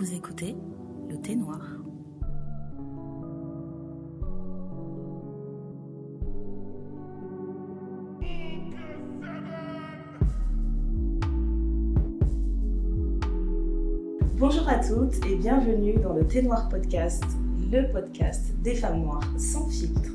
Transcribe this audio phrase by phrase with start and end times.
[0.00, 0.56] Vous écoutez
[1.10, 1.60] le thé noir.
[14.38, 17.24] Bonjour à toutes et bienvenue dans le Thé Noir Podcast,
[17.70, 20.12] le podcast des femmes noires sans filtre.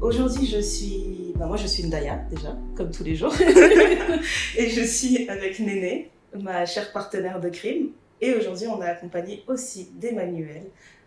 [0.00, 1.32] Aujourd'hui, je suis.
[1.36, 3.32] bah, moi, je suis Ndaya, déjà, comme tous les jours.
[4.58, 7.90] et je suis avec Néné, ma chère partenaire de crime.
[8.24, 10.62] Et aujourd'hui, on a accompagné aussi d'Emmanuel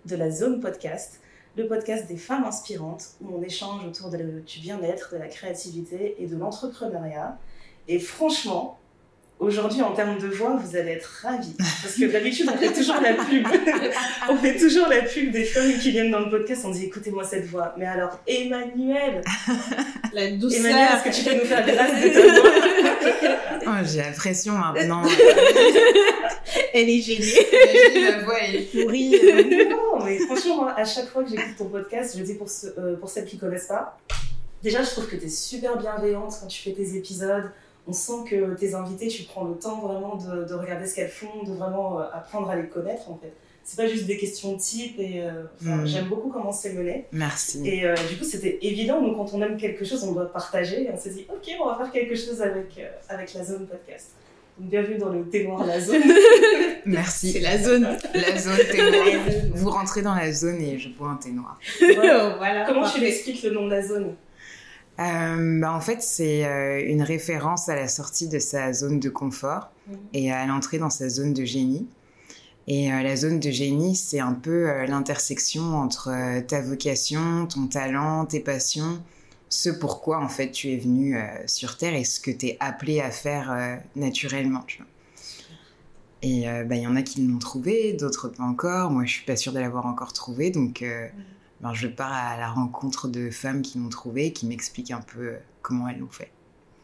[0.06, 1.20] de la Zone Podcast,
[1.56, 6.28] le podcast des femmes inspirantes, où on échange autour du bien-être, de la créativité et
[6.28, 7.40] de l'entrepreneuriat.
[7.88, 8.78] Et franchement,
[9.40, 11.54] aujourd'hui, en termes de voix, vous allez être ravis.
[11.58, 13.48] Parce que d'habitude, on fait toujours la pub.
[14.30, 16.64] on fait toujours la pub des femmes qui viennent dans le podcast.
[16.66, 17.74] On dit écoutez-moi cette voix.
[17.78, 19.22] Mais alors, Emmanuel,
[20.14, 20.66] La douceur.
[20.66, 22.52] Emmanuel, est-ce que tu peux nous faire grâce de ta voix
[23.68, 25.04] Oh, j'ai la pression maintenant.
[26.74, 27.44] Elle est géniale.
[27.96, 29.20] La voix elle est pourrie.
[29.70, 32.48] Non, mais franchement, moi, à chaque fois que j'écoute ton podcast, je le dis pour,
[32.78, 34.00] euh, pour celles qui connaissent pas,
[34.64, 37.52] déjà, je trouve que tu es super bienveillante quand tu fais tes épisodes.
[37.88, 41.10] On sent que tes invités, tu prends le temps vraiment de, de regarder ce qu'elles
[41.10, 43.32] font, de vraiment euh, apprendre à les connaître, en fait.
[43.64, 45.86] C'est pas juste des questions de type, et euh, Mm.
[45.86, 47.06] j'aime beaucoup comment c'est mené.
[47.12, 47.68] Merci.
[47.68, 50.84] Et euh, du coup, c'était évident, nous, quand on aime quelque chose, on doit partager.
[50.84, 53.68] Et on s'est dit, ok, on va faire quelque chose avec, euh, avec la zone
[53.68, 54.12] podcast.
[54.58, 56.02] Donc, bienvenue dans le thé noir La Zone.
[56.86, 57.34] Merci.
[57.34, 57.84] C'est la zone.
[58.14, 59.26] La zone thé noir.
[59.54, 61.60] Vous rentrez dans la zone et je bois un thé noir.
[61.96, 62.30] Voilà.
[62.38, 62.66] voilà.
[62.66, 64.16] Comment tu l'expliques le nom de la zone?
[65.00, 69.10] Euh, bah, en fait, c'est euh, une référence à la sortie de sa zone de
[69.10, 69.98] confort Mhm.
[70.14, 71.88] et à l'entrée dans sa zone de génie.
[72.68, 78.26] Et euh, la zone de génie, c'est un peu l'intersection entre ta vocation, ton talent,
[78.26, 79.02] tes passions,
[79.50, 83.00] ce pourquoi en fait tu es venu sur Terre et ce que tu es appelé
[83.00, 84.64] à faire naturellement.
[84.68, 84.88] Tu vois.
[86.24, 88.92] Et bah, il y en a qui l'ont trouvé, d'autres pas encore.
[88.92, 91.08] Moi, je suis pas sûre de l'avoir encore trouvé, donc euh,
[91.62, 95.20] ben, je pars à la rencontre de femmes qui l'ont trouvé, qui m'expliquent un peu
[95.22, 96.32] euh, comment elles l'ont fait.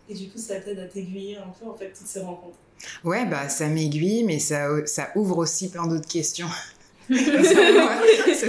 [0.09, 2.57] Et du coup, ça t'aide à t'aiguiller un peu, en fait, toutes ces rencontres?
[3.05, 6.47] Ouais, bah ça m'aiguille, mais ça, ça ouvre aussi plein d'autres questions.
[7.09, 7.15] c'est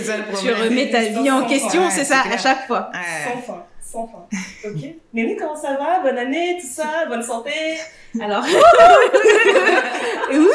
[0.04, 0.56] ça le Tu problème.
[0.68, 2.38] remets ta vie en question, Ouais, c'est ça, c'est à clair.
[2.40, 2.90] chaque fois.
[2.92, 3.32] Ouais.
[3.32, 4.26] Sans fin, sans fin.
[4.68, 4.80] Ok.
[5.12, 6.00] Mémé, comment ça va?
[6.02, 7.50] Bonne année, tout ça Bonne santé
[8.20, 8.44] Alors.
[10.32, 10.48] Wouhou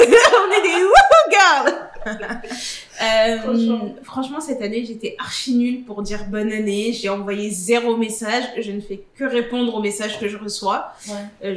[0.00, 1.74] On est des wouhou girls
[2.06, 3.94] Euh, Franchement.
[4.02, 6.92] franchement, cette année, j'étais archi nulle pour dire bonne année.
[6.92, 8.44] J'ai envoyé zéro message.
[8.58, 10.88] Je ne fais que répondre aux messages que je reçois.
[11.08, 11.14] Ouais.
[11.44, 11.56] Euh,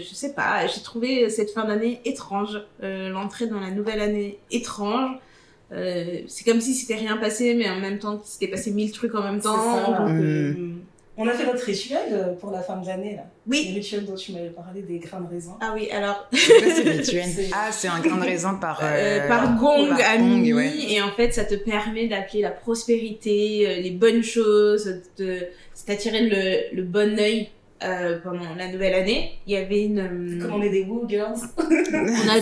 [0.08, 2.62] je sais pas, j'ai trouvé cette fin d'année étrange.
[2.82, 5.10] Euh, L'entrée dans la nouvelle année étrange.
[5.72, 8.90] Euh, c'est comme si c'était rien passé, mais en même temps qu'il s'était passé mille
[8.92, 9.56] trucs en même temps.
[9.60, 9.98] C'est ça.
[9.98, 10.78] Donc, euh, Mm.
[11.20, 13.22] On a fait notre rituel euh, pour la fin de l'année, là.
[13.48, 13.66] Oui.
[13.70, 15.56] Le rituel dont tu m'avais parlé, des grains de raisin.
[15.60, 19.56] Ah oui, alors C'est rituel Ah, c'est un grain de raisin par, euh, euh, par
[19.58, 20.72] gong par à gong, minuit, ouais.
[20.88, 25.38] et en fait, ça te permet d'appeler la prospérité, les bonnes choses, de
[25.86, 27.48] t'attirer le, le bon œil
[27.84, 29.32] euh, pendant la nouvelle année.
[29.46, 29.98] Il y avait une.
[30.00, 31.38] euh, Comme on est des woo girls.
[31.56, 32.38] on, a,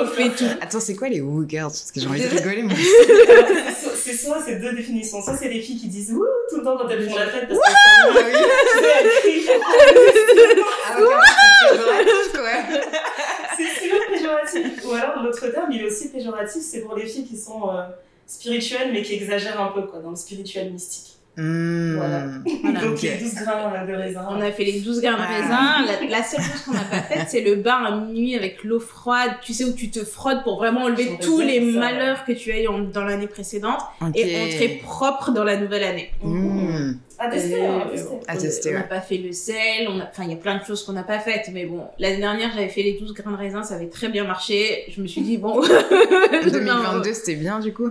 [0.00, 0.44] on, on fait tout.
[0.60, 1.70] Attends, c'est quoi les woo girls?
[1.70, 2.74] Parce que j'ai envie de rigoler, moi.
[4.06, 5.20] C'est so- c'est soit ces deux définitions.
[5.22, 7.48] Soit c'est les filles qui disent wouh tout le temps quand elles font la fête
[7.48, 8.20] parce qu'elles sont
[9.28, 9.30] Ah.
[10.88, 11.06] Ah, ok,
[13.56, 14.84] c'est super péjoratif.
[14.84, 17.82] Ou alors l'autre terme, il est aussi péjoratif, c'est pour les filles qui sont euh,
[18.26, 21.15] spirituelles mais qui exagèrent un peu quoi, dans le spirituel mystique.
[21.36, 21.96] Hmm.
[21.96, 22.24] Voilà.
[22.62, 22.80] Voilà.
[22.80, 24.26] Donc les 12 grains euh, de raisin.
[24.30, 25.26] On a fait les 12 grains de Ah.
[25.26, 25.86] raisin.
[26.08, 28.80] La, la seule chose qu'on n'a pas faite, c'est le bain à minuit avec l'eau
[28.80, 29.32] froide.
[29.42, 32.32] Tu sais, où tu te frottes pour vraiment enlever J'aurais tous les ça, malheurs que
[32.32, 33.80] tu as eu dans l'année précédente
[34.14, 36.10] et entrer propre dans la nouvelle année.
[36.22, 36.92] Hmm.
[37.18, 38.16] À tester, Euh, à tester.
[38.28, 38.88] À tester, on n'a ouais.
[38.88, 40.04] pas fait le sel, on a...
[40.04, 42.50] enfin il y a plein de choses qu'on n'a pas faites, mais bon, l'année dernière
[42.54, 45.22] j'avais fait les 12 grains de raisin, ça avait très bien marché, je me suis
[45.22, 45.62] dit bon...
[46.44, 47.90] 2022, c'était bien, du coup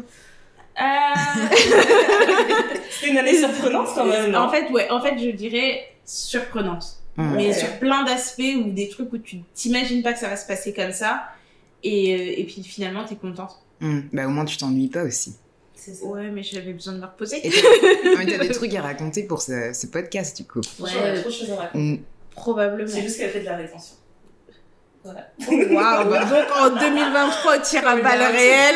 [0.80, 1.56] Euh,
[2.90, 4.32] C'était une année surprenante quand même.
[4.32, 4.40] non?
[4.40, 6.86] En fait, ouais, en fait je dirais surprenante,
[7.18, 7.34] Hmm.
[7.36, 7.54] mais Ouais.
[7.54, 10.74] sur plein d'aspects ou des trucs où tu t'imagines pas que ça va se passer
[10.74, 11.24] comme ça,
[11.82, 13.56] et, euh, et puis finalement t'es contente.
[13.80, 14.02] Hmm.
[14.12, 15.36] Bah, au moins, tu t'ennuies pas aussi.
[15.76, 16.06] C'est ça.
[16.06, 17.42] Ouais, mais j'avais besoin de me reposer.
[18.18, 20.62] Mais t'as des trucs à raconter pour ce, ce podcast, du coup.
[20.78, 21.80] Franchement, il y a trop de choses à raconter.
[21.80, 21.98] Hmm.
[22.32, 22.90] Probablement.
[22.90, 23.96] C'est juste qu'elle fait de la rétention.
[25.06, 28.76] Waouh Donc en 2023, tir à balles réelles.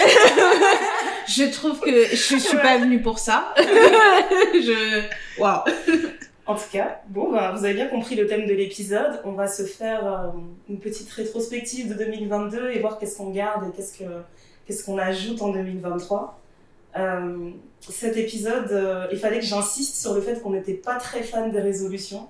[1.28, 3.54] je trouve que je suis pas venue pour ça.
[3.58, 5.02] je
[5.40, 5.64] waouh.
[6.46, 9.22] En tout cas, bon, bah, vous avez bien compris le thème de l'épisode.
[9.24, 10.28] On va se faire euh,
[10.68, 14.06] une petite rétrospective de 2022 et voir qu'est-ce qu'on garde et qu'est-ce que
[14.66, 16.40] qu'est-ce qu'on ajoute en 2023.
[16.98, 17.50] Euh,
[17.82, 21.52] cet épisode, euh, il fallait que j'insiste sur le fait qu'on n'était pas très fan
[21.52, 22.28] des résolutions.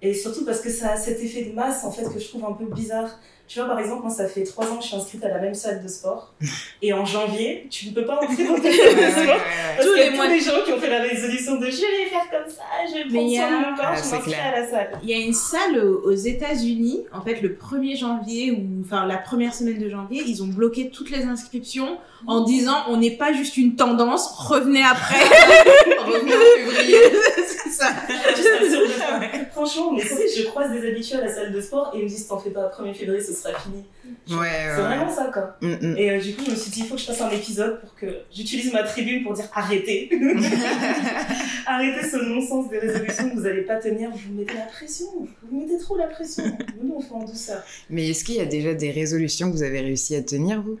[0.00, 2.44] Et surtout parce que ça a cet effet de masse, en fait, que je trouve
[2.44, 3.18] un peu bizarre.
[3.48, 5.38] Tu vois, par exemple, moi, ça fait trois ans que je suis inscrite à la
[5.38, 6.34] même salle de sport.
[6.82, 9.40] Et en janvier, tu ne peux pas entrer dans ta salle de sport.
[9.76, 10.26] Parce Tous qu'il y a les tous mois.
[10.28, 13.04] les gens qui ont fait la résolution de je vais faire comme ça, je vais
[13.10, 14.90] Mais prendre soin de mon corps, Ah, je c'est m'inscris à la salle.
[15.02, 19.16] Il y a une salle aux États-Unis, en fait, le 1er janvier, ou enfin la
[19.16, 21.96] première semaine de janvier, ils ont bloqué toutes les inscriptions
[22.26, 25.14] en disant on n'est pas juste une tendance, revenez après.
[26.04, 26.96] Revenez en février.
[27.46, 27.86] C'est ça.
[28.08, 29.48] Je.
[29.52, 32.26] Franchement, mais je croise des habitués à la salle de sport et ils me disent
[32.28, 33.84] t'en fais pas, 1er février, ce sera fini.
[34.28, 34.72] Ouais, ouais.
[34.76, 35.56] C'est vraiment ça, quoi.
[35.60, 35.96] Mm, mm.
[35.98, 37.80] Et euh, du coup, je me suis dit, il faut que je fasse un épisode
[37.80, 40.08] pour que j'utilise ma tribune pour dire arrêtez.
[41.66, 44.10] arrêtez ce non-sens des résolutions que vous n'allez pas tenir.
[44.10, 45.06] Vous mettez la pression.
[45.50, 46.44] Vous mettez trop la pression.
[46.82, 47.62] Nous, on fait en douceur.
[47.90, 50.78] Mais est-ce qu'il y a déjà des résolutions que vous avez réussi à tenir, vous?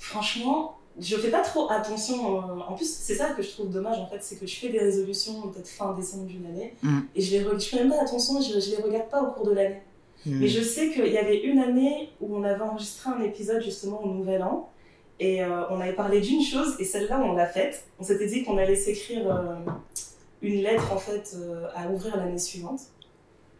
[0.00, 2.38] Franchement, je fais pas trop attention.
[2.38, 4.68] euh, En plus, c'est ça que je trouve dommage, en fait, c'est que je fais
[4.68, 6.74] des résolutions peut-être fin décembre d'une année.
[6.82, 6.98] Mm.
[7.14, 9.30] Et je les re- je fais même pas attention, je, je les regarde pas au
[9.32, 9.82] cours de l'année.
[10.26, 10.40] Mm.
[10.40, 14.02] Mais je sais qu'il y avait une année où on avait enregistré un épisode justement
[14.02, 14.70] au Nouvel An
[15.20, 17.86] et euh, on avait parlé d'une chose et celle-là on l'a faite.
[17.98, 19.56] On s'était dit qu'on allait s'écrire euh,
[20.42, 22.80] une lettre en fait euh, à ouvrir l'année suivante.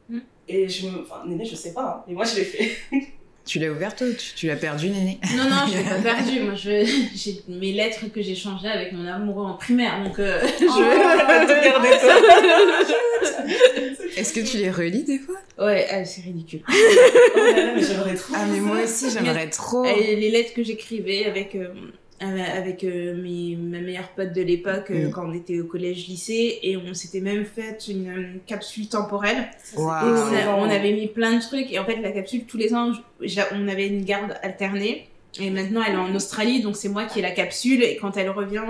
[0.09, 0.19] Mm.
[0.49, 1.03] Et je me.
[1.03, 2.71] Enfin, Néné, je sais pas, hein, mais moi je l'ai fait.
[3.49, 6.41] Tu l'as ouverte ou tu, tu l'as perdue, Néné Non, non, je l'ai pas perdu.
[6.41, 6.85] Moi, je,
[7.15, 11.65] j'ai mes lettres que j'ai changées avec mon amoureux en primaire, donc euh, je te
[11.65, 11.89] garder
[14.19, 15.37] Est-ce que tu les relis des fois?
[15.59, 16.61] Ouais, ah, c'est ridicule.
[16.69, 16.73] Oh
[17.39, 18.35] là là, mais j'aimerais trop.
[18.37, 19.87] Ah, mais moi aussi, j'aimerais trop.
[19.87, 21.69] Et les lettres que j'écrivais avec, euh,
[22.21, 25.11] avec euh, mes, ma meilleure pote de l'époque euh, Mm.
[25.13, 29.37] quand on était au collège-lycée et on s'était même fait une, euh, capsule temporelle
[29.75, 30.59] et on, a- excellent.
[30.61, 32.93] on avait mis plein de trucs et en fait la capsule tous les ans
[33.53, 35.09] on avait une garde alternée
[35.41, 38.17] et maintenant elle est en Australie donc c'est moi qui ai la capsule et quand
[38.17, 38.63] elle revient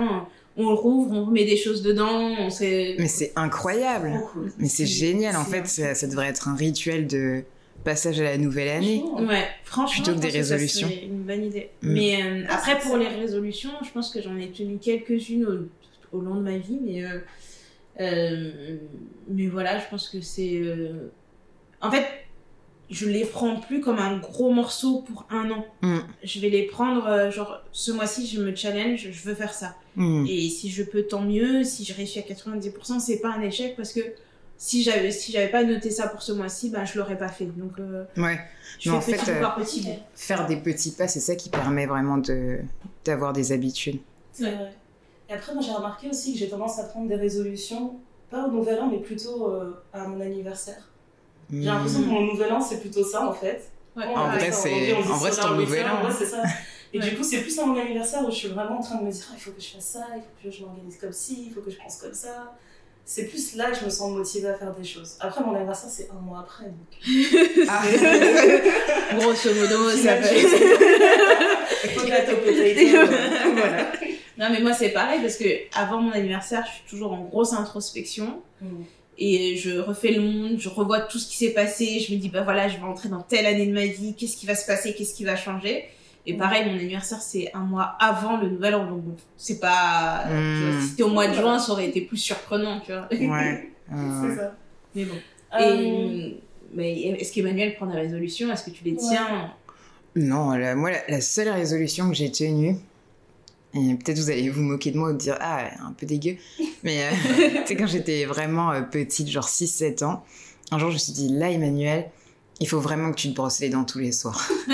[0.57, 2.95] on le rouvre, on remet des choses dedans, on sait...
[2.99, 4.11] Mais c'est incroyable.
[4.33, 4.51] Cool.
[4.57, 7.43] Mais c'est génial, en fait, ça, ça devrait être un rituel de
[7.83, 9.03] passage à la nouvelle année.
[9.17, 10.87] Ouais, franchement, Plutôt que des résolutions.
[10.87, 11.69] serait une bonne idée.
[11.81, 11.93] Mm.
[11.93, 15.45] Mais euh, Ah, après, c'est pour les résolutions, je pense que j'en ai tenu quelques-unes
[16.11, 17.19] au, au long de ma vie, mais euh,
[18.01, 18.77] euh,
[19.27, 21.11] mais voilà, je pense que c'est euh,
[21.81, 22.05] en fait,
[22.89, 25.65] je les prends plus comme un gros morceau pour un an.
[25.81, 25.99] Mm.
[26.23, 29.75] Je vais les prendre euh, genre ce mois-ci, je me challenge, je veux faire ça.
[29.95, 30.25] Mm.
[30.27, 31.63] Et si je peux, tant mieux.
[31.63, 34.01] Si je réussis à 90%, c'est pas un échec parce que
[34.61, 37.45] si j'avais si j'avais pas noté ça pour ce mois-ci, bah je l'aurais pas fait.
[37.45, 38.39] Donc euh, Ouais,
[38.77, 39.97] je Mais en fais petit fait, euh, par petit bout.
[40.13, 42.59] faire des petits pas, c'est ça qui permet vraiment de
[43.05, 43.99] d'avoir des habitudes.
[44.33, 44.73] C'est vrai.
[45.29, 47.95] Et après, moi j'ai remarqué aussi que j'ai tendance à prendre des résolutions,
[48.29, 50.89] pas au nouvel an, mais plutôt euh, à mon anniversaire.
[51.51, 53.69] J'ai l'impression que mon nouvel an, c'est plutôt ça en fait.
[53.95, 54.05] Ouais.
[54.05, 56.05] En vrai, ça, c'est- en vrai, c'est ton nouvel an.
[56.05, 56.43] ouais, c'est ça.
[56.93, 57.09] Et Ouais.
[57.09, 59.11] du coup, c'est plus à mon anniversaire où je suis vraiment en train de me
[59.11, 61.45] dire ah, il faut que je fasse ça, il faut que je m'organise comme ci,
[61.47, 62.53] il faut que je pense comme ça.
[63.11, 65.15] C'est plus là que je me sens motivée à faire des choses.
[65.19, 66.65] Après, mon anniversaire, c'est un mois après.
[66.65, 67.65] Donc...
[67.67, 67.81] Ah.
[69.17, 70.43] Grosso modo, ça fait.
[71.95, 73.11] Potato, potato,
[73.55, 73.91] voilà.
[74.37, 75.45] Non, mais moi, c'est pareil parce que
[75.75, 78.83] avant mon anniversaire, je suis toujours en grosse introspection Mm.
[79.17, 81.99] et je refais le monde, je revois tout ce qui s'est passé.
[81.99, 84.35] Je me dis, bah voilà, je vais entrer dans telle année de ma vie, qu'est-ce
[84.37, 85.85] qui va se passer, qu'est-ce qui va changer?
[86.25, 88.85] Et pareil, mon anniversaire, c'est un mois avant le nouvel an.
[88.85, 89.03] Donc,
[89.37, 90.23] c'est pas.
[90.27, 90.39] tu vois,
[90.77, 90.81] Mm.
[90.81, 93.07] si c'était au mois de juin, ça aurait été plus surprenant, tu vois.
[93.11, 93.71] Ouais.
[93.93, 94.55] euh, C'est ça.
[94.95, 95.15] Mais bon.
[95.59, 96.37] Euh, Et,
[96.75, 98.51] mais est-ce qu'Emmanuel prend des résolutions?
[98.51, 99.51] Est-ce que tu les tiens?
[100.15, 102.75] Non, la- moi, la, la seule résolution que j'ai tenue,
[103.73, 106.35] et peut-être vous allez vous moquer de moi ou dire Ah, un peu dégueu,
[106.83, 107.09] mais euh,
[107.65, 110.23] c'est quand j'étais vraiment euh, petite, genre 6-7 ans,
[110.71, 112.09] un jour je me suis dit Là, Emmanuel,
[112.59, 114.49] il faut vraiment que tu te brosses les dents tous les soirs.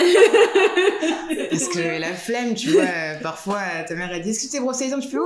[1.50, 4.52] Parce que la flemme, tu vois, euh, parfois ta mère elle dit Est-ce que tu
[4.52, 5.00] t'es brossé les dents?
[5.00, 5.24] Tu fais Oui,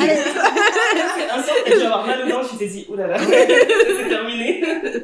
[0.00, 0.08] oui.
[1.32, 4.62] un soir, t'as dû avoir mal aux dents, tu t'es dit oulala, c'est terminé.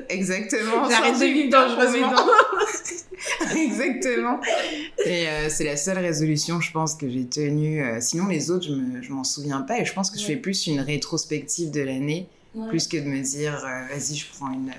[0.08, 0.88] Exactement.
[0.88, 2.12] J'arrête de vivre dangereusement.
[3.56, 4.40] Exactement.
[5.04, 7.82] Et euh, c'est la seule résolution, je pense, que j'ai tenue.
[7.82, 9.78] Euh, sinon, les autres, je, me, je m'en souviens pas.
[9.80, 12.68] Et je pense que je fais plus une rétrospective de l'année, Ouais.
[12.68, 14.72] plus que de me dire, euh, vas-y, je prends une,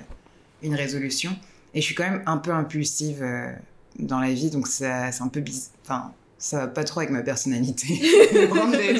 [0.62, 1.30] une résolution.
[1.78, 3.52] Et je suis quand même un peu impulsive euh,
[4.00, 5.70] dans la vie, donc ça, c'est un peu bizarre.
[5.84, 7.86] Enfin, ça va pas trop avec ma personnalité
[8.32, 8.94] de prendre des.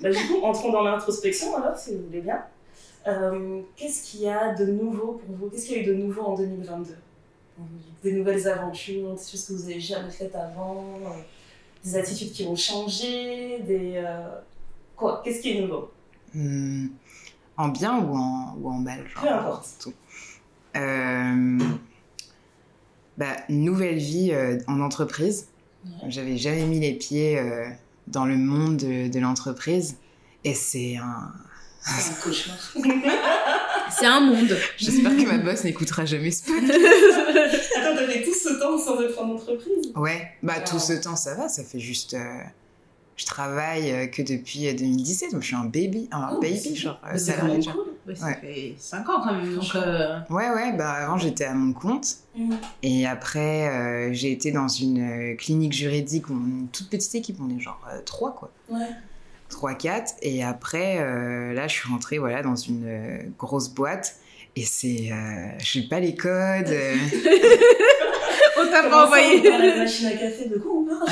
[0.00, 2.42] Bah, du coup, entrons dans l'introspection alors, si vous voulez bien.
[3.06, 5.48] Euh, Qu'est-ce qu'il y a de nouveau pour vous?
[5.48, 6.96] Qu'est-ce qu'il y a eu de nouveau en 2022
[8.02, 11.10] Des nouvelles aventures, des choses que vous n'avez jamais faites avant, euh,
[11.84, 14.04] des attitudes qui ont changé, des...
[14.96, 15.22] Quoi?
[15.24, 15.92] Qu'est-ce qui est nouveau?
[16.34, 16.88] Hmm,
[17.56, 19.68] en bien ou en, ou en mal genre, Peu importe.
[19.80, 19.92] tout.
[20.76, 21.58] Euh,
[23.18, 25.48] bah, nouvelle vie euh, en entreprise.
[25.84, 26.10] Ouais.
[26.10, 27.66] J'avais jamais mis les pieds euh,
[28.08, 29.96] dans le monde de, de l'entreprise.
[30.44, 31.32] Et c'est un.
[31.80, 32.56] C'est un cauchemar.
[33.88, 34.56] C'est un monde.
[34.76, 36.72] J'espère que ma boss n'écoutera jamais ce podcast.
[37.76, 39.92] Attends, t'as fait tout ce temps sans être en entreprise?
[39.94, 40.64] Ouais, bah Wow.
[40.72, 42.14] tout ce temps, ça va, ça fait juste.
[42.14, 42.40] euh,
[43.16, 47.00] je travaille que depuis euh, 2017, donc je suis un baby, un Oh, baby, genre
[47.16, 47.60] C'est cool.
[48.06, 48.38] Ouais, ça Ouais.
[48.40, 49.54] fait 5 ans quand même.
[49.56, 52.06] Donc, euh, Ouais, ouais, bah avant j'étais à mon compte.
[52.82, 56.88] Et après, euh, j'ai été dans une euh, clinique juridique où on est une toute
[56.90, 58.50] petite équipe, on est genre euh, trois quoi.
[58.68, 58.86] Ouais.
[59.50, 60.14] 3-4.
[60.22, 64.16] Et après, euh, là, je suis rentrée voilà, dans une euh, grosse boîte.
[64.56, 65.10] Et c'est.
[65.12, 66.66] Euh, je sais pas les codes.
[68.58, 68.62] euh.
[68.66, 69.42] on t'a pas envoyé.
[69.42, 71.08] la machine à café, de quoi on parle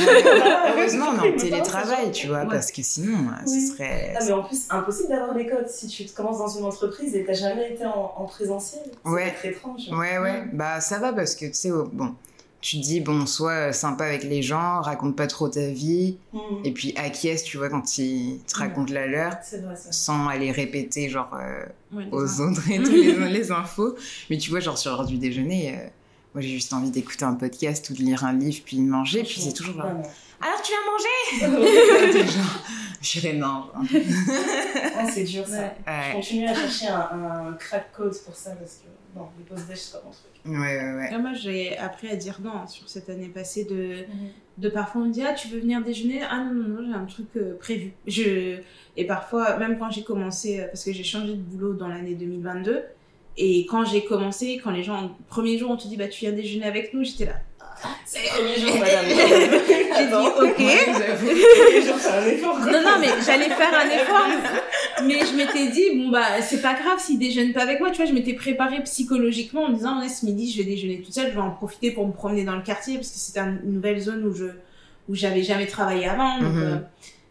[0.77, 2.47] Heureusement, on est en télétravail, c'est tu vois, Ouais.
[2.51, 3.61] parce que sinon, euh, Oui.
[3.69, 4.15] ce serait.
[4.17, 7.15] Ah, mais en plus, impossible d'avoir les codes si tu te commences dans une entreprise
[7.15, 8.83] et t'as jamais été en, en présentiel.
[9.05, 9.33] C'est Ouais.
[9.33, 9.83] très étrange.
[9.91, 12.15] Ouais, ouais, bah ça va parce que tu sais, oh, bon,
[12.61, 16.39] tu te dis, bon, sois sympa avec les gens, raconte pas trop ta vie, Mm.
[16.65, 20.51] et puis acquiesce, tu vois, quand ils te racontent la leur, C'est vrai, sans aller
[20.51, 23.95] répéter, genre, euh, Ouais, aux autres et tout, les, les infos.
[24.31, 25.87] Mais tu vois, genre, sur l'heure du déjeuner, euh,
[26.35, 29.23] moi j'ai juste envie d'écouter un podcast ou de lire un livre, puis de manger,
[29.23, 30.03] puis c'est toujours Ouais, non.
[30.41, 32.29] alors tu vas manger
[33.01, 33.67] je dirais non.
[34.97, 35.61] Ah, c'est dur ça.
[35.63, 35.73] Ouais.
[36.11, 39.67] Je continue à chercher un, un crack code pour ça parce que non, les post
[39.69, 40.31] déj c'est pas mon truc.
[40.45, 40.95] ouais, ouais.
[40.97, 41.15] ouais.
[41.15, 44.05] Et moi, j'ai appris à dire non hein, sur cette année passée de,
[44.59, 46.23] de parfois on me dit ah tu veux venir déjeuner?
[46.29, 48.59] Ah non non non j'ai un truc euh, prévu je
[48.97, 52.15] et parfois même quand j'ai commencé euh, parce que j'ai changé de boulot dans l'année
[52.15, 52.83] 2022
[53.37, 56.33] et quand j'ai commencé quand les gens premier jour on te dit bah tu viens
[56.33, 57.33] déjeuner avec nous j'étais là
[58.07, 59.05] C'est le premier jour, madame.
[59.09, 62.59] j'ai dit ok premier jour, c'est un effort.
[62.61, 64.27] non non mais j'allais faire un effort
[65.05, 67.97] mais je m'étais dit bon bah c'est pas grave s'ils déjeunent pas avec moi tu
[67.97, 71.13] vois je m'étais préparée psychologiquement en me disant ouais ce midi je vais déjeuner toute
[71.13, 73.59] seule je vais en profiter pour me promener dans le quartier parce que c'était un-
[73.65, 74.47] une nouvelle zone où je
[75.09, 76.63] où j'avais jamais travaillé avant donc Mhm.
[76.63, 76.77] euh,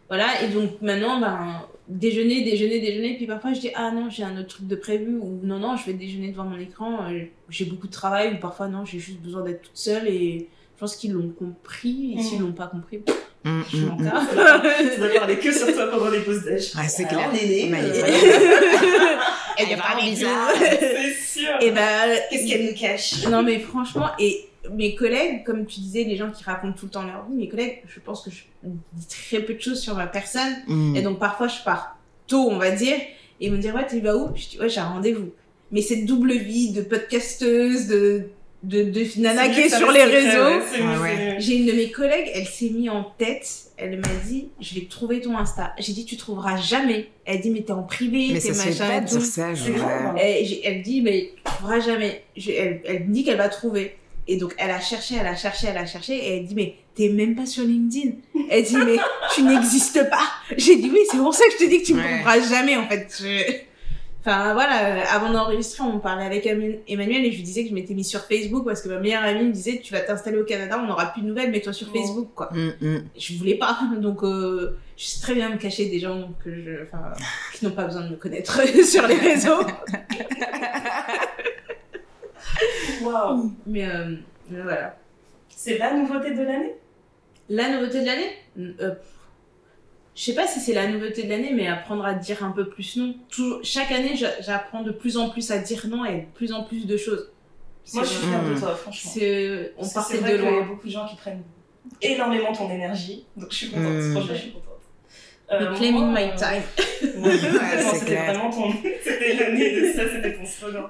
[0.08, 4.22] voilà et donc maintenant ben déjeuner déjeuner déjeuner puis parfois je dis ah non j'ai
[4.22, 7.24] un autre truc de prévu ou non non je vais déjeuner devant mon écran euh,
[7.50, 10.80] j'ai beaucoup de travail ou parfois non j'ai juste besoin d'être toute seule et je
[10.80, 12.46] pense qu'ils l'ont compris et s'ils Mhm.
[12.46, 13.00] l'ont pas compris
[13.46, 14.04] Mm, je mm, m'en mm.
[14.04, 14.64] tape
[14.94, 16.72] Tu dois parler que sur toi pendant les pauses déj.
[16.76, 17.42] Ouais, c'est Alors, clair.
[17.42, 17.70] Néné,
[19.58, 20.48] elle est vraiment bizarre.
[20.80, 21.50] C'est sûr.
[21.60, 23.26] et ben Qu'est-ce qu'elle nous cache?
[23.28, 26.90] Non, mais franchement, et mes collègues, comme tu disais, les gens qui racontent tout le
[26.90, 29.94] temps leur vie, mes collègues, je pense que je dis très peu de choses sur
[29.94, 30.54] ma personne.
[30.66, 30.96] Mm.
[30.96, 33.86] Et donc, parfois, je pars tôt, on va dire, et ils vont me dire, ouais,
[33.86, 34.30] tu vas où?
[34.34, 35.30] Je dis, ouais, j'ai un rendez-vous.
[35.72, 38.28] Mais cette double vie de podcasteuse, de,
[38.62, 40.60] de, de nana qui est sur les réseaux.
[40.72, 41.36] Ouais, ouais.
[41.38, 44.86] J'ai une de mes collègues, elle s'est mise en tête, elle m'a dit, je vais
[44.86, 45.74] trouver ton Insta.
[45.78, 47.08] J'ai dit, tu trouveras jamais.
[47.24, 49.76] Elle dit, mais t'es en privé, t'es machin pas de dire ça, genre.
[50.44, 52.22] j'ai- elle dit, mais tu trouveras jamais.
[52.36, 53.96] Je- elle, elle me dit qu'elle va trouver.
[54.26, 56.14] Et donc, elle a cherché, elle a cherché, elle a cherché.
[56.14, 58.12] Et elle dit, mais t'es même pas sur LinkedIn.
[58.50, 58.96] Elle dit, mais
[59.34, 60.26] tu n'existes pas.
[60.56, 62.14] J'ai dit, oui, c'est pour ça que je te dis que tu me Ouais.
[62.14, 63.14] trouveras jamais, en fait.
[63.20, 63.52] Je-
[64.26, 67.68] Enfin, voilà, euh, avant d'enregistrer, on parlait avec Emma- Emmanuel et je lui disais que
[67.68, 70.38] je m'étais mis sur Facebook parce que ma meilleure amie me disait, tu vas t'installer
[70.38, 71.98] au Canada, on n'aura plus de nouvelles, mets-toi sur Oh.
[71.98, 72.48] Facebook, quoi.
[72.54, 73.04] mm, mm.
[73.18, 73.78] Je voulais pas.
[73.98, 77.12] Donc, euh, je sais très bien me cacher des gens que je, enfin,
[77.52, 79.60] qui n'ont pas besoin de me connaître sur les réseaux.
[83.04, 83.52] Waouh.
[83.66, 84.16] Mais euh,
[84.50, 84.96] voilà.
[85.48, 86.74] C'est la nouveauté de l'année?
[87.48, 88.30] La nouveauté de l'année?
[88.58, 88.94] Euh,
[90.14, 92.68] Je sais pas si c'est la nouveauté de l'année, mais apprendre à dire un peu
[92.68, 93.14] plus non.
[93.28, 96.52] Toujours, chaque année, j'a- j'apprends de plus en plus à dire non et de plus
[96.52, 97.30] en plus de choses.
[97.92, 99.10] Moi, je suis fière de toi, franchement.
[99.76, 100.66] On partait vrai de qu'il y a loin.
[100.66, 101.42] beaucoup de gens qui prennent
[102.00, 103.92] énormément ton énergie, donc je suis contente.
[103.92, 104.12] Mm.
[104.12, 104.63] Franchement, je suis contente.
[105.52, 106.62] Euh, We claiming moi, my euh, time.
[107.22, 107.38] Ouais,
[107.94, 108.72] c'était vraiment ton.
[109.04, 110.86] C'était l'année de ça, c'était ton slogan.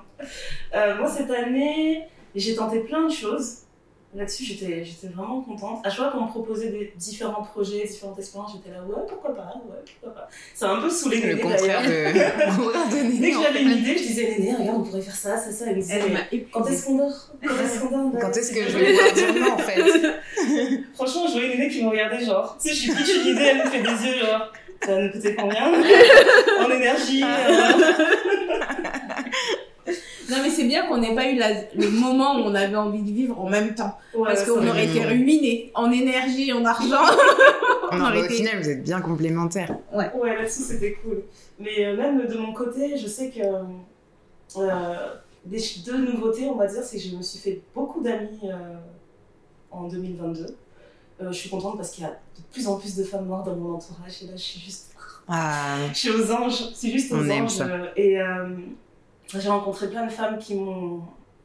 [0.75, 3.64] Euh, moi, cette année, j'ai tenté plein de choses.
[4.15, 5.85] Là-dessus, j'étais j'étais vraiment contente.
[5.85, 9.35] À chaque fois qu'on me proposait des différents projets, différentes expériences, j'étais là, ouais, pourquoi
[9.35, 10.29] pas, ouais, pourquoi pas.
[10.55, 11.83] Ça m'a un peu saoulé Le Néné, contraire d'ailleurs.
[11.83, 12.19] de.
[12.51, 15.17] le contraire de Dès que j'avais une idée, je disais, Néné, regarde, on pourrait faire
[15.17, 15.65] ça, ça, ça.
[15.67, 16.01] Elle me disait,
[16.53, 17.29] quand est-ce qu'on dort?
[17.45, 18.21] Quand est-ce qu'on dort?
[18.21, 19.83] Quand est-ce que je vais pouvoir dire non, en fait
[20.95, 23.43] Franchement, je voyais Néné qui me regardait genre, tu sais, je suis pitch une idée,
[23.43, 24.53] elle me fait des yeux genre,
[24.85, 25.73] ça va nous coûter combien?
[26.61, 27.27] En énergie euh,
[30.37, 33.03] Non, mais c'est bien qu'on n'ait pas eu la- le moment où on avait envie
[33.03, 33.97] de vivre en même temps.
[34.15, 37.03] ouais, Parce ça qu'on aurait été ruinés en énergie, en argent.
[37.93, 39.77] On Non, aurait au final, vous êtes bien complémentaires.
[39.93, 41.23] Ouais, là-dessus c'était cool.
[41.61, 43.41] Mais euh, même de mon côté, je sais que
[44.59, 44.97] euh,
[45.45, 48.41] des ch- deux nouveautés, on va dire, c'est que je me suis fait beaucoup d'amis
[48.45, 48.75] euh,
[49.71, 50.47] en 2022.
[51.21, 53.45] Euh, je suis contente parce qu'il y a de plus en plus de femmes noires
[53.45, 54.91] dans mon entourage et là je suis juste
[55.29, 57.51] Ah, je suis aux anges, c'est juste aux On aime anges.
[57.51, 57.67] ça.
[57.67, 58.47] euh, Et euh,
[59.41, 61.03] j'ai rencontré plein de femmes qui m'ont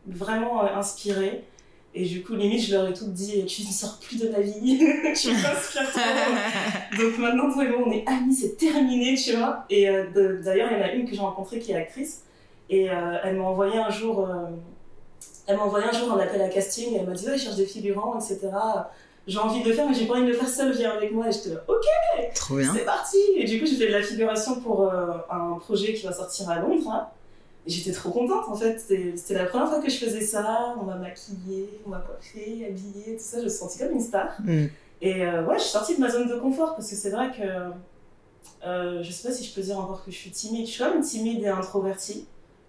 [0.07, 1.43] vraiment euh, inspirée.
[1.95, 4.39] Et du coup, limite, je leur ai toutes dit Tu ne sors plus de ma
[4.41, 4.77] vie,
[5.19, 5.99] tu m'inspires trop.
[7.01, 9.65] Donc maintenant, toi et moi, on est amis, c'est terminé, tu vois.
[9.71, 10.05] Et euh,
[10.43, 12.23] d'ailleurs, il y en a une que j'ai rencontrée qui est actrice.
[12.69, 14.45] Et euh, elle m'a envoyé un jour, euh,
[15.47, 16.93] elle m'a envoyé un jour un appel à casting.
[16.93, 18.39] Et elle m'a dit ouais, je cherche des figurants, etc.
[19.25, 20.71] J'ai envie de le faire, mais j'ai pas envie de le faire seul.
[20.71, 21.27] Viens avec moi.
[21.27, 21.85] Et j'étais là, ok,
[22.35, 22.71] Trop bien.
[22.71, 23.17] c'est parti.
[23.35, 26.59] Et du coup, j'ai fait de la figuration pour un projet qui va sortir à
[26.59, 26.87] Londres.
[26.91, 27.07] hein.
[27.67, 28.79] J'étais trop contente en fait.
[28.79, 30.75] C'était la première fois que je faisais ça.
[30.79, 33.39] On m'a maquillée, on m'a coiffée, habillée, tout ça.
[33.39, 34.37] Je me sentie comme une star.
[34.43, 34.65] Mm.
[35.01, 37.31] Et euh, ouais, je suis sortie de ma zone de confort parce que c'est vrai
[37.31, 37.71] que
[38.65, 40.65] euh, je sais pas si je peux dire encore que je suis timide.
[40.65, 42.25] Je suis quand même timide et introvertie.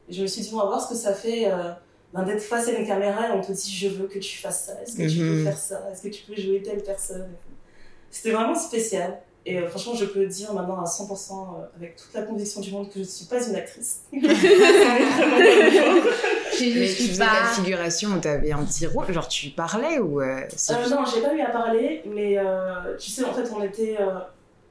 [0.08, 1.70] Et je me suis dit, on va voir ce que ça fait euh,
[2.12, 4.66] ben, d'être face à une caméra et on te dit, je veux que tu fasses
[4.66, 4.82] ça.
[4.82, 5.44] Est-ce que tu peux Mhm.
[5.44, 5.88] faire ça?
[5.92, 7.28] Est-ce que tu peux jouer telle personne?
[8.10, 9.20] C'était vraiment spécial.
[9.46, 12.70] Et euh, franchement, je peux dire maintenant à 100% euh, avec toute la conviction du
[12.72, 14.00] monde que je ne suis pas une actrice.
[16.60, 17.46] Mais tu faisais de la pas.
[17.54, 21.22] figuration où t'avais un petit rôle, genre tu parlais ou euh, Euh, juste- non, j'ai
[21.22, 24.18] pas eu à parler, mais euh, tu sais, en fait, on était, euh,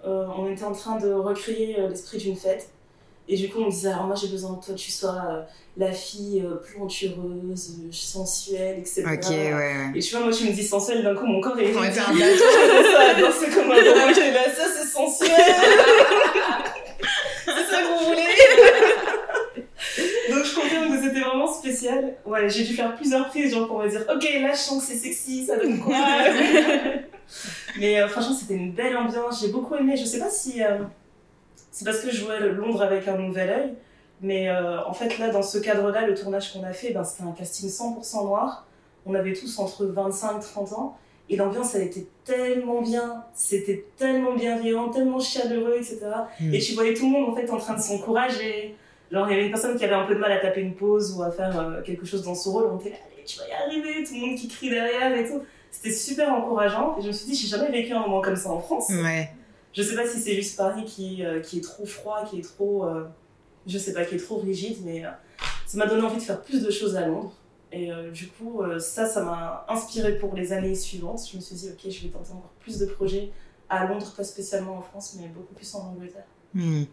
[0.06, 2.70] euh, on était en train de recréer euh, l'esprit d'une fête.
[3.32, 5.42] Et du coup, on disait, alors moi, j'ai besoin de toi, que tu sois euh,
[5.78, 9.04] la fille euh, plantureuse, euh, sensuelle, etc.
[9.06, 9.92] Ok, ouais, ouais.
[9.94, 11.72] Et tu vois, moi, tu me dis sensuelle, d'un coup, mon corps est.
[11.76, 14.14] On va faire un ça, danser comme un robot.
[14.16, 15.30] J'étais là, ça, c'est sensuel.
[17.46, 18.34] c'est ça vous voulez.
[20.32, 22.16] Donc, je confirme que c'était vraiment spécial.
[22.26, 24.92] Ouais, j'ai dû faire plusieurs prises, genre, pour me dire, ok, là, je sens que
[24.92, 25.96] c'est sexy, ça donne quoi
[27.80, 29.40] Mais franchement, c'était une belle ambiance.
[29.40, 29.96] J'ai beaucoup aimé.
[29.96, 30.64] Je sais pas si
[31.72, 33.74] c'est parce que je jouais Londres avec un nouvel œil,
[34.22, 37.24] mais euh, en fait, là, dans ce cadre-là, le tournage qu'on a fait, ben, c'était
[37.24, 38.66] un casting 100% noir.
[39.06, 40.98] On avait tous entre 25 et 30 ans.
[41.30, 43.24] Et l'ambiance, elle était tellement bien.
[43.34, 46.00] C'était tellement bienveillant, tellement chaleureux, etc.
[46.40, 46.54] Mm.
[46.54, 48.76] Et tu voyais tout le monde, en fait, en train de s'encourager.
[49.12, 50.76] Genre, il y avait une personne qui avait un peu de mal à taper une
[50.76, 52.70] pause ou à faire euh, quelque chose dans son rôle.
[52.74, 54.04] On était là, allez, tu vas y arriver.
[54.04, 55.42] Tout le monde qui crie derrière et tout.
[55.72, 56.98] C'était super encourageant.
[56.98, 58.90] Et je me suis dit, j'ai jamais vécu un moment comme ça en France.
[58.90, 59.30] Ouais.
[59.74, 62.44] Je sais pas si c'est juste Paris qui, euh, qui est trop froid, qui est
[62.44, 62.86] trop.
[62.86, 63.06] euh,
[63.68, 65.10] je sais pas, qui est trop rigide, mais euh,
[65.68, 67.34] ça m'a donné envie de faire plus de choses à Londres.
[67.72, 71.22] Et du coup, ça, ça m'a inspiré pour les années suivantes.
[71.32, 73.30] Je me suis dit, ok, je vais tenter encore plus de projets
[73.70, 76.26] à Londres, pas spécialement en France, mais beaucoup plus en Angleterre.
[76.56, 76.86] Hmm.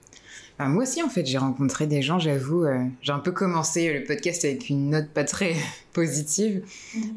[0.58, 2.64] Moi aussi, en fait, j'ai rencontré des gens, j'avoue.
[2.66, 5.54] euh, j'ai un peu commencé le podcast avec une note pas très
[5.94, 6.62] positive,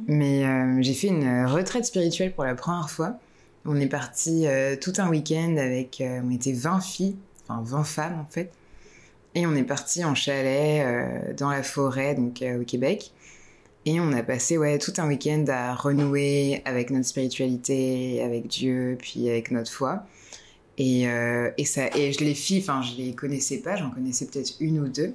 [0.08, 3.15] mais euh, j'ai fait une retraite spirituelle pour la première fois.
[3.65, 6.02] On est parti euh, tout un week-end avec.
[6.02, 7.15] euh, on était 20 filles,
[7.48, 8.52] enfin 20 femmes en fait.
[9.36, 13.12] Et on est parti en chalet euh, dans la forêt, donc au Québec.
[13.86, 18.98] Et on a passé ouais, tout un week-end à renouer avec notre spiritualité, avec Dieu,
[19.00, 20.04] puis avec notre foi.
[20.78, 21.04] Et,
[21.58, 24.80] et, ça, et je les filles, enfin, je les connaissais pas, j'en connaissais peut-être une
[24.80, 25.13] ou deux.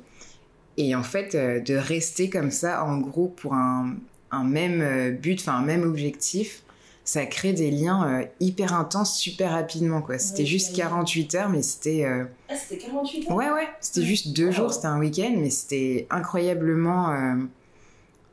[0.77, 3.97] Et en fait, de rester comme ça en groupe pour un,
[4.31, 6.63] un même but, enfin, un même objectif,
[7.05, 10.19] ça crée des liens euh, hyper intenses, super rapidement, quoi.
[10.19, 10.91] C'était juste j'imagine.
[10.91, 12.05] 48 heures, mais c'était.
[12.05, 15.51] euh, Ah, c'était 48 ans Ouais, ouais, c'était juste deux jours, c'était un week-end, mais
[15.51, 17.11] c'était incroyablement.
[17.13, 17.35] euh,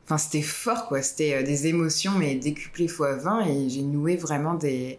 [0.04, 1.00] Enfin, c'était fort, quoi.
[1.02, 4.98] C'était des émotions, mais décuplées fois 20, et j'ai noué vraiment des.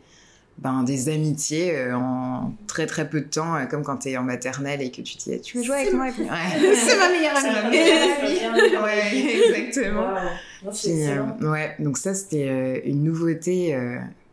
[0.59, 4.23] Ben, des amitiés euh, en très très peu de temps, euh, comme quand t'es en
[4.23, 7.77] maternelle et que tu dis Tu veux jouer avec moi Ouais, C'est ma meilleure amie.
[8.83, 10.01] ouais exactement.
[10.01, 10.29] Waouh.
[10.63, 13.77] Non, Puis, euh, ouais, donc ça c'était euh, une nouveauté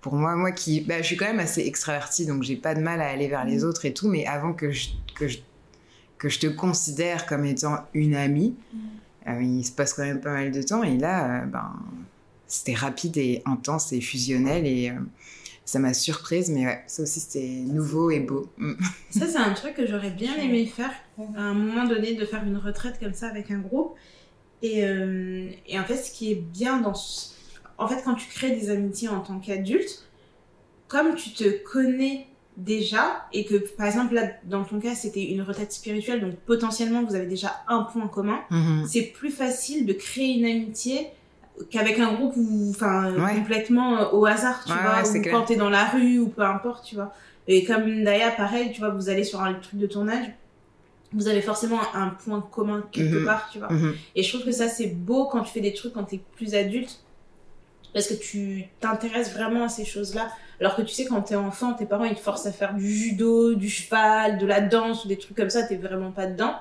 [0.03, 0.37] pour moi.
[0.37, 3.09] Moi qui, bah, je suis quand même assez extravertie, donc j'ai pas de mal à
[3.09, 5.39] aller vers les autres et tout, mais avant que je, que je,
[6.19, 8.55] que je te considère comme étant une amie,
[9.27, 11.73] euh, il se passe quand même pas mal de temps et là, ben,
[12.47, 14.93] c'était rapide et intense et fusionnel et
[15.65, 18.51] ça m'a surprise, mais ouais, ça aussi c'était nouveau et beau.
[18.59, 18.73] Mm.
[19.11, 20.91] Ça, c'est un truc que j'aurais bien aimé faire
[21.37, 23.95] à un moment donné, de faire une retraite comme ça avec un groupe.
[24.63, 26.95] Et, euh, et en fait, ce qui est bien dans.
[26.95, 27.31] ce-
[27.79, 30.07] En fait, quand tu crées des amitiés en tant qu'adulte,
[30.89, 35.41] comme tu te connais déjà, et que par exemple, là, dans ton cas, c'était une
[35.43, 38.87] retraite spirituelle, donc potentiellement, vous avez déjà un point commun, Mhm.
[38.87, 41.07] c'est plus facile de créer une amitié
[41.71, 43.35] qu'avec un groupe où, enfin, Ouais.
[43.35, 46.29] complètement euh, au hasard, tu Ouais, vois, ouais, ou quand t'es dans la rue ou
[46.29, 47.13] peu importe, tu vois.
[47.47, 50.27] Et comme Daya, pareil, tu vois, vous allez sur un truc de tournage,
[51.13, 53.25] vous avez forcément un point commun quelque Mhm.
[53.25, 53.73] part, tu vois.
[53.73, 53.95] Mhm.
[54.15, 56.55] Et je trouve que ça, c'est beau quand tu fais des trucs quand t'es plus
[56.55, 57.05] adulte,
[57.93, 60.31] parce que tu t'intéresses vraiment à ces choses-là.
[60.61, 62.89] Alors que tu sais, quand t'es enfant, tes parents, ils te forcent à faire du
[62.89, 66.55] judo, du cheval, de la danse ou des trucs comme ça, t'es vraiment pas dedans.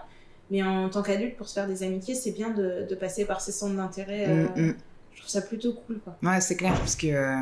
[0.52, 3.40] Mais en tant qu'adulte, pour se faire des amitiés, c'est bien de, de passer par
[3.42, 4.26] ces centres d'intérêt.
[4.30, 4.76] euh, Mm, mm.
[5.14, 6.18] Je trouve ça plutôt cool, quoi.
[6.24, 7.36] Ouais, c'est clair, parce que euh,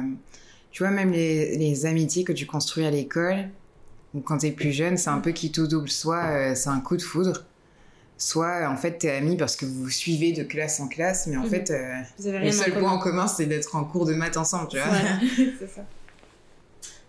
[0.72, 3.50] tu vois, même les, les amitiés que tu construis à l'école,
[4.13, 5.89] ou quand t'es plus jeune, c'est un peu qui tout double.
[5.89, 7.46] Soit euh, c'est un coup de foudre,
[8.17, 11.38] soit en fait t'es ami parce que vous vous suivez de classe en classe, mais
[11.38, 11.50] en Mhm.
[11.50, 11.93] fait, euh,
[12.43, 13.28] le seul en point en commun.
[13.28, 14.88] c'est d'être en cours de maths ensemble, tu vois.
[14.88, 15.20] Voilà,
[15.60, 15.86] c'est ça.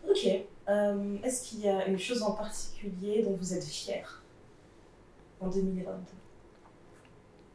[0.08, 0.28] Ok.
[0.68, 4.22] Euh, Est-ce qu'il y a une chose en particulier dont vous êtes fier
[5.40, 5.92] en 2022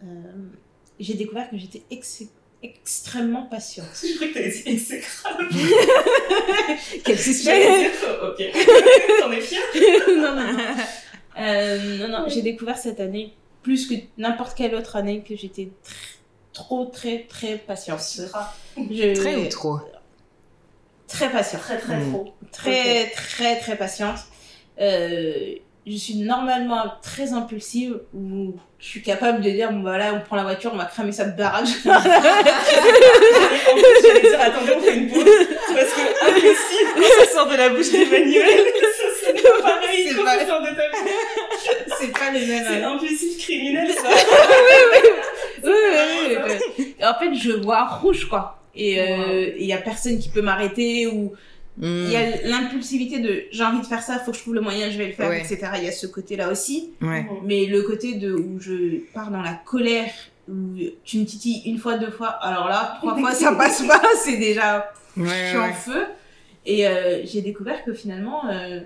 [0.04, 0.08] euh,
[1.00, 2.24] j'ai découvert que j'étais ex-
[2.62, 3.86] extrêmement patiente.
[4.04, 5.48] Je crois que t'as dit exécrable.
[7.04, 7.92] Quel J'allais dire,
[8.24, 8.38] ok.
[9.20, 9.62] T'en es fière
[10.18, 10.76] non, non, non.
[11.40, 15.64] Euh, non, non, j'ai découvert cette année, plus que n'importe quelle autre année, que j'étais
[15.64, 15.94] tr-
[16.54, 18.00] trop, très, très patiente.
[18.78, 19.80] Je- Très ou trop?
[21.08, 21.62] Très patiente.
[21.62, 22.12] Très très Mm.
[22.12, 22.34] trop.
[22.52, 24.20] Très, très, très patiente.
[24.80, 30.14] Euh, je suis normalement très impulsive, où je suis capable de dire, bon, bah là,
[30.16, 31.68] on prend la voiture, on va cramer sa baraque.
[31.86, 35.24] En plus, j'allais dire, attendez, on fait une pause.
[35.24, 36.02] Parce que
[36.96, 38.44] quand ça sort de la bouche d'Emmanuel,
[38.98, 41.78] ça sonne pas pareil C'est pas- ça sort de ta bouche.
[42.00, 42.66] C'est pas les mêmes.
[42.68, 44.10] C'est impulsif criminel, ça.
[45.66, 46.96] Oui, oui, oui, oui.
[47.02, 48.60] En fait, je vois rouge, quoi.
[48.76, 51.32] Et euh, il y a personne qui peut m'arrêter ou
[51.82, 54.62] Il y a l'impulsivité de j'ai envie de faire ça, faut que je trouve le
[54.62, 55.40] moyen, je vais le faire, Ouais.
[55.42, 55.58] etc.
[55.78, 56.92] Il y a ce côté-là aussi.
[57.02, 57.26] Ouais.
[57.44, 60.12] Mais le côté de où je pars dans la colère,
[60.48, 60.54] où
[61.04, 64.38] tu me titilles une fois, deux fois, alors là, trois fois ça passe pas, c'est
[64.38, 66.06] déjà Ouais, je suis en feu.
[66.66, 68.80] Et euh, j'ai découvert que finalement, euh,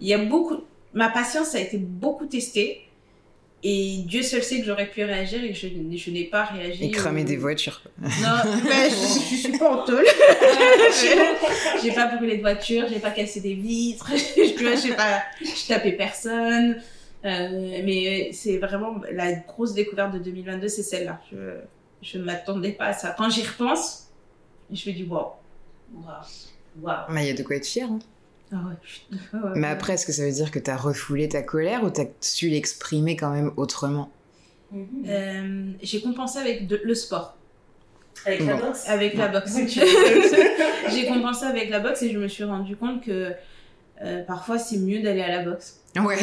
[0.00, 0.56] il y a beaucoup.
[0.94, 2.80] Ma patience a été beaucoup testée.
[3.62, 6.84] Et Dieu seul sait que j'aurais pu réagir et que je, je n'ai pas réagi.
[6.86, 7.82] Et cramer ou- des voitures.
[8.00, 8.08] Non,
[8.64, 10.04] mais je, je suis pas en tôle.
[11.82, 16.80] j'ai pas brûlé de voiture, j'ai pas cassé des vitres, j'ai pas, je tapais personne.
[17.24, 21.20] Euh, mais c'est vraiment la grosse découverte de 2022, c'est celle-là.
[21.30, 21.36] Je,
[22.00, 23.14] je m'attendais pas à ça.
[23.16, 24.08] Quand j'y repense,
[24.72, 25.26] je me dis waouh.
[25.94, 26.06] Waouh.
[26.80, 26.96] Waouh.
[27.10, 27.86] Mais il y a de quoi être fier.
[27.90, 27.98] hein.
[28.52, 31.28] Ah ouais, je- ah ouais, Mais après, est-ce que ça veut dire que t'as refoulé
[31.28, 34.10] ta colère ou t'as su l'exprimer quand même autrement?
[34.72, 34.86] Mhm.
[35.08, 37.36] Euh, j'ai compensé avec de- le sport,
[38.26, 38.84] Avec la boxe?
[38.88, 39.32] Avec la Non.
[39.40, 39.56] boxe.
[40.90, 43.32] j'ai compensé avec la boxe et je me suis rendu compte que
[44.02, 45.76] euh, parfois c'est mieux d'aller à la boxe.
[45.96, 46.16] Ouais.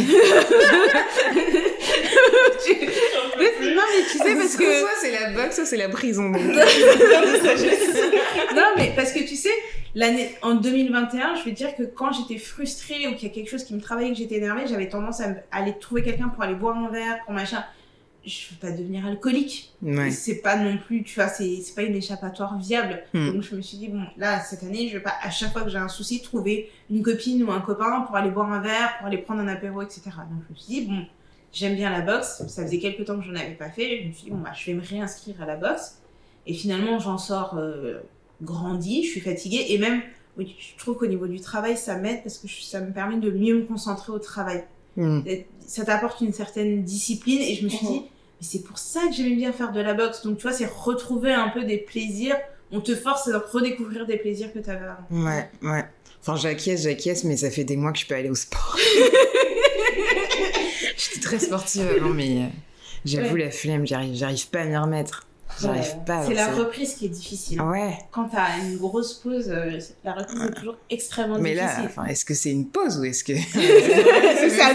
[3.40, 6.30] Mais- non mais tu sais parce que Soit c'est la boxe, soit c'est la prison.
[6.32, 6.42] donc.
[8.56, 9.52] non mais parce que tu sais
[9.98, 13.50] l'année en 2021 je veux dire que quand j'étais frustrée ou qu'il y a quelque
[13.50, 16.54] chose qui me travaillait que j'étais énervée j'avais tendance à aller trouver quelqu'un pour aller
[16.54, 17.64] boire un verre pour machin.
[18.24, 19.74] Je veux pas devenir alcoolique.
[19.82, 20.12] Ouais.
[20.12, 23.02] c'est pas non plus tu vois c'est c'est pas une échappatoire viable.
[23.14, 23.32] Hmm.
[23.32, 25.64] donc je me suis dit bon là cette année je vais pas à chaque fois
[25.64, 28.98] que j'ai un souci trouver une copine ou un copain pour aller boire un verre
[29.00, 31.06] pour aller prendre un apéro etc donc je me suis dit bon
[31.52, 32.44] j'aime bien la boxe.
[32.48, 34.04] Ça faisait quelques temps que je n'en avais pas fait.
[34.04, 36.02] Je me suis dit bon bah je vais me réinscrire à la boxe.
[36.46, 38.02] Et finalement j'en sors euh,
[38.42, 40.02] grandi je suis fatiguée et même
[40.38, 43.18] oui, je trouve qu'au niveau du travail ça m'aide parce que je- ça me permet
[43.18, 44.64] de mieux me concentrer au travail
[44.96, 45.22] Hmm.
[45.60, 49.14] ça t'apporte une certaine discipline et je me suis dit mais c'est pour ça que
[49.14, 52.36] j'aimais bien faire de la boxe donc tu vois c'est retrouver un peu des plaisirs
[52.72, 55.86] on te force à redécouvrir des plaisirs que tu avais avant Ouais, ouais.
[56.20, 58.76] Enfin, j'acquiesce, j'acquiesce, mais ça fait des mois que je peux aller au sport.
[60.98, 62.46] J'étais très sportive avant, mais euh,
[63.06, 63.46] j'avoue Ouais.
[63.46, 65.26] la flemme, j'arrive, j'arrive pas à m'y remettre.
[65.62, 65.98] J'arrive Ouais.
[66.06, 66.26] pas.
[66.26, 70.42] c'est la reprise qui est difficile Ouais, quand t'as une grosse pause euh, la reprise
[70.44, 73.34] est toujours extrêmement mais là, difficile enfin, est-ce que c'est une pause ou est-ce que
[73.54, 74.72] c'est ça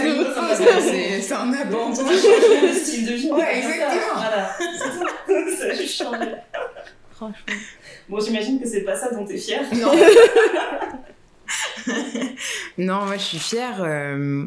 [0.81, 3.31] c'est c'est un abandon C'est un changement de style de vie.
[3.31, 4.15] Ouais, exactement.
[4.15, 4.55] Voilà.
[5.27, 6.11] C'est ça.
[7.11, 7.33] Franchement
[8.09, 9.63] Bon, j'imagine que c'est pas ça dont t'es fière.
[9.73, 9.91] Non.
[12.77, 13.81] non, moi je suis fière.
[13.83, 14.45] euh,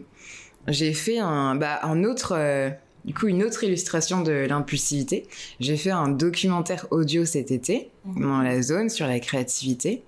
[0.68, 2.70] j'ai fait un, bah, un autre, euh,
[3.06, 5.26] du coup, une autre illustration de l'impulsivité.
[5.60, 8.22] J'ai fait un documentaire audio cet été Mhm.
[8.22, 10.02] dans la zone sur la créativité.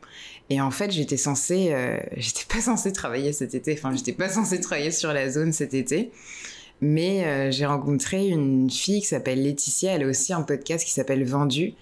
[0.51, 3.73] Et en fait, j'étais censée, euh, j'étais pas censée travailler cet été.
[3.75, 6.11] Enfin, j'étais pas censée travailler sur la zone cet été.
[6.81, 9.93] Mais euh, j'ai rencontré une fille qui s'appelle Laetitia.
[9.95, 11.75] Elle a aussi un podcast qui s'appelle Vendu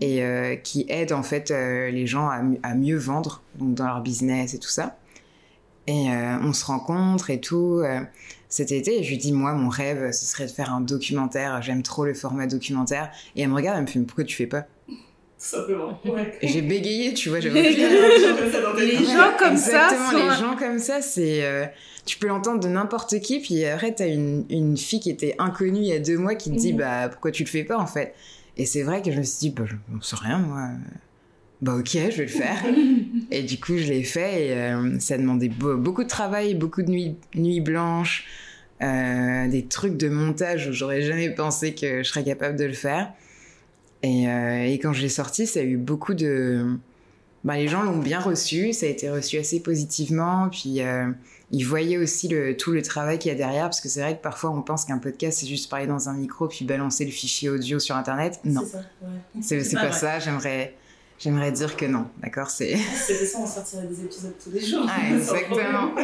[0.00, 3.86] et euh, qui aide en fait les gens à, mi- à mieux vendre donc dans
[3.86, 4.96] leur business et tout ça.
[5.86, 7.82] Et on se rencontre et tout
[8.54, 9.00] cet été.
[9.00, 11.60] Et je lui dis moi mon rêve ce serait de faire un documentaire.
[11.62, 13.10] J'aime trop le format documentaire.
[13.36, 14.66] Et elle me regarde, elle me fait mais pourquoi tu fais pas?
[15.36, 15.98] Simplement.
[16.06, 16.38] Ouais.
[16.40, 17.40] Et j'ai bégayé, tu vois.
[17.40, 21.44] J'avais Les Ouais, gens comme ça exactement, sont- les gens comme ça, c'est.
[21.44, 21.66] euh,
[22.06, 25.78] tu peux l'entendre de n'importe qui, puis après, t'as une, une fille qui était inconnue
[25.80, 26.78] il y a deux mois qui te dit, Mhm.
[26.78, 28.14] bah, pourquoi tu le fais pas, en fait?
[28.56, 30.68] Et c'est vrai que je me suis dit, bah, je ne sais rien, moi.
[31.62, 32.62] Bah, ok, je vais le faire.
[33.30, 36.82] et du coup, je l'ai fait, et euh, ça demandait beau- beaucoup de travail, beaucoup
[36.82, 38.24] de nuits, nuits blanches,
[38.82, 42.72] euh, des trucs de montage où j'aurais jamais pensé que je serais capable de le
[42.74, 43.12] faire.
[44.02, 46.76] Et, euh, et quand je l'ai sorti, ça a eu beaucoup de.
[47.44, 50.80] Bah, les gens l'ont bien reçu, ça a été reçu assez positivement, puis
[51.50, 54.16] ils voyaient aussi le, tout le travail qu'il y a derrière, parce que c'est vrai
[54.16, 57.10] que parfois on pense qu'un podcast c'est juste parler dans un micro puis balancer le
[57.10, 58.40] fichier audio sur internet.
[58.44, 58.62] Non,
[59.42, 59.72] C'est ouais.
[59.74, 60.74] pas ça, j'aimerais.
[61.18, 64.86] J'aimerais dire que non, d'accord C'est ça, on sortirait des épisodes tous les jours.
[64.88, 65.94] Ah, exactement.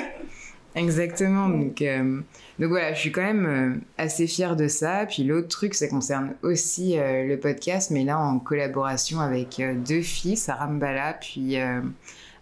[0.74, 1.48] Exactement.
[1.48, 2.20] Donc, euh,
[2.58, 5.06] donc voilà, je suis quand même euh, assez fière de ça.
[5.06, 10.02] Puis l'autre truc, ça concerne aussi euh, le podcast, mais là en collaboration avec deux
[10.02, 11.56] filles, Sarah Mbala, puis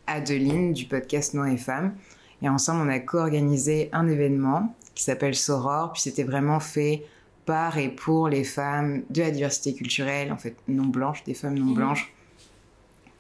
[0.07, 1.94] Adeline du podcast Noir et Femmes.
[2.42, 5.92] Et ensemble, on a co-organisé un événement qui s'appelle Soror.
[5.92, 7.04] Puis c'était vraiment fait
[7.46, 11.59] par et pour les femmes de la diversité culturelle, en fait non blanches, des femmes
[11.59, 11.74] non mhm.
[11.74, 12.12] blanches,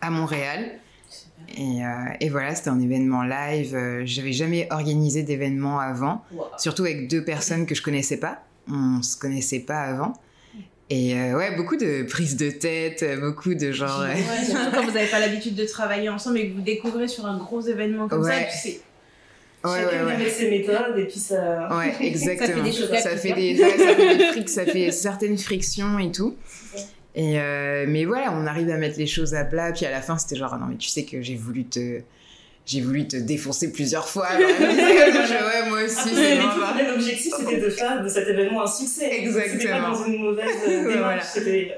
[0.00, 0.78] à Montréal.
[1.56, 1.88] Et, euh,
[2.20, 3.74] et, voilà, c'était un événement live.
[3.74, 6.22] Euh, j'avais jamais organisé d'événement avant,
[6.58, 8.42] surtout avec deux personnes que je connaissais pas.
[8.70, 10.12] On se connaissait pas avant.
[10.90, 14.00] Et euh, ouais, beaucoup de prises de tête, beaucoup de genre.
[14.00, 17.26] Ouais, surtout quand vous n'avez pas l'habitude de travailler ensemble et que vous découvrez sur
[17.26, 18.80] un gros événement comme ça, c'est
[19.64, 20.30] Ouais, Chacun ouais, ouais.
[20.30, 21.68] ses méthodes et puis ça.
[21.76, 22.64] Ouais, exactement.
[23.00, 26.36] ça fait des ça fait des, ça fait ça fait certaines frictions et tout.
[27.14, 29.72] Et euh, mais voilà, on arrive à mettre les choses à plat.
[29.72, 32.00] Puis à la fin, c'était genre, non, mais tu sais que j'ai voulu te.
[32.66, 34.28] J'ai voulu te défoncer plusieurs fois.
[34.38, 36.10] ouais, moi aussi.
[36.86, 39.10] L'objectif, c'était de faire de cet événement un succès.
[39.20, 39.58] Exactement.
[39.58, 41.24] C'était pas dans une mauvaise euh, démarche.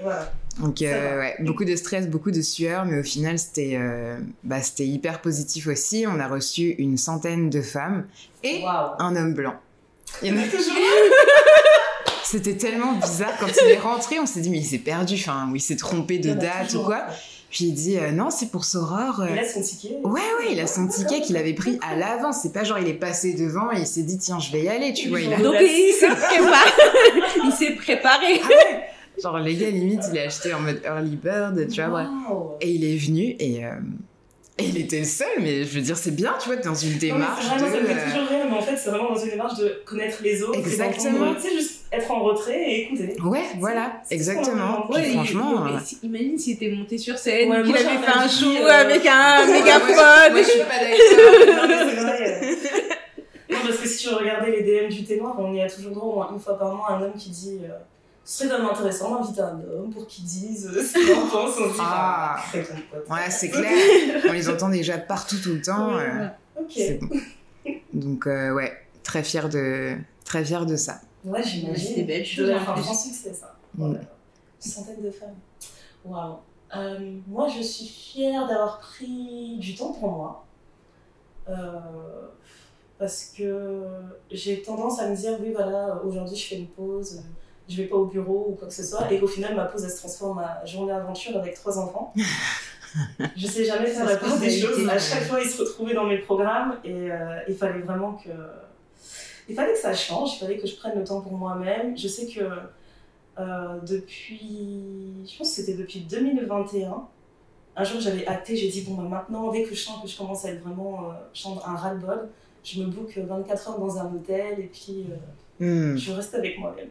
[0.03, 0.33] Voilà.
[0.59, 4.61] Donc, euh, ouais, beaucoup de stress, beaucoup de sueur, mais au final, c'était euh, bah,
[4.61, 6.05] c'était hyper positif aussi.
[6.07, 8.07] On a reçu une centaine de femmes
[8.43, 9.55] et un homme blanc.
[10.23, 10.75] Il y en a toujours
[12.31, 13.33] C'était tellement bizarre.
[13.41, 15.75] Quand il est rentré, on s'est dit, mais il s'est perdu, enfin, ou il s'est
[15.75, 17.07] trompé de date ou quoi.
[17.51, 19.25] Puis il dit euh, non, c'est pour Soror.
[19.29, 19.97] Il a son ticket.
[20.05, 22.39] Ouais, ouais, il a son ticket qu'il avait pris à l'avance.
[22.43, 24.69] C'est pas genre il est passé devant et il s'est dit tiens, je vais y
[24.69, 25.21] aller, tu vois.
[25.21, 26.71] Il Donc il s'est préparé.
[27.45, 28.41] il s'est préparé.
[28.45, 32.07] Ah Genre, les gars, limite, il est acheté en mode early bird, tu vois.
[32.61, 33.73] Et il est venu et, euh,
[34.57, 36.97] et il était le seul, mais je veux dire, c'est bien, tu vois, dans une
[36.99, 37.45] démarche.
[37.45, 37.59] de...
[37.59, 40.19] Ça me fait toujours rire, mais en fait, c'est vraiment dans une démarche de connaître
[40.23, 40.59] les autres.
[40.59, 41.35] Exactement.
[41.35, 43.17] Tu sais, juste être en retrait et écouter.
[43.23, 44.89] Ouais, voilà, exactement.
[44.91, 45.67] franchement.
[45.67, 49.47] Euh, imagine s'il était monté sur scène, qu'il avait fait un show euh, avec un
[49.53, 50.33] mégaphone.
[50.33, 51.69] Moi, je suis pas d'accord.
[53.51, 56.09] non, parce que si tu regardais les DM du témoin, on y a toujours droit
[56.09, 57.61] au moins une fois par mois un homme qui dit
[58.33, 61.57] c'est quand même intéressant d'inviter un homme pour qu'il dise ce qu'il en pense.
[61.59, 64.23] On dit, ah, bah, ouais, c'est clair.
[64.29, 65.99] On les entend déjà partout tout le temps.
[65.99, 66.29] Euh,
[66.61, 67.75] ok.
[67.93, 68.73] Donc, euh, ouais,
[69.03, 71.01] très fier de, très fier de ça.
[71.25, 71.95] Ouais, j'imagine.
[71.95, 72.51] C'est belle chose.
[72.51, 73.55] un grand succès, ça.
[73.75, 73.95] Mm.
[73.95, 75.37] Une centaine de femmes.
[76.05, 76.37] Waouh.
[76.77, 80.47] Euh, moi, je suis fière d'avoir pris du temps pour moi.
[82.99, 83.83] parce que
[84.31, 87.23] j'ai tendance à me dire, oui, voilà, aujourd'hui, je fais une pause
[87.71, 89.85] je vais pas au bureau ou quoi que ce soit, et qu'au final, ma pause,
[89.85, 92.13] elle se transforme en journée aventure avec trois enfants.
[93.37, 94.89] je sais jamais faire la part des choses.
[94.89, 98.31] À chaque fois, ils se retrouvaient dans mes programmes, et euh, il fallait vraiment que...
[99.51, 101.97] Il fallait que ça change, il fallait que je prenne le temps pour moi-même.
[101.97, 102.41] Je sais que
[103.39, 105.25] euh, depuis...
[105.27, 107.07] Je pense que c'était depuis 2021,
[107.77, 110.17] un jour, j'avais acté, j'ai dit, bon, bah, maintenant, dès que je sens que je
[110.17, 112.29] commence à être vraiment euh, un ras-le-bol,
[112.65, 115.07] je me book 24 heures dans un hôtel, et puis...
[115.59, 115.95] Hmm.
[115.97, 116.89] Je reste avec moi-même.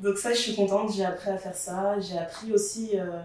[0.00, 1.98] Donc ça, je suis contente, j'ai appris à faire ça.
[2.00, 3.22] J'ai appris aussi euh,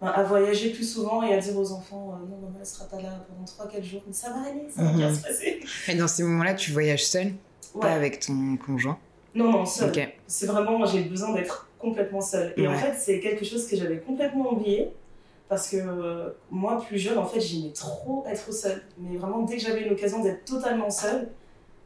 [0.00, 3.00] à voyager plus souvent et à dire aux enfants, euh, non, maman, elle sera pas
[3.00, 5.16] là pendant 3-4 jours, mais ça va aller, ça va bien mhm.
[5.16, 5.60] se passer.
[5.88, 7.32] Et dans ces moments-là, tu voyages seule?
[7.78, 8.98] Pas avec ton conjoint
[9.34, 9.92] Non, non, seule.
[10.26, 12.52] C'est vraiment, j'ai besoin d'être complètement seule.
[12.56, 14.92] Et en fait, c'est quelque chose que j'avais complètement oublié.
[15.48, 18.82] Parce que euh, moi, plus jeune, en fait, j'aimais trop être seule.
[18.98, 21.28] Mais vraiment, dès que j'avais l'occasion d'être totalement seule,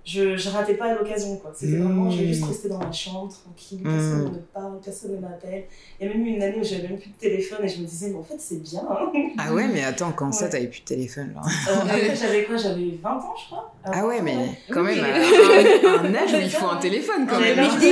[0.05, 1.51] je, je ratais pas l'occasion quoi.
[1.55, 2.49] C'était vraiment je vais juste mmh.
[2.49, 5.65] rester dans ma chambre tranquille personne ne me parle personne ne m'appelle.
[5.99, 7.81] Il y a même eu une année où j'avais même plus de téléphone et je
[7.81, 9.11] me disais mais en fait c'est bien hein.
[9.39, 11.41] ah ouais mais attends quand ça t'avais plus de téléphone là
[11.71, 12.57] euh, j'avais quoi?
[12.59, 13.73] J'avais 20 ans je crois.
[13.85, 14.37] Ah ouais mais
[14.71, 15.07] quand même à
[16.01, 17.59] un, âge où il faut un téléphone quand même.
[17.59, 17.69] hein.
[17.81, 17.87] tu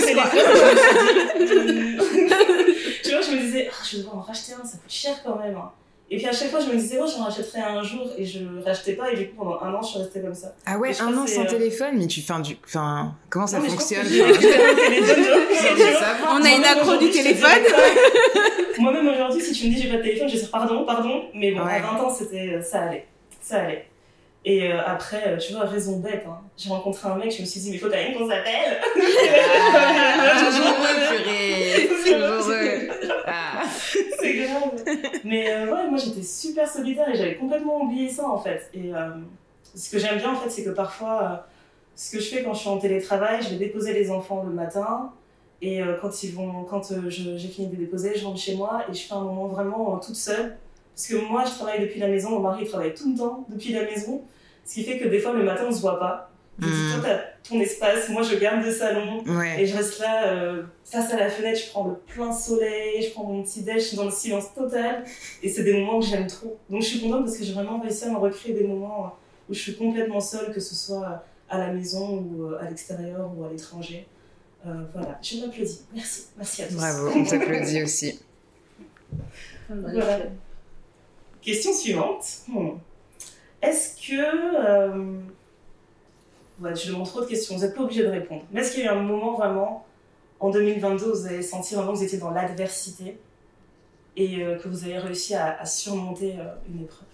[3.11, 5.37] vois je me disais ah, je vais devoir en racheter un ça coûte cher quand
[5.39, 5.71] même hein.
[6.13, 8.41] Et puis à chaque fois, je me disais, oh, j'en rachèterai un jour et je
[8.63, 9.11] rachetais pas.
[9.11, 10.55] Et du coup, pendant un an, je suis restée comme ça.
[10.67, 12.59] Ah ouais, un an sans euh, téléphone Mais tu fais du.
[12.67, 14.07] Enfin, comment ça fonctionne
[16.31, 17.63] On a une accro du téléphone.
[18.79, 21.23] Moi-même aujourd'hui, si tu me dis j'ai pas de téléphone, je vais dire pardon, pardon.
[21.33, 23.07] Mais bon, à 20 ans, c'était, ça allait.
[23.41, 23.87] Ça allait.
[24.45, 26.41] Et euh, après, euh, tu vois, raison bête, hein.
[26.57, 28.81] j'ai rencontré un mec, je me suis dit, mais faut quand même qu'on s'appelle.
[29.73, 31.89] Ah, toujours heureux, purée.
[31.89, 32.89] Toujours heureux.
[33.25, 33.63] Ah.
[34.21, 34.85] C'est grave.
[35.25, 38.69] Mais euh, ouais, moi j'étais super solitaire et j'avais complètement oublié ça en fait.
[38.75, 38.91] Et
[39.75, 41.47] ce que j'aime bien en fait, c'est que parfois,
[41.95, 44.53] ce que je fais quand je suis en télétravail, je vais déposer les enfants le
[44.53, 45.13] matin.
[45.61, 48.95] Et quand, ils vont, quand j'ai fini de les déposer, je rentre chez moi et
[48.95, 50.57] je fais un moment vraiment toute seule
[50.95, 53.73] parce que moi, je travaille depuis la maison, mon mari travaille tout le temps depuis
[53.73, 54.23] la maison.
[54.65, 56.31] Ce qui fait que des fois, le matin, on se voit pas.
[56.59, 57.01] Je dis, hmm.
[57.01, 59.25] toi, t'as ton espace, moi, je garde le salon.
[59.59, 63.11] Et je reste là, euh, face à la fenêtre, je prends le plein soleil, je
[63.11, 65.05] prends mon petit déj, je suis dans le silence total.
[65.43, 66.59] Et c'est des moments que j'aime trop.
[66.69, 69.17] Donc, je suis contente parce que j'ai vraiment réussi à me recréer des moments
[69.49, 73.45] où je suis complètement seule, que ce soit à la maison ou à l'extérieur ou
[73.45, 74.07] à l'étranger.
[74.63, 75.81] voilà, je m'applaudis.
[75.95, 76.75] Merci, merci à tous.
[76.75, 78.21] Bravo, on t'applaudit aussi.
[79.69, 80.21] Voilà.
[81.43, 82.25] Question suivante.
[82.49, 82.71] Hmm.
[83.61, 84.23] Est-ce que.
[86.75, 88.45] je demande trop de questions, vous n'êtes pas obligé de répondre.
[88.53, 89.87] Mais est-ce qu'il y a eu un moment vraiment,
[90.41, 93.19] en 2022, où vous avez senti vraiment que vous étiez dans l'adversité
[94.17, 96.35] et que vous avez réussi à, surmonter
[96.69, 97.09] une épreuve?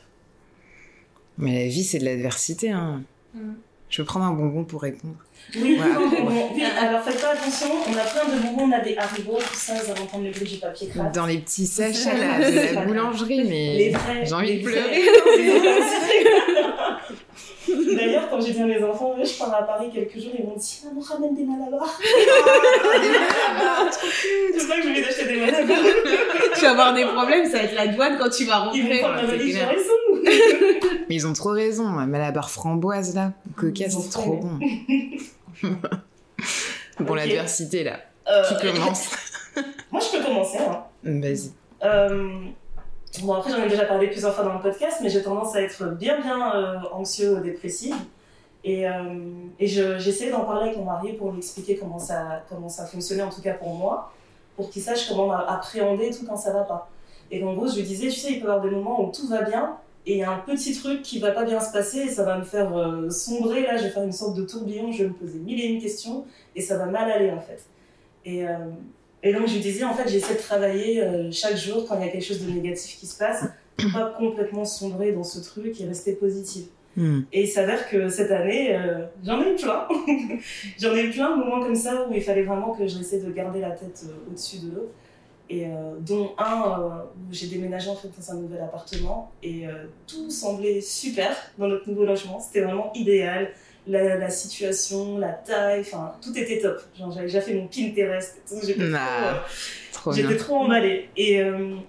[1.39, 2.71] Mais la vie, c'est de l'adversité.
[2.71, 3.03] Hein.
[3.35, 3.55] Mm.
[3.91, 5.15] Je vais prendre un bonbon pour répondre.
[5.57, 9.39] Oui, oui, alors faites pas attention, on a plein de bonbons, on a des haribots,
[9.39, 11.15] tout ça, allez entendre le bruit du papier craft.
[11.15, 15.09] Dans les petits sachets de la boulangerie, mais j'ai envie de pleurer.
[17.97, 20.57] D'ailleurs, quand j'ai dit à mes enfants, je pars à Paris quelques jours, ils m'ont
[20.57, 21.99] dit Maman, ramène des malabars.
[23.61, 23.89] Ah.
[23.91, 25.77] C'est ça que je vais d'acheter des malabars.
[26.55, 28.79] tu vas avoir des problèmes, ça va être la douane quand tu vas rentrer.
[28.79, 29.59] Ils vont prendre ma valise,
[31.09, 31.85] Mais ils ont trop raison.
[31.85, 34.59] Malabar framboise, là, coca, c'est trop bon.
[37.01, 38.01] bon, l'adversité, là.
[38.29, 39.11] Euh, qui commence
[39.91, 40.59] Moi, je peux commencer.
[40.59, 40.85] Hein.
[41.05, 41.53] Vas-y.
[41.83, 42.41] Euh,
[43.23, 45.63] bon, après, j'en ai déjà parlé plusieurs fois dans le podcast, mais j'ai tendance à
[45.63, 47.97] être bien, bien euh, anxieux, dépressive.
[48.65, 48.85] Et,
[49.61, 53.23] et j'essayais d'en parler avec mon mari pour lui expliquer comment ça, comment ça fonctionnait,
[53.23, 54.13] en tout cas pour moi,
[54.57, 56.91] pour qu'il sache comment appréhender tout quand ça va pas.
[57.31, 59.13] Et en gros, je lui disais, tu sais, il peut y avoir des moments où
[59.13, 59.79] tout va bien,
[60.09, 62.25] et il y a un petit truc qui va pas bien se passer et ça
[62.25, 63.63] va me faire euh, sombrer.
[63.63, 65.83] Là, je vais faire une sorte de tourbillon, je vais me poser mille et une
[65.83, 66.25] questions
[66.57, 67.63] et ça va mal aller en fait.
[68.25, 68.57] Et, euh,
[69.23, 72.07] et donc, je lui disais, en fait, j'essaie de travailler euh, chaque jour quand il
[72.07, 73.45] y a quelque chose de négatif qui se passe,
[73.93, 76.67] pas complètement sombrer dans ce truc et rester positif.
[76.97, 77.21] Hmm.
[77.33, 78.77] Et il s'avère que cette année,
[79.25, 79.87] j'en ai eu plein.
[80.81, 83.31] j'en ai eu plein de moments comme ça où il fallait vraiment que j'essaie de
[83.31, 84.91] garder la tête au-dessus de l'eau
[85.51, 86.89] et euh, dont un euh,
[87.29, 91.69] où j'ai déménagé en fait dans un nouvel appartement et euh, tout semblait super dans
[91.69, 92.39] notre nouveau logement.
[92.41, 93.51] C'était vraiment idéal.
[93.89, 96.81] La, la, situation, la taille, enfin tout était top.
[96.97, 98.67] j'avais déjà fait mon Pinterest et tout.
[98.67, 99.43] J'étais nah,
[99.93, 101.09] trop, j'étais trop emballée.
[101.17, 101.41] Et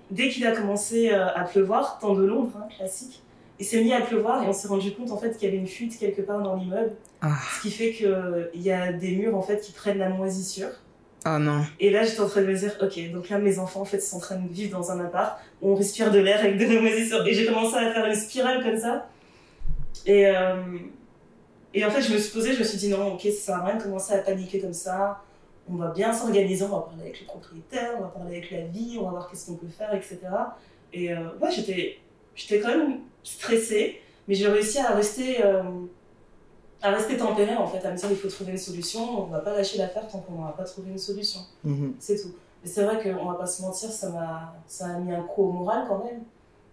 [0.10, 3.22] dès qu'il a commencé à pleuvoir, temps de Londres, hein, classique,
[3.60, 5.58] il s'est mis à pleuvoir et on s'est rendu compte en fait qu'il y avait
[5.58, 6.94] une fuite quelque part dans l'immeuble.
[7.22, 7.36] Ah.
[7.58, 10.70] Ce qui fait qu'il y a des murs en fait qui prennent la moisissure.
[11.26, 11.66] Oh non.
[11.80, 14.00] Et là, j'étais en train de me dire, ok, donc là, mes enfants, en fait,
[14.00, 16.64] sont en train de vivre dans un appart où on respire de l'air avec de
[16.74, 17.26] la moisissure.
[17.28, 19.08] Et j'ai commencé à faire une spirale comme ça.
[20.06, 20.56] Et, euh,
[21.74, 23.56] et en fait, je me suis posée, je me suis dit, non, ok, ça sert
[23.56, 25.22] à rien de commencer à paniquer comme ça?
[25.72, 28.62] On va bien s'organiser, on va parler avec le propriétaire, on va parler avec la
[28.62, 30.20] vie, on va voir qu'est-ce qu'on peut faire, etc.
[30.94, 32.00] Et euh, ouais, j'étais,
[32.36, 35.44] j'étais quand même stressée, mais j'ai réussi à rester.
[35.44, 35.62] Euh,
[36.82, 39.40] à rester tempéré en fait, à me dire il faut trouver une solution, on va
[39.40, 41.42] pas lâcher l'affaire tant qu'on n'aura pas trouvé une solution.
[41.66, 41.96] Mhm.
[42.00, 42.34] C'est tout.
[42.64, 45.44] Mais c'est vrai qu'on va pas se mentir, ça m'a ça a mis un coup
[45.44, 46.22] au moral quand même.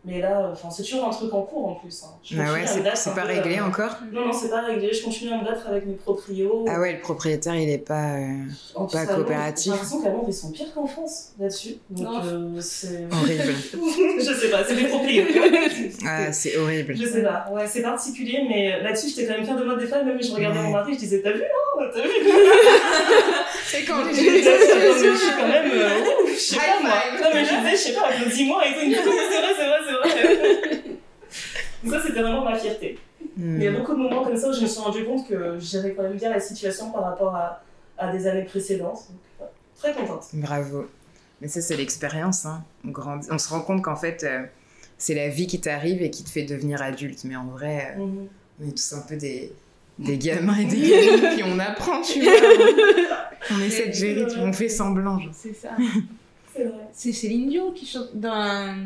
[0.06, 2.04] Mais là, enfin, c'est toujours un truc en cours en plus.
[2.04, 2.14] Hein.
[2.38, 2.64] Ah ouais,
[2.94, 4.92] c'est pas réglé euh, encore Non, non, c'est pas réglé.
[4.92, 6.64] Je continue à me battre avec mes proprios.
[6.68, 9.64] Ah ouais, le propriétaire, il est pas, euh, pas coopératif.
[9.64, 11.78] J'ai l'impression qu'à Londres, ils sont pires qu'en France là-dessus.
[11.90, 13.08] Donc, euh, c'est.
[13.12, 13.54] Horrible.
[14.20, 15.24] je sais pas, c'est des proprios.
[16.06, 16.94] ah, c'est horrible.
[16.96, 19.86] Je sais pas, ouais, c'est particulier, mais là-dessus, j'étais quand même fière de moi des
[19.86, 20.04] fois.
[20.04, 22.08] Même je regardais mon mari, je disais, t'as vu, non T'as vu
[23.66, 25.70] C'est quand je Je suis quand même.
[26.28, 26.92] je sais pas, moi.
[27.20, 28.80] Non, mais je disais, je sais pas, applaudis-moi et tout.
[28.80, 29.95] C'est vrai, c'est vrai, c'est vrai.
[31.85, 32.98] Donc ça, c'était vraiment ma fierté.
[33.37, 35.59] il y a beaucoup de moments comme ça où je me suis rendu compte que
[35.59, 37.62] je gérais quand même bien la situation par rapport à,
[37.98, 39.09] à des années précédentes.
[39.38, 40.26] Donc, très contente.
[40.32, 40.87] Bravo.
[41.40, 42.46] Mais ça, c'est l'expérience.
[42.46, 42.64] Hein.
[42.85, 42.92] On,
[43.30, 44.44] on se rend compte qu'en fait, euh,
[44.98, 47.24] c'est la vie qui t'arrive et qui te fait devenir adulte.
[47.24, 48.28] Mais en vrai, euh, mhm.
[48.61, 49.52] on est tous un peu des,
[49.98, 52.32] des gamins et des gamines, puis on apprend, tu vois.
[53.48, 55.20] On, essaie de gérer, on fait semblant.
[55.32, 55.68] C'est ça.
[56.92, 58.76] C'est Céline Dion qui chante dans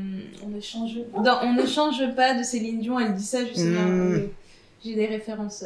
[0.45, 1.21] On ne change pas.
[1.21, 3.87] Dans On ne change pas de Céline Dion, elle dit ça justement.
[3.87, 4.29] Mm.
[4.85, 5.65] J'ai des références.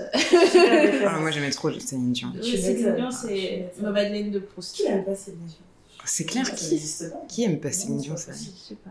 [1.07, 2.33] ah, moi j'aimais trop Céline Dion.
[2.43, 4.77] Céline Dion, c'est ma Madeleine de Proust.
[4.77, 5.59] Qui aime pas Céline Dion?
[6.07, 6.83] C'est clair, qui,
[7.29, 8.91] qui aime pas Céline Dion ça Je sais pas.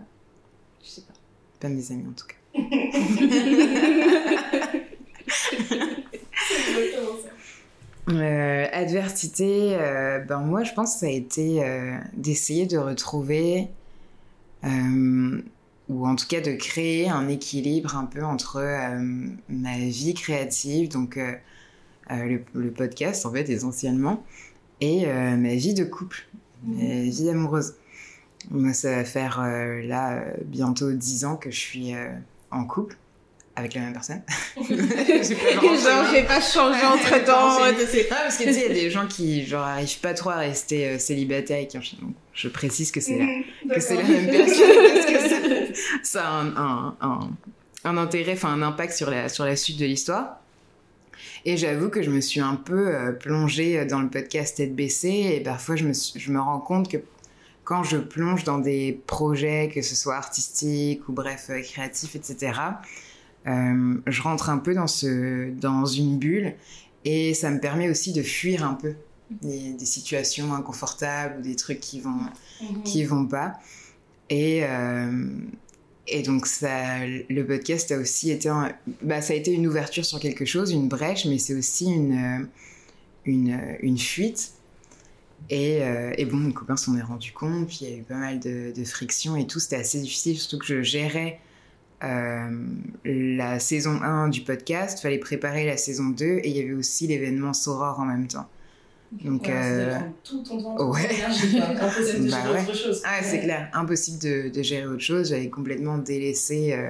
[0.83, 1.13] Je sais pas.
[1.59, 2.35] Pas mes amis en tout cas.
[8.09, 13.69] Euh, adversité, euh, ben moi je pense que ça a été euh, d'essayer de retrouver,
[15.89, 18.61] ou en tout cas de créer un équilibre un peu entre
[19.49, 21.19] ma vie créative, donc
[22.09, 24.23] le, le, podcast en fait essentiellement,
[24.79, 26.25] et ma vie de couple,
[26.63, 27.09] ma mmh.
[27.09, 27.75] vie amoureuse.
[28.51, 31.93] Moi ça va faire là bientôt 10 ans que je suis
[32.51, 32.97] en couple
[33.55, 34.21] avec la même personne.
[34.57, 34.73] j'ai
[35.25, 37.57] genre, j'ai pas changé entre temps.
[37.61, 37.71] Ah,
[38.09, 40.37] parce que tu sais, il y a des gens qui, genre, arrivent pas trop à
[40.37, 41.99] rester euh, célibataires et qui enchaînent.
[41.99, 46.31] Donc, je précise que c'est la, que c'est la même personne parce que ça, a
[46.31, 47.29] un, un, un,
[47.83, 50.39] un intérêt, enfin, un impact sur la, sur la suite de l'histoire.
[51.45, 55.35] Et j'avoue que je me suis un peu euh, plongée dans le podcast tête baissée
[55.35, 56.97] et parfois je me, je me rends compte que
[57.63, 62.53] quand je plonge dans des projets, que ce soit artistiques ou bref euh, créatifs, etc.,
[63.47, 66.53] euh, je rentre un peu dans, ce, dans une bulle
[67.05, 68.93] et ça me permet aussi de fuir un peu
[69.41, 72.19] des, des situations inconfortables ou des trucs qui vont,
[72.61, 72.83] Mhm.
[72.83, 73.53] qui vont pas.
[74.29, 75.27] Et, euh,
[76.07, 78.71] et donc ça, le podcast a aussi été, un-
[79.01, 82.41] bah, ça a été une ouverture sur quelque chose, une brèche, mais c'est aussi une,
[82.41, 82.45] euh,
[83.25, 84.53] une, une fuite.
[85.49, 88.03] Et, euh, et bon, mes copains s'en est rendu compte, puis il y a eu
[88.03, 91.39] pas mal de, de frictions et tout, c'était assez difficile, surtout que je gérais
[92.03, 92.49] euh,
[93.05, 97.07] la saison 1 du podcast, fallait préparer la saison 2, et il y avait aussi
[97.07, 98.47] l'événement Soror en même temps.
[99.23, 101.13] Donc, Ouais, ça euh, tout ton temps, ouais.
[101.13, 101.59] énergie.
[101.59, 102.61] Impossible de Bah gérer ouais.
[102.63, 103.01] autre chose.
[103.05, 103.43] Ah, c'est Ouais.
[103.43, 105.29] clair, impossible de, de gérer autre chose.
[105.29, 106.89] J'avais complètement délaissé euh,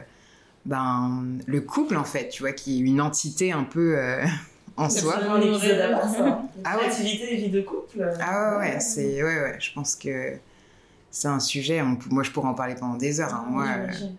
[0.66, 4.24] ben, le couple, en fait, tu vois, qui est une entité un peu euh,
[4.78, 5.18] en C'est soi.
[5.18, 6.26] vraiment un épisode à part, ça.
[6.28, 6.46] hein.
[6.64, 6.84] Ah ouais?
[6.88, 8.10] Créativité et vie de couple.
[8.22, 10.34] Ah ouais, ouais, c'est, ouais, ouais, je pense que
[11.12, 13.34] c'est un sujet, on- moi je pourrais en parler pendant des heures.
[13.34, 13.46] hein.
[13.50, 14.16] Moi, euh, J'imagine.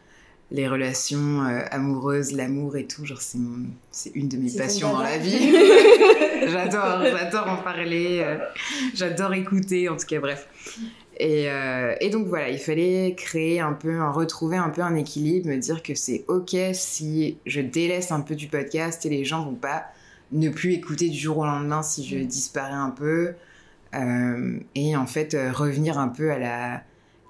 [0.51, 4.92] Les relations euh, amoureuses, l'amour et tout, genre c'est, mon- c'est une de mes passions
[4.92, 5.53] dans la vie.
[6.49, 8.38] j'adore, j'adore en parler, euh,
[8.95, 10.49] j'adore écouter, en tout cas, bref.
[11.18, 14.95] Et, euh, et donc voilà, il fallait créer un peu, un- retrouver un peu un
[14.97, 19.24] équilibre, me dire que c'est ok si je délaisse un peu du podcast et les
[19.24, 19.84] gens vont pas
[20.32, 22.26] ne plus écouter du jour au lendemain si je Mm.
[22.26, 23.34] disparais un peu.
[24.74, 26.82] Et en fait, revenir un peu à la,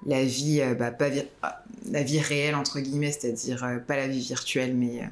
[0.05, 1.07] la vie, euh, bah, pas
[1.41, 5.05] ah, la vie réelle, entre guillemets, c'est-à-dire euh, pas la vie virtuelle, mais euh,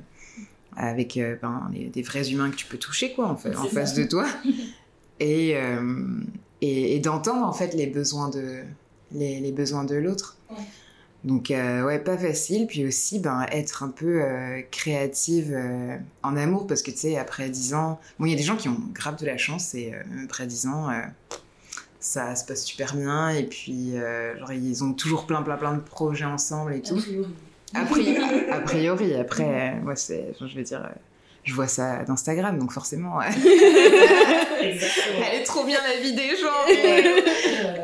[0.76, 3.70] avec ben, les- des vrais humains que tu peux toucher, quoi, en, fait, en C'est
[3.70, 4.26] face de toi.
[5.20, 5.56] et,
[6.62, 8.62] et, et d'entendre, en fait, les besoins de,
[9.12, 10.38] les, les besoins de l'autre.
[10.50, 10.58] Ouais.
[11.24, 12.68] Donc, euh, ouais, pas facile.
[12.68, 17.18] Puis aussi, ben, être un peu euh, créative euh, en amour, parce que, tu sais,
[17.18, 18.00] après 10 ans...
[18.20, 20.68] Bon, il y a des gens qui ont grave de la chance, et après 10
[20.68, 20.90] ans,
[22.04, 23.30] ça se passe super bien.
[23.30, 27.00] Et puis, euh, genre, ils ont toujours plein, plein, plein de projets ensemble et tout.
[27.74, 29.16] A priori.
[29.16, 30.90] A après, euh, moi, c'est, enfin, je veux dire, euh,
[31.44, 33.20] je vois ça d'Instagram, donc forcément,
[34.62, 36.66] elle est trop bien la vie des gens.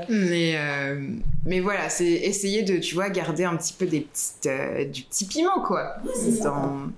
[0.09, 1.07] Mais, euh,
[1.45, 5.03] mais voilà, c'est essayer de, tu vois, garder un petit peu des petites, euh, du
[5.03, 5.97] petit piment, quoi.
[6.15, 6.41] C'est.
[6.43, 6.89] Dans-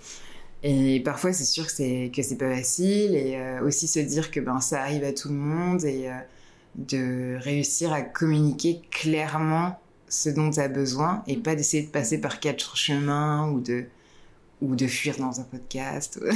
[0.63, 4.32] Et parfois, c'est sûr que c'est que c'est pas facile, et euh, aussi se dire
[4.32, 6.13] que ben ça arrive à tout le monde, et euh,
[6.76, 12.19] de réussir à communiquer clairement ce dont tu as besoin, et pas d'essayer de passer
[12.19, 13.86] par quatre chemins ou de
[14.61, 16.19] ou de fuir dans un podcast.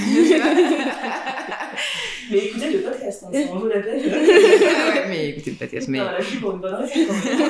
[2.31, 3.99] Mais écoutez le podcast, hein, ça en vaut la peine.
[4.03, 5.87] ouais, mais écoutez le podcast.
[5.87, 6.93] Mais Non, la vie pour une bonne raison.
[7.07, 7.49] quand même.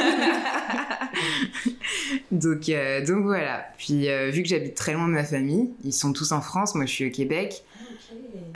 [2.32, 3.66] donc euh, donc voilà.
[3.78, 6.76] Puis euh, vu que j'habite très loin de ma famille, ils sont tous en France,
[6.76, 7.64] moi je suis au Québec.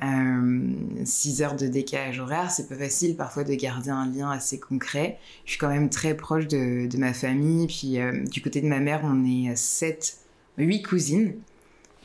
[0.01, 0.73] Euh,
[1.03, 5.17] 6 heures de décalage horaire, c'est pas facile parfois de garder un lien assez concret.
[5.45, 8.67] Je suis quand même très proche de, de ma famille, puis euh, du côté de
[8.67, 10.17] ma mère, on est 7,
[10.57, 11.33] 8 cousines.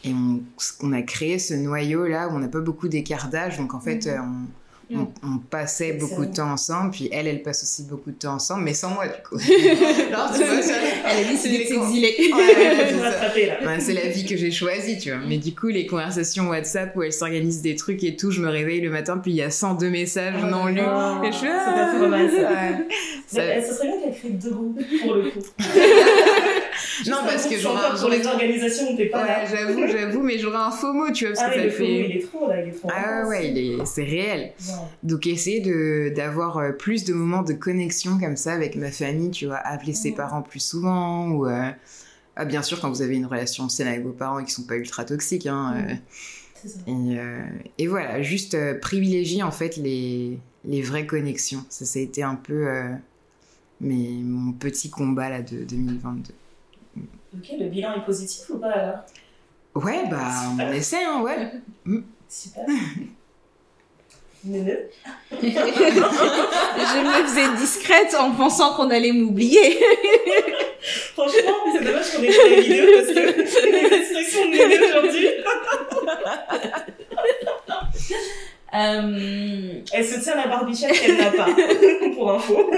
[0.03, 0.43] Et on,
[0.83, 3.81] on a créé ce noyau là où on n'a pas beaucoup d'écart d'âge, donc en
[3.81, 4.13] fait, Mhm.
[4.13, 4.21] euh,
[4.93, 8.17] on, on, on passait beaucoup de temps ensemble, puis elle, elle passe aussi beaucoup de
[8.17, 9.37] temps ensemble, mais sans moi du coup.
[10.09, 10.73] Alors, tu vois, ça-
[11.07, 13.11] Elle a ouais, c'est ça.
[13.47, 13.67] là.
[13.67, 15.21] Ouais, c'est la vie que j'ai choisie, tu vois.
[15.27, 18.49] Mais du coup, les conversations WhatsApp où elle s'organise des trucs et tout, je me
[18.49, 20.81] réveille le matin, puis il y a 102 messages non lus.
[20.85, 22.37] Oh, Et je suis, c'est pas trop mal, ça.
[22.51, 22.89] Ouais.
[23.27, 25.41] Ça- eh, Ce serait bien qu'elle crée deux groupes pour le coup.
[27.07, 29.45] Non, parce que j'aurais un- pour les organisations où t'es pas Ouais, là.
[29.47, 32.09] j'avoue, j'avoue, mais j'aurais un faux mot, tu vois, parce Ah, que ça fait.
[32.11, 33.85] il est trop là, il est trop Ah ouais, il est...
[33.87, 34.53] c'est réel.
[35.03, 35.61] Donc essayer
[36.11, 39.95] d'avoir euh, plus de moments de connexion comme ça avec ma famille, tu vois, appeler
[39.95, 41.71] ses parents plus souvent ou euh,
[42.37, 44.65] ah, bien sûr quand vous avez une relation saine avec vos parents et qui sont
[44.65, 45.95] pas ultra toxiques hein, euh,
[46.69, 46.79] ça.
[46.87, 47.43] et, euh,
[47.79, 51.65] et voilà, juste euh, privilégier en fait les les vraies connexions.
[51.69, 52.67] Ça ça a été un peu
[53.81, 56.33] mes- mon petit combat là de 2022.
[57.37, 58.99] Ok, le bilan est positif ou pas alors?
[59.75, 61.51] Ouais, bah on essaie hein, ouais.
[62.29, 62.65] Super.
[64.45, 64.91] Néneux.
[65.33, 65.47] Je
[67.01, 69.79] me faisais discrète en pensant qu'on allait m'oublier.
[71.15, 73.21] Franchement, c'est dommage qu'on ait fait la vidéo parce que
[73.71, 75.29] les expressions de aujourd'hui,
[78.77, 81.47] Euh, elle se tient la barbichette qu'elle n'a pas,
[82.17, 82.71] pour info.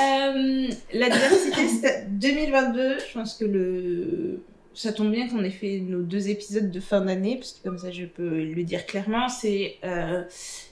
[0.00, 2.98] Euh, la diversité, c'était 2022.
[2.98, 4.42] Je pense que le
[4.74, 7.78] ça tombe bien qu'on ait fait nos deux épisodes de fin d'année, parce que comme
[7.78, 10.22] ça je peux le dire clairement, c'est euh,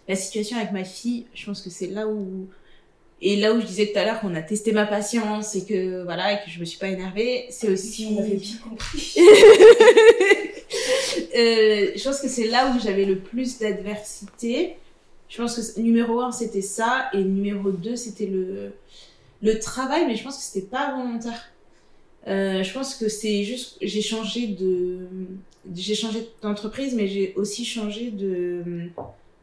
[0.09, 1.27] la situation avec ma fille.
[1.35, 2.49] Je pense que c'est là où
[3.25, 6.03] et là où je disais tout à l'heure qu'on a testé ma patience et que
[6.03, 9.17] voilà et que je me suis pas énervée, c'est aussi On avait bien compris.
[11.35, 14.77] Euh, je pense que c'est là où j'avais le plus d'adversité.
[15.29, 17.09] Je pense que numéro un, c'était ça.
[17.15, 18.73] Et numéro deux, c'était le,
[19.43, 20.07] le travail.
[20.07, 21.53] Mais je pense que c'était pas volontaire.
[22.29, 25.09] Euh, je pense que c'est juste, j'ai changé de,
[25.75, 28.63] j'ai changé d'entreprise, mais j'ai aussi changé de,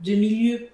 [0.02, 0.68] de milieu.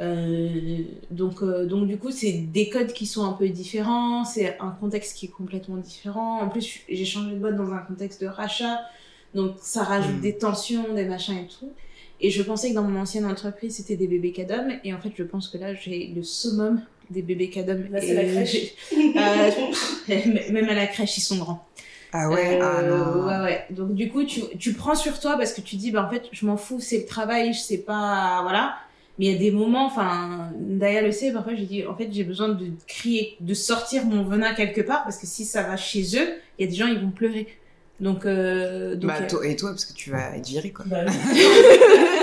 [0.00, 0.78] Euh,
[1.10, 4.70] donc, euh, donc du coup, c'est des codes qui sont un peu différents, c'est un
[4.70, 6.40] contexte qui est complètement différent.
[6.40, 8.80] En plus, j'ai changé de boîte dans un contexte de rachat,
[9.34, 10.20] donc ça rajoute Mm.
[10.22, 11.70] des tensions, des machins et tout.
[12.20, 15.12] Et je pensais que dans mon ancienne entreprise, c'était des bébés cadom, et en fait,
[15.14, 16.80] je pense que là, j'ai le summum
[17.12, 17.84] des bébés cadom.
[17.90, 18.52] Là, c'est Et la crèche.
[18.52, 18.74] j'ai-
[19.16, 19.50] Euh,
[20.52, 21.64] même à la crèche, ils sont grands.
[22.14, 23.26] Ah ouais, ah Euh, non.
[23.26, 23.64] ouais, ouais.
[23.70, 26.24] Donc du coup, tu, tu prends sur toi parce que tu dis, bah en fait,
[26.32, 28.74] je m'en fous, c'est le travail, je sais pas, voilà.
[29.18, 32.08] Mais il y a des moments, enfin, Daya le sait, parfois j'ai dit, en fait,
[32.10, 35.76] j'ai besoin de crier, de sortir mon venin quelque part parce que si ça va
[35.76, 37.46] chez eux, il y a des gens, ils vont pleurer.
[38.00, 40.84] Donc, euh, donc Bah, toi- et toi, parce que tu vas être viré, quoi.
[40.88, 41.12] Bah, oui.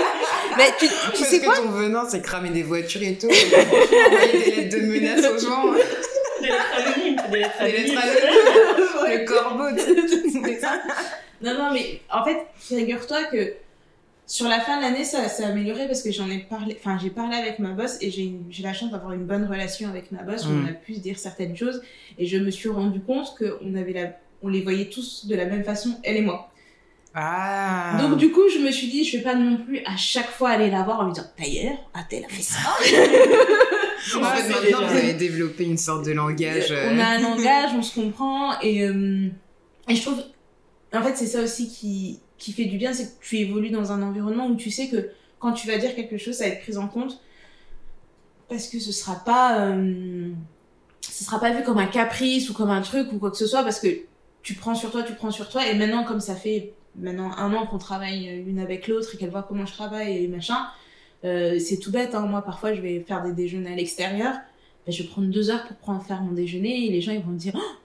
[0.56, 3.26] bah, tu, tu Parce sais que quoi ton venin, c'est cramer des voitures et tout.
[3.28, 5.72] Envoyer des lettres de menaces aux gens.
[5.72, 9.20] Des lettres anonymes, des lettres Des lettres anonymes.
[9.20, 9.68] Le corbeau.
[11.42, 13.54] Non, non, mais en fait, figure-toi que
[14.26, 17.10] sur la fin de l'année, ça s'est amélioré parce que j'en ai parlé, enfin, j'ai
[17.10, 20.44] parlé avec ma boss et j'ai la chance d'avoir une bonne relation avec ma boss
[20.46, 20.64] où Mm.
[20.66, 21.82] on a pu se dire certaines choses
[22.18, 25.46] et je me suis rendu compte qu'on avait la, on les voyait tous de la
[25.46, 26.49] même façon, elle et moi.
[27.14, 27.96] Ah.
[28.00, 30.50] Donc, du coup, je me suis dit, je vais pas non plus à chaque fois
[30.50, 32.58] aller la voir en lui disant, d'ailleurs, Atel a fait ça.
[34.16, 36.70] en Ah, fait, maintenant, déjà- vous avez développé une sorte de langage.
[36.70, 39.28] euh, On a un langage, on se comprend et, euh,
[39.88, 40.22] et je trouve,
[40.94, 43.92] en fait, c'est ça aussi qui, qui fait du bien, c'est que tu évolues dans
[43.92, 46.62] un environnement où tu sais que quand tu vas dire quelque chose, ça va être
[46.62, 47.20] pris en compte
[48.48, 50.28] parce que ce sera pas, euh,
[51.08, 53.46] ce sera pas vu comme un caprice ou comme un truc ou quoi que ce
[53.46, 53.88] soit parce que
[54.42, 57.52] tu prends sur toi, tu prends sur toi et maintenant comme ça fait maintenant un
[57.54, 60.66] an qu'on travaille l'une avec l'autre et qu'elle voit comment je travaille et machin,
[61.24, 62.14] euh, c'est tout bête.
[62.14, 62.26] Hein.
[62.26, 64.36] Moi, parfois, je vais faire des déjeuners à l'extérieur
[64.86, 67.20] ben, je vais prendre deux heures pour prendre faire mon déjeuner et les gens ils
[67.20, 67.76] vont me dire oh,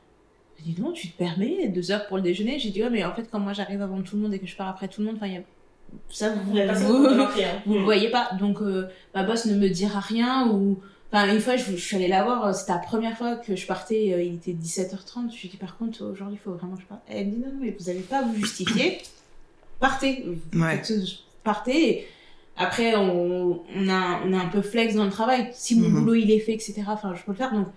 [0.63, 2.57] dis donc tu te permets deux heures pour le déjeuner?
[2.57, 4.47] J'ai dit ouais mais en fait quand moi j'arrive avant tout le monde et que
[4.47, 5.41] je pars après tout le monde enfin il y a
[6.09, 10.79] ça vous, vous, le voyez pas donc euh, ma boss ne me dira rien ou
[11.15, 13.55] enfin une fois je, je suis allée la voir euh, c'était la première fois que
[13.55, 16.75] je partais euh, il était 17h30 je lui dis par contre aujourd'hui il faut vraiment
[16.75, 17.01] que je parte.
[17.07, 18.99] Elle me dit non mais vous avez pas à vous justifier.
[19.79, 20.23] Partez.
[20.25, 20.81] Vous Ouais.
[21.43, 22.07] partez
[22.57, 25.49] après on, on a on a un peu flex dans le travail.
[25.53, 25.99] Si mon Mhm.
[25.99, 27.53] boulot il est fait etc enfin je peux le faire.
[27.53, 27.67] Donc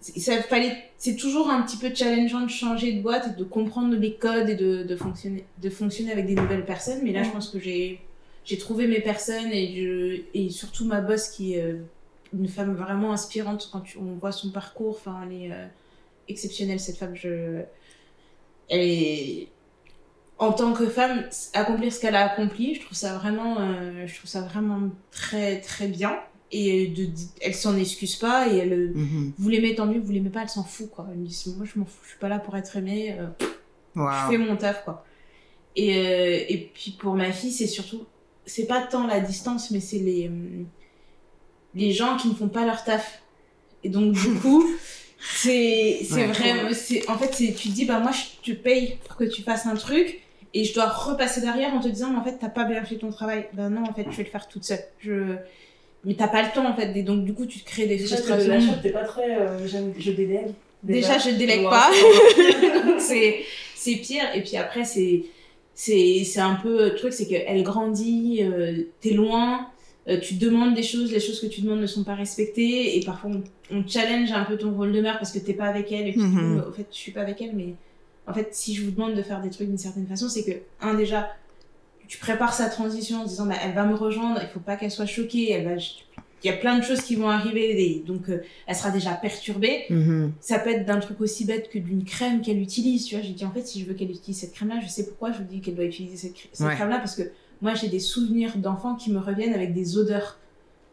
[0.00, 3.44] c'est- ça fallait c'est toujours un petit peu challengeant de changer de boîte et de
[3.44, 7.00] comprendre les codes et de, de fonctionner de fonctionner avec des nouvelles personnes.
[7.02, 8.00] Mais là je pense que j'ai
[8.44, 11.82] j'ai trouvé mes personnes et je et surtout ma boss qui est euh,
[12.32, 14.96] une femme vraiment inspirante quand tu- on voit son parcours.
[14.98, 15.66] Enfin elle est euh,
[16.28, 17.14] exceptionnelle cette femme.
[17.14, 17.62] Je
[18.68, 19.48] elle est
[20.38, 21.24] en tant que femme
[21.54, 25.60] accomplir ce qu'elle a accompli je trouve ça vraiment euh, je trouve ça vraiment très
[25.60, 26.18] très bien.
[26.50, 27.08] Et de,
[27.42, 29.32] elle s'en excuse pas et elle euh, mhm.
[29.38, 30.00] vous l'aimez tant mieux.
[30.00, 31.06] Vous l'aimez pas elle s'en fout quoi.
[31.10, 33.26] Elle me dit moi je m'en fous je suis pas là pour être aimée euh,
[33.96, 35.04] je fais mon taf quoi.
[35.76, 38.06] Et et puis pour ma fille c'est surtout
[38.46, 40.30] c'est pas tant la distance mais c'est les
[41.78, 43.22] les gens qui ne font pas leur taf
[43.84, 44.66] et donc du coup
[45.20, 46.26] c'est c'est Ouais.
[46.26, 49.24] vraiment c'est en fait c'est tu te dis bah moi je te paye pour que
[49.24, 50.20] tu fasses un truc
[50.54, 52.96] et je dois repasser derrière en te disant mais en fait t'as pas bien fait
[52.96, 55.34] ton travail ben non en fait je vais le faire toute seule je
[56.04, 57.96] mais t'as pas le temps en fait et donc du coup tu te crées des
[57.96, 59.36] Déjà, frustrations charte, t'es pas très.
[59.36, 60.52] euh, j'aime- je délègue.
[60.84, 61.70] Déjà, je délègue Ouais.
[61.70, 61.90] pas.
[62.86, 63.40] Donc, c'est
[63.74, 64.22] c'est pire.
[64.32, 65.24] Et puis après, c'est
[65.74, 69.66] c'est c'est un peu le truc, c'est qu'elle grandit, euh, t'es loin,
[70.08, 73.04] euh, tu demandes des choses, les choses que tu demandes ne sont pas respectées, et
[73.04, 73.42] parfois on,
[73.76, 76.12] on challenge un peu ton rôle de mère parce que t'es pas avec elle, et
[76.12, 76.64] puis Mhm.
[76.68, 77.74] au fait, je suis pas avec elle, mais
[78.26, 80.52] en fait, si je vous demande de faire des trucs d'une certaine façon, c'est que
[80.80, 81.30] un déjà,
[82.06, 84.76] tu prépares sa transition en se disant, bah, elle va me rejoindre, il faut pas
[84.76, 85.74] qu'elle soit choquée, elle va
[86.44, 89.10] il y a plein de choses qui vont arriver, et donc euh, elle sera déjà
[89.14, 90.32] perturbée Mhm.
[90.40, 93.24] ça peut être d'un truc aussi bête que d'une crème qu'elle utilise, tu vois.
[93.24, 95.38] J'ai dit, en fait, si je veux qu'elle utilise cette crème-là, je sais pourquoi je
[95.38, 96.74] vous dis qu'elle doit utiliser cette, cr- cette Ouais.
[96.76, 97.22] crème-là, parce que
[97.60, 100.38] moi, j'ai des souvenirs d'enfants qui me reviennent avec des odeurs.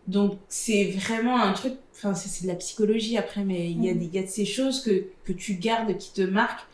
[0.08, 3.94] Donc, c'est vraiment un truc, enfin, c'est de la psychologie après, mais il y, a
[3.94, 4.00] Mhm.
[4.00, 6.66] des- il y a de ces choses que, que tu gardes, qui te marquent,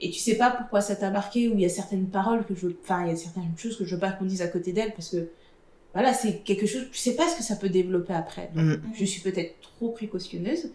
[0.00, 2.54] et tu sais pas pourquoi ça t'a marqué, ou il y a certaines paroles que
[2.56, 4.72] je, enfin, il y a certaines choses que je veux pas qu'on dise à côté
[4.72, 5.28] d'elle, parce que,
[5.94, 8.50] voilà, c'est quelque chose, tu sais pas ce que ça peut développer après.
[8.54, 8.82] Donc, Mhm.
[8.94, 10.70] Je suis peut-être trop précautionneuse.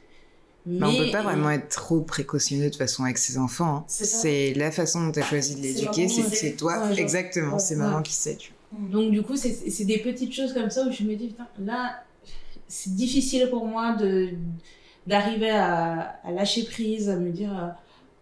[0.66, 3.78] Mais, Mais on peut pas vraiment être trop précautionneux de toute façon avec ses enfants.
[3.78, 3.86] hein.
[3.88, 6.80] C'est la façon dont tu as choisi de l'éduquer, c'est toi.
[6.80, 7.82] Ouais, genre, Exactement, ouais, c'est ouais.
[7.82, 8.36] maman qui sait.
[8.36, 11.48] Tu Donc du coup, c'est des petites choses comme ça où je me dis, putain,
[11.60, 12.04] là,
[12.68, 14.30] c'est difficile pour moi de
[15.08, 17.68] d'arriver à, à lâcher prise, à me dire, euh,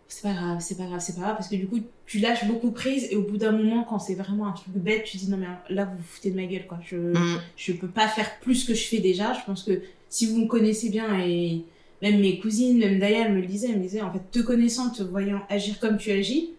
[0.07, 2.45] c'est pas grave, c'est pas grave, c'est pas grave, parce que du coup, tu lâches
[2.45, 5.27] beaucoup prise et au bout d'un moment, quand c'est vraiment un truc bête, tu dis
[5.31, 6.77] non, mais là, vous vous foutez de ma gueule, quoi.
[6.85, 7.39] Je, Mm.
[7.57, 9.33] je peux pas faire plus que je fais déjà.
[9.33, 11.63] Je pense que si vous me connaissez bien et
[12.03, 14.39] même mes cousines, même Daya, elle me le disait, elle me disait, en fait, te
[14.45, 16.51] connaissant, te voyant agir comme tu agis,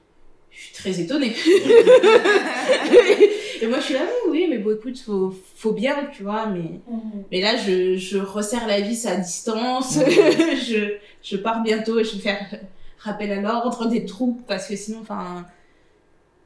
[0.50, 1.32] je suis très étonnée.
[3.62, 6.46] et moi, je suis là, oui, oui, mais bon, écoute, faut, faut bien, tu vois,
[6.46, 6.80] mais,
[7.30, 9.98] mais là, je, je resserre la vis à distance,
[10.66, 12.60] je, je pars bientôt et je vais faire
[12.98, 15.46] rappel à l'ordre des troupes parce que sinon, enfin,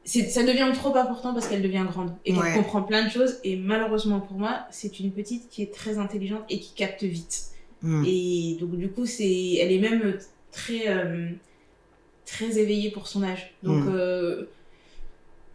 [0.05, 2.55] c'est, ça devient trop important parce qu'elle devient grande et qu'elle Ouais.
[2.55, 3.39] comprend plein de choses.
[3.45, 7.45] Et malheureusement pour moi, c'est une petite qui est très intelligente et qui capte vite.
[7.83, 8.05] Mm.
[8.07, 10.19] Et donc, du coup, c'est, elle est même
[10.53, 11.29] très, euh,
[12.27, 13.55] très éveillée pour son âge.
[13.63, 13.93] Donc, Mm.
[13.95, 14.45] euh,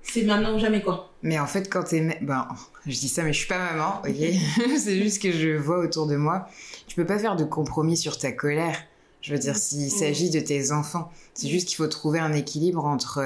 [0.02, 1.12] c'est maintenant ou jamais, quoi.
[1.26, 2.00] Mais en fait, quand t'es...
[2.02, 2.48] ma- Ben,
[2.86, 4.16] je dis ça, mais je suis pas maman, ok
[4.78, 6.48] C'est juste que je vois autour de moi.
[6.88, 8.78] Tu peux pas faire de compromis sur ta colère.
[9.22, 12.86] Je veux dire, s'il s'agit de tes enfants, c'est juste qu'il faut trouver un équilibre
[12.86, 13.18] entre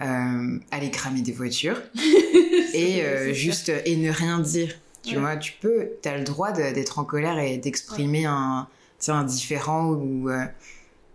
[0.00, 1.82] euh, aller cramer des voitures
[2.74, 4.74] et euh, juste et ne rien dire.
[5.02, 5.20] Tu Ouais.
[5.20, 8.66] vois, tu peux, t'as le droit d'être en colère et d'exprimer un,
[8.98, 10.44] tu sais, un différent ou euh,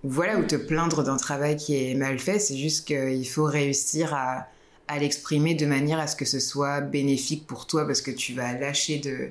[0.03, 2.39] ou voilà ou te plaindre d'un travail qui est mal fait.
[2.39, 4.47] C'est juste qu'il faut réussir à,
[4.91, 8.33] à l'exprimer de manière à ce que ce soit bénéfique pour toi parce que tu
[8.33, 9.29] vas lâcher de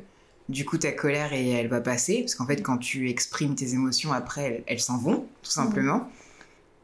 [0.49, 3.75] du coup ta colère et elle va passer parce qu'en fait quand tu exprimes tes
[3.75, 6.09] émotions après elles, elles s'en vont tout simplement.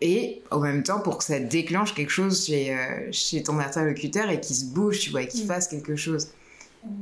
[0.02, 4.28] Et en même temps, pour que ça déclenche quelque chose chez, euh, chez ton interlocuteur
[4.28, 5.48] et qu'il se bouge, tu vois, et qu'il Mm.
[5.48, 6.28] fasse quelque chose.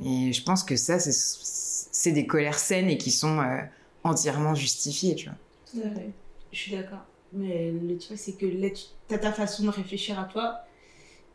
[0.07, 3.59] Et je pense que ça, c'est- c'est des colères saines et qui sont euh,
[4.05, 5.37] entièrement justifiées, tu vois.
[5.73, 6.11] Tout à fait.
[6.53, 7.05] Je suis d'accord.
[7.33, 10.61] Mais le truc, c'est que là, tu as ta façon de réfléchir à toi.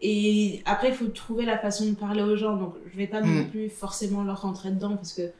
[0.02, 2.56] Et après, il faut trouver la façon de parler aux gens.
[2.56, 3.50] Donc, je vais pas non Mm.
[3.50, 5.32] plus forcément leur rentrer dedans parce que,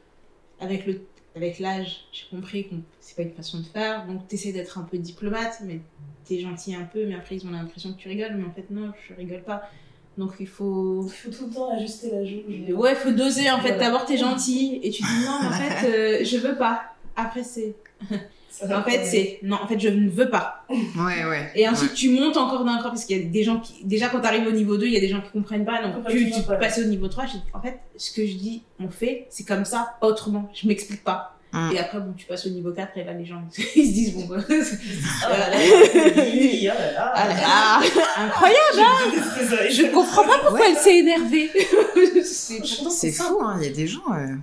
[0.60, 1.00] avec le
[1.36, 4.04] avec l'âge, j'ai compris que c'est pas une façon de faire.
[4.06, 5.80] Donc, tu essaies d'être un peu diplomate, mais
[6.26, 7.06] tu es gentil un peu.
[7.06, 8.34] Mais après, ils ont l'impression que tu rigoles.
[8.36, 9.62] Mais en fait, non, je rigole pas.
[10.18, 11.06] Donc, il faut.
[11.06, 12.42] Il faut tout le temps ajuster la jauge.
[12.74, 13.68] Ouais, faut doser en fait.
[13.74, 13.78] Voilà.
[13.84, 16.82] D'abord, t'es gentil et tu dis non, mais en fait, euh, je veux pas.
[17.16, 17.74] Après, c'est.
[18.72, 19.38] En fait, c'est.
[19.42, 20.64] Non, en fait, je ne veux pas.
[20.68, 21.50] Ouais, ouais.
[21.54, 23.84] Et ensuite, tu montes encore d'un cran parce qu'il y a des gens qui.
[23.84, 25.82] Déjà, quand tu arrives au niveau 2, il y a des gens qui comprennent pas.
[25.82, 26.56] Donc, Comprennent tu, tu peux pas.
[26.56, 27.26] passer au niveau 3.
[27.26, 30.50] Je dis, en fait, ce que je dis, on fait, c'est comme ça, pas autrement.
[30.54, 31.36] Je m'explique pas.
[31.52, 31.70] Mm.
[31.74, 33.42] Et après, bon, tu passes au niveau 4 et là, les gens,
[33.74, 34.36] ils se disent, bon, bah.
[35.24, 37.12] Ah là là, oui, oh là là.
[37.14, 37.80] Ah, là là,
[38.18, 39.18] incroyable!
[39.38, 39.70] Désolée.
[39.72, 41.50] Je comprends pas pourquoi elle s'est énervée.
[42.24, 43.56] c'est fou, hein.
[43.60, 44.00] Il y a des gens.
[44.12, 44.36] euh,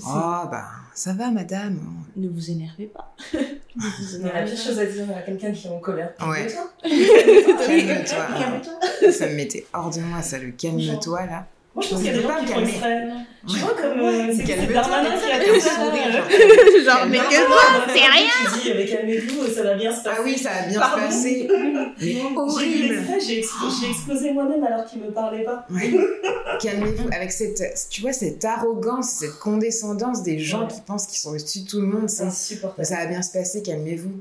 [0.00, 0.64] Oh, bah,
[0.96, 1.78] ça va, madame.
[2.16, 3.14] Ne vous énervez pas.
[3.34, 3.38] ne
[3.76, 6.14] vous La énervez pire chose à dire à quelqu'un qui est en colère.
[6.26, 6.46] Ouais.
[6.46, 6.72] Calme-toi.
[7.66, 8.26] Calme-toi.
[8.38, 9.12] Calme-toi.
[9.12, 11.46] Ça me mettait hors de moi, ça, le calme-toi, là.
[11.76, 13.02] Moi, je pense qu'il y a des gens qui font exprès.
[13.46, 15.70] Tu vois, comme euh, c'est- Darmanin qui a un ça.
[15.74, 17.06] sourire, genre.
[17.06, 18.30] Mais que toi, c'est rien!
[18.62, 20.16] Dis, mais calmez-vous, ça va bien se passer.
[20.18, 20.80] Ah oui, ça a bien
[22.00, 23.04] J'ai eu horrible.
[23.24, 25.66] j'ai expl- j'ai explosé moi-même alors qu'il me parlait pas.
[26.62, 27.08] Calmez-vous.
[27.12, 31.60] Avec cette, tu vois, cette arrogance, cette condescendance des gens qui pensent qu'ils sont au-dessus
[31.60, 32.86] de tout le monde, C'est ça, insupportable.
[32.86, 34.12] ça va bien se passer, calmez-vous.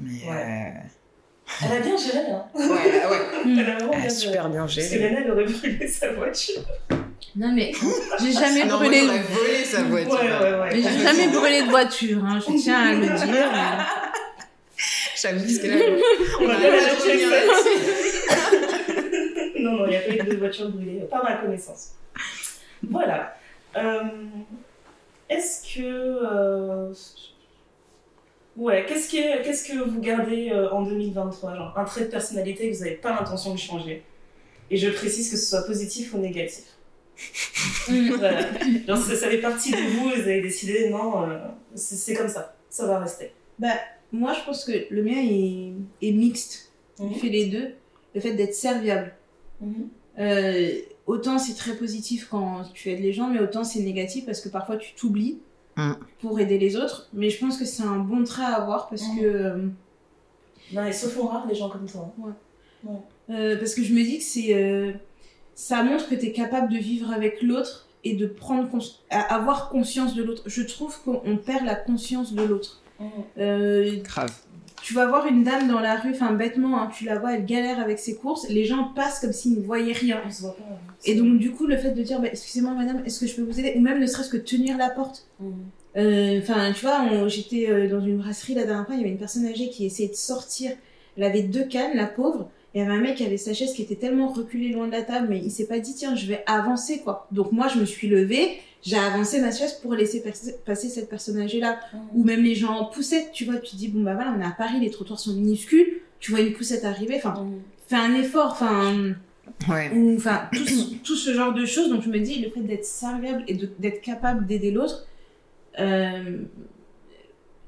[0.00, 0.72] Mais Ouais.
[1.64, 2.44] Elle a bien géré, hein.
[2.54, 3.02] ouais, ouais,
[3.44, 5.08] Elle a vraiment elle bien super bien Parce que géré.
[5.10, 6.62] Lena, elle aurait brûlé sa voiture.
[7.36, 7.72] Non, mais
[8.20, 9.00] j'ai jamais Non, moi, brûlé.
[9.06, 10.12] j'aurais volé sa voiture.
[10.14, 10.68] Ouais, ouais, ouais.
[10.72, 13.26] Mais j'ai jamais brûlé de voiture, hein, je tiens à le dire.
[13.26, 13.84] mais-
[15.22, 15.76] J'avoue, parce que là,
[16.40, 16.76] On va a pas la.
[19.60, 21.90] Non, non, il n'y a pas eu de voiture brûlée, par ma connaissance.
[22.90, 23.36] Voilà.
[23.76, 24.00] Euh,
[25.30, 25.80] Est-ce que.
[25.84, 26.92] euh,
[28.56, 32.70] Ouais, qu'est-ce que, qu'est-ce que vous gardez euh, en 2023 genre, Un trait de personnalité
[32.70, 34.02] que vous n'avez pas l'intention de changer.
[34.70, 36.64] Et je précise que ce soit positif ou négatif.
[37.88, 38.42] voilà.
[38.86, 41.38] Genre, ça, ça fait partie de vous, vous avez décidé, non, euh,
[41.74, 43.32] c'est, c'est comme ça, ça va rester.
[43.58, 43.74] Bah,
[44.12, 45.72] moi, je pense que le mien est,
[46.06, 46.72] est mixte.
[47.00, 47.74] Il fait les deux.
[48.14, 49.14] Le fait d'être serviable.
[49.60, 49.88] Mhm.
[50.18, 50.72] Euh,
[51.06, 54.50] autant c'est très positif quand tu aides les gens, mais autant c'est négatif parce que
[54.50, 55.38] parfois tu t'oublies
[55.76, 55.92] Mm.
[56.20, 57.08] pour aider les autres.
[57.14, 59.18] Mais je pense que c'est un bon trait à avoir parce Mm.
[59.18, 59.24] que.
[59.24, 59.56] euh,
[60.72, 62.12] Non, ils se font rares, les gens comme toi.
[62.24, 62.34] hein.
[63.30, 64.92] Euh, parce que je me dis que c'est euh,
[65.54, 69.34] ça montre que tu es capable de vivre avec l'autre et de prendre cons- à-
[69.34, 70.42] avoir conscience de l'autre.
[70.46, 72.80] Je trouve qu'on perd la conscience de l'autre.
[73.38, 74.32] Euh, Grave.
[74.82, 77.44] Tu vas voir une dame dans la rue, enfin bêtement, hein, tu la vois, elle
[77.46, 80.20] galère avec ses courses, les gens passent comme s'ils ne voyaient rien.
[80.26, 80.64] On se voit pas.
[80.70, 80.76] hein.
[81.04, 83.42] Et donc du coup, le fait de dire, bah, excusez-moi madame, est-ce que je peux
[83.42, 83.74] vous aider?
[83.76, 85.26] Ou même ne serait-ce que tenir la porte.
[85.40, 85.52] Mhm.
[85.96, 89.12] Euh, Enfin, tu vois, j'étais euh, dans une brasserie la dernière fois, il y avait
[89.12, 90.70] une personne âgée qui essayait de sortir.
[91.16, 92.50] Elle avait deux cannes, la pauvre.
[92.74, 94.92] Il y avait un mec qui avait sa chaise qui était tellement reculée loin de
[94.92, 97.26] la table, mais il s'est pas dit, tiens, je vais avancer, quoi.
[97.30, 100.22] Donc moi, je me suis levée, j'ai avancé ma chaise pour laisser
[100.64, 101.78] passer cette personne âgée-là.
[101.92, 101.98] Mmh.
[102.14, 104.40] Ou même les gens en poussette, tu vois, tu te dis, bon, bah voilà, on
[104.40, 107.46] est à Paris, les trottoirs sont minuscules, tu vois une poussette arriver, enfin,
[107.88, 109.12] fais un effort, enfin,
[109.68, 109.90] Ouais.
[109.94, 111.90] ou enfin, tout, ce- tout ce genre de choses.
[111.90, 115.06] Donc je me dis, le fait d'être serviable et d'être capable d'aider l'autre,
[115.78, 116.38] euh,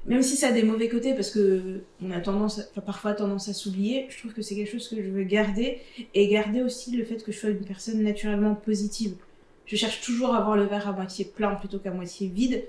[0.05, 3.49] même si ça a des mauvais côtés, parce que on a tendance, enfin, parfois tendance
[3.49, 5.79] à s'oublier, je trouve que c'est quelque chose que je veux garder
[6.13, 9.15] et garder aussi le fait que je sois une personne naturellement positive.
[9.65, 12.63] Je cherche toujours à voir le verre à moitié plein plutôt qu'à moitié vide.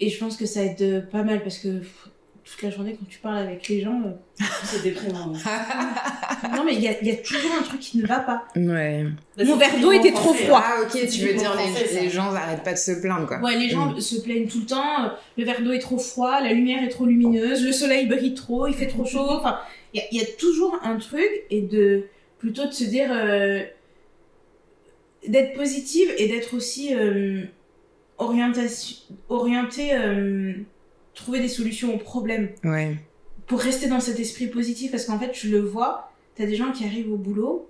[0.00, 1.80] Et je pense que ça aide pas mal parce que
[2.44, 5.32] toute la journée, quand tu parles avec les gens, euh, C'est déprimant.
[6.54, 8.44] non mais il y a, il y a toujours un truc qui ne va pas.
[8.54, 9.06] Ouais.
[9.44, 10.62] Mon verre d'eau était trop froid.
[10.62, 13.38] Ah, ok, tu veux dire, français, les, gens n'arrêtent pas de se plaindre, quoi.
[13.40, 14.00] Ouais, les gens Mm.
[14.00, 15.04] se plaignent tout le temps.
[15.04, 18.34] euh, Le verre d'eau est trop froid, la lumière est trop lumineuse, le soleil brille
[18.34, 19.26] trop, il fait trop chaud.
[19.30, 19.58] Enfin,
[19.94, 22.04] il y a, il y a toujours un truc et de
[22.38, 23.62] plutôt de se dire euh,
[25.26, 27.44] d'être positive et d'être aussi euh,
[28.18, 28.96] orientation,
[29.28, 30.52] orienté, euh,
[31.14, 32.96] trouver des solutions aux problèmes Ouais.
[33.46, 36.72] pour rester dans cet esprit positif parce qu'en fait tu le vois t'as des gens
[36.72, 37.68] qui arrivent au boulot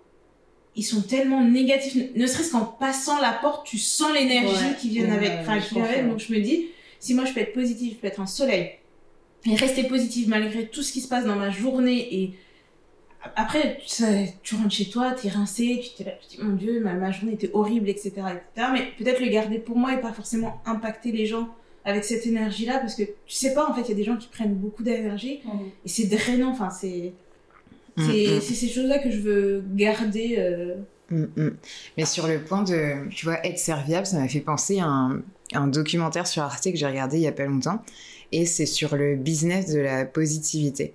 [0.76, 4.88] ils sont tellement négatifs ne- serait-ce qu'en passant la porte tu sens l'énergie Ouais, qui
[4.88, 6.10] vient ouais, avec enfin je qui vient avec confirme.
[6.10, 6.66] donc je me dis
[7.00, 8.70] si moi je peux être positive je peux être un soleil
[9.46, 12.34] et rester positive malgré tout ce qui se passe dans ma journée et
[13.36, 13.78] après
[14.42, 16.92] tu rentres chez toi t'es rincé tu t'es là tu te dis mon dieu ma,
[16.94, 20.60] ma journée était horrible etc etc mais peut-être le garder pour moi et pas forcément
[20.66, 21.48] impacter les gens
[21.84, 24.04] avec cette énergie là parce que tu sais pas en fait il y a des
[24.04, 25.40] gens qui prennent beaucoup d'énergie
[25.84, 27.12] et c'est drainant, enfin, c'est.
[27.96, 28.40] C'est Mm, mm.
[28.40, 30.34] c'est ces choses-là que je veux garder.
[30.38, 30.74] euh,
[31.10, 31.56] Mm, mm.
[31.96, 35.22] Mais sur le point de, tu vois, être serviable, ça m'a fait penser à un,
[35.52, 37.82] un documentaire sur Arte que j'ai regardé il y a pas longtemps.
[38.32, 40.94] Et c'est sur le business de la positivité.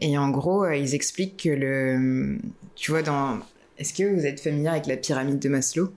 [0.00, 2.38] Et en gros, euh, ils expliquent que le.
[2.76, 3.40] Tu vois, dans.
[3.78, 5.90] Est-ce que vous êtes familier avec la pyramide de Maslow?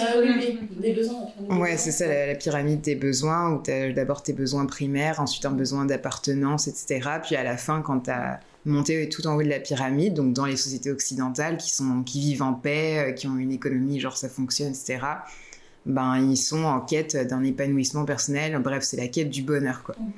[0.00, 1.26] Ah oui, oui, des besoins.
[1.50, 5.20] Ouais, c'est ça, la, la pyramide des besoins, où tu as d'abord tes besoins primaires,
[5.20, 7.10] ensuite un besoin d'appartenance, etc.
[7.22, 10.32] Puis à la fin, quand tu as monté tout en haut de la pyramide, donc
[10.32, 13.98] dans les sociétés occidentales qui, sont, qui vivent en paix, euh, qui ont une économie,
[14.00, 14.98] genre ça fonctionne, etc.,
[15.86, 18.58] ben ils sont en quête d'un épanouissement personnel.
[18.62, 19.94] Bref, c'est la quête du bonheur, quoi.
[19.98, 20.12] Mhm.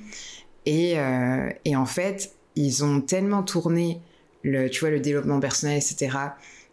[0.66, 4.00] Et, euh, et en fait, ils ont tellement tourné
[4.42, 6.16] le, tu vois, le développement personnel, etc.,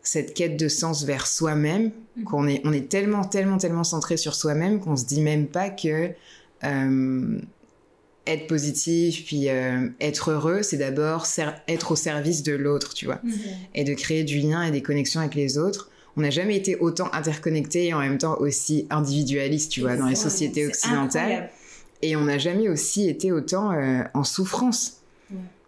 [0.07, 2.23] cette quête de sens vers soi-même, Mhm.
[2.23, 5.69] qu'on est, on est tellement, tellement, tellement centré sur soi-même qu'on se dit même pas
[5.69, 6.09] que
[6.63, 7.39] euh,
[8.25, 11.25] être positif, puis euh, être heureux, c'est d'abord
[11.67, 13.21] être au service de l'autre, tu vois,
[13.75, 15.89] et de créer du lien et des connexions avec les autres.
[16.17, 20.07] On n'a jamais été autant interconnecté et en même temps aussi individualiste, tu vois, dans
[20.07, 21.21] les sociétés occidentales.
[21.21, 21.49] incroyable.
[22.01, 24.96] Et on n'a jamais aussi été autant euh, en souffrance.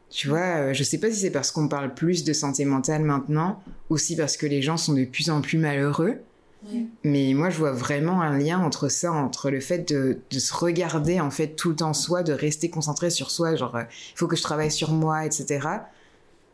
[0.09, 3.03] Tu vois, euh, je sais pas si c'est parce qu'on parle plus de santé mentale
[3.03, 6.17] maintenant, ou si parce que les gens sont de plus en plus malheureux.
[6.65, 6.85] Ouais.
[7.03, 10.53] Mais moi, je vois vraiment un lien entre ça, entre le fait de, de se
[10.53, 13.83] regarder en fait tout le temps soi, de rester concentré sur soi, genre euh,
[14.13, 15.67] il faut que je travaille sur moi, etc.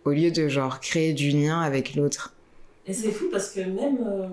[0.04, 2.36] Au lieu de genre créer du lien avec l'autre.
[2.86, 4.28] Et c'est fou parce que même euh,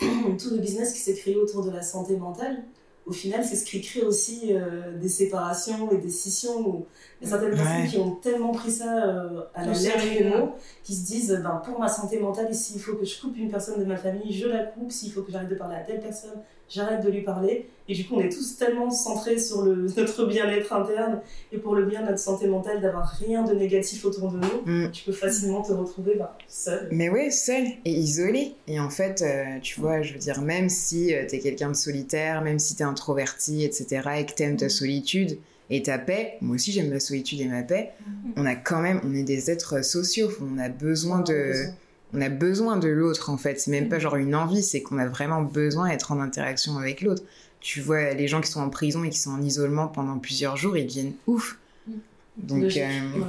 [0.38, 2.62] tout le business qui s'est créé autour de la santé mentale,
[3.08, 6.68] au final, c'est ce qui crée aussi euh, des séparations et des scissions.
[6.68, 6.86] Où
[7.20, 7.88] il y a certaines personnes Ouais.
[7.88, 10.54] qui ont tellement pris ça euh, à la lettre et mot,
[10.84, 13.80] qui se disent ben, pour ma santé mentale, s'il faut que je coupe une personne
[13.80, 14.92] de ma famille, je la coupe.
[14.92, 16.38] S'il faut que j'arrête de parler à telle personne,
[16.68, 17.68] j'arrête de lui parler.
[17.88, 21.74] Et du coup, on est tous tellement centrés sur le, notre bien-être interne et pour
[21.74, 24.86] le bien de notre santé mentale, d'avoir rien de négatif autour de nous.
[24.86, 24.90] Mm.
[24.92, 26.88] Tu peux facilement te retrouver ben, seul.
[26.92, 28.54] Mais ouais, seul et isolé.
[28.68, 31.76] Et en fait, euh, tu vois, je veux dire, même si euh, t'es quelqu'un de
[31.76, 35.38] solitaire, même si t'es introverti, etc., et que t'aimes ta solitude
[35.70, 37.90] et ta paix, moi aussi j'aime la solitude et ma paix,
[38.36, 41.52] on a quand même, on est des êtres sociaux, on a besoin de,
[42.14, 43.60] on a besoin de l'autre en fait.
[43.60, 47.02] C'est même pas genre une envie, c'est qu'on a vraiment besoin d'être en interaction avec
[47.02, 47.22] l'autre.
[47.60, 50.56] Tu vois, les gens qui sont en prison et qui sont en isolement pendant plusieurs
[50.56, 51.58] jours, ils deviennent ouf.
[52.36, 52.82] Donc, Logique.
[52.82, 53.26] euh, Ouais.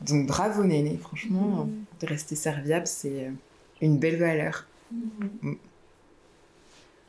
[0.00, 1.68] donc bravo Néné, franchement,
[2.00, 3.30] de rester serviable, c'est euh,
[3.82, 4.66] une belle valeur.
[5.42, 5.52] Mm.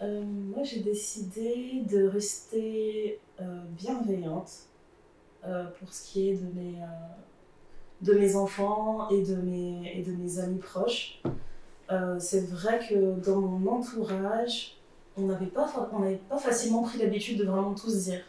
[0.01, 4.51] Euh, moi, j'ai décidé de rester euh, bienveillante
[5.45, 6.75] euh, pour ce qui est de mes,
[8.01, 11.21] de mes enfants et de mes, et de mes amis proches.
[12.19, 14.75] C'est vrai que dans mon entourage,
[15.15, 18.21] on n'avait pas, on pas facilement pris l'habitude de vraiment tout se dire.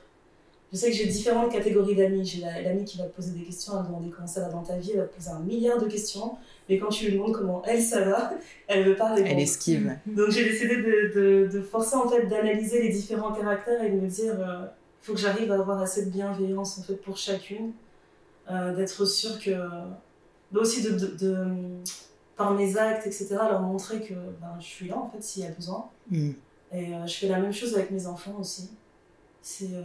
[0.73, 2.25] Je sais que j'ai différentes catégories d'amis.
[2.25, 4.63] J'ai la- l'amie qui va te poser des questions, te demander comment ça va dans
[4.63, 6.37] ta vie, elle va te poser un milliard de questions.
[6.69, 8.33] Mais quand tu lui demandes comment elle, ça va,
[8.69, 9.33] elle veut pas répondre.
[9.33, 9.97] Elle esquive.
[10.07, 13.97] Donc j'ai décidé de, de, de forcer en fait d'analyser les différents caractères et de
[14.01, 14.67] me dire euh,
[15.01, 17.73] faut que j'arrive à avoir assez de bienveillance en fait pour chacune,
[18.51, 19.51] euh, d'être sûre que
[20.51, 21.47] bah aussi de, de, de-
[22.37, 25.47] par mes actes, etc., leur montrer que ben, je suis là, en fait, s'il y
[25.47, 25.89] a besoin.
[26.11, 26.31] Mm.
[26.73, 28.71] Et euh, je fais la même chose avec mes enfants aussi.
[29.43, 29.83] C'est euh,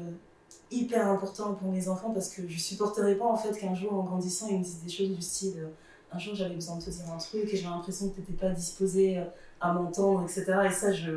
[0.72, 4.04] hyper important pour mes enfants parce que je supporterai pas, en fait, qu'un jour, en
[4.04, 5.68] grandissant, ils me disent des choses du style euh,
[6.14, 8.34] un jour, j'avais besoin de te dire un truc et j'ai l'impression que tu n'étais
[8.34, 9.24] pas disposé euh,
[9.62, 10.46] à m'entendre, etc.
[10.68, 11.12] Et ça, je...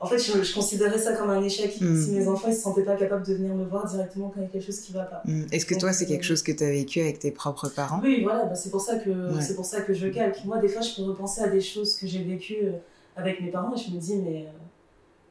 [0.00, 1.80] En fait, je, je considérais ça comme un échec.
[1.80, 2.02] Mm.
[2.02, 4.42] Si mes enfants, ils se sentaient pas capables de venir me voir directement quand il
[4.42, 5.22] y a quelque chose qui va pas.
[5.24, 5.44] Mm.
[5.52, 8.00] Est-ce que toi, c'est quelque chose que tu as vécu avec tes propres parents?
[8.02, 9.40] Oui, voilà, bah, c'est pour ça que Ouais.
[9.40, 10.44] c'est pour ça que je calque.
[10.44, 12.72] Moi, des fois, je peux repenser à des choses que j'ai vécues euh,
[13.16, 14.50] avec mes parents et je me dis, mais euh,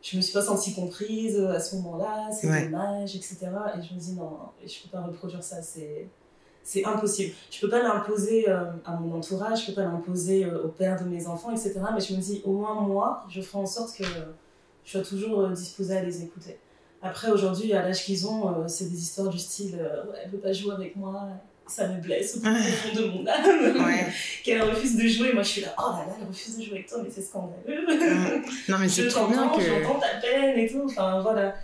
[0.02, 2.64] je me suis pas sentie comprise euh, à ce moment-là, c'est Ouais.
[2.66, 3.38] dommage, etc.
[3.78, 4.32] Et je me dis, non,
[4.66, 6.08] je peux pas reproduire ça, c'est
[6.64, 7.34] c'est impossible.
[7.52, 11.02] Je peux pas l'imposer euh, à mon entourage, je peux pas l'imposer euh, au père
[11.02, 11.74] de mes enfants, etc.
[11.94, 14.04] Mais je me dis, au moins moi, je ferai en sorte que
[14.86, 16.58] je sois toujours euh, disposée à les écouter.
[17.02, 20.54] Après, aujourd'hui, à l'âge qu'ils ont, c'est des histoires du style, ouais, elle veut pas
[20.54, 21.28] jouer avec moi,
[21.68, 24.06] ça me blesse au profond de mon âme Ouais.
[24.44, 25.34] qu'elle refuse de jouer.
[25.34, 27.22] Moi, je suis là, oh là là, elle refuse de jouer avec toi, mais c'est
[27.22, 27.82] scandaleux.
[27.82, 28.42] Mm.
[28.70, 29.62] Non, mais c'est je trop bien que.
[29.62, 30.84] j'entends ta peine et tout.
[30.86, 31.56] Enfin, voilà.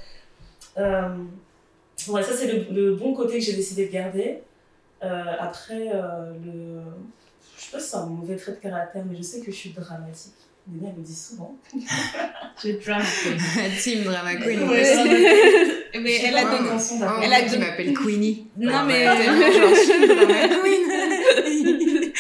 [0.78, 1.16] Euh,
[2.10, 4.40] ouais, ça, c'est le, le bon côté que j'ai décidé de garder.
[5.04, 6.82] Euh, après, euh, le...
[7.58, 9.56] je sais pas si c'est un mauvais trait de caractère, mais je sais que je
[9.56, 10.34] suis dramatique.
[10.72, 11.58] Léna me dit souvent.
[12.64, 13.72] Je drama queen.
[13.82, 14.70] Team Drama Queen.
[14.70, 14.84] Ouais.
[16.00, 16.70] Mais J'ai elle a donné.
[16.72, 18.46] Oh, Elle a m'appelles Queenie.
[18.58, 20.86] Non, mais- Ouais, tellement, genre, je suis Drama Queen.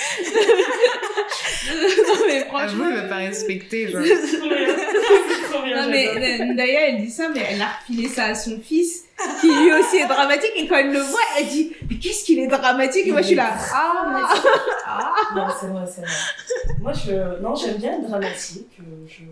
[1.69, 2.86] non, mais franchement.
[2.89, 3.89] elle m'a pas respecté.
[3.89, 4.01] Genre.
[4.01, 6.23] Non, mais j'adore.
[6.57, 9.03] euh, elle dit ça, mais elle a refilé ça à son fils,
[9.41, 12.39] qui lui aussi est dramatique, et quand elle le voit, elle dit Mais qu'est-ce qu'il
[12.39, 13.07] est dramatique?
[13.07, 14.05] Et moi, je suis là Ah
[14.88, 16.76] Ah Non, c'est vrai, c'est vrai.
[16.82, 17.41] Moi, je...
[17.41, 18.67] Non, j'aime bien être dramatique.
[18.80, 19.24] euh, Je...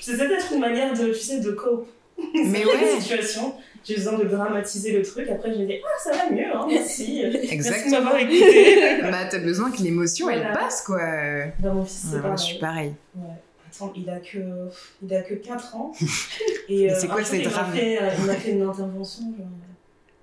[0.00, 1.86] C'est peut-être une manière de, tu sais, de cope.
[2.34, 3.54] Mais ouais, situations,
[3.84, 5.28] j'ai besoin de dramatiser le truc.
[5.30, 7.20] Après, je me dis, ah, ça va mieux, hein, merci.
[7.24, 8.00] Merci de exactement.
[8.02, 9.00] m'avoir écouté.
[9.02, 10.96] Bah, t'as besoin que l'émotion, elle passe, quoi.
[10.96, 12.38] Ouais, Bah, mon fils, c'est moi, pareil.
[12.38, 12.94] je suis pareil.
[13.16, 13.34] Ouais.
[13.74, 14.68] Attends, il a que,
[15.02, 15.92] il a que 4 ans.
[16.68, 19.22] Et, euh, c'est quoi ces il m'a drames fait, euh, Il m'a fait une intervention.
[19.36, 19.46] Genre,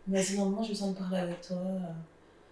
[0.07, 1.57] il m'a dit, maman, j'ai besoin de parler avec toi.
[1.57, 1.79] euh,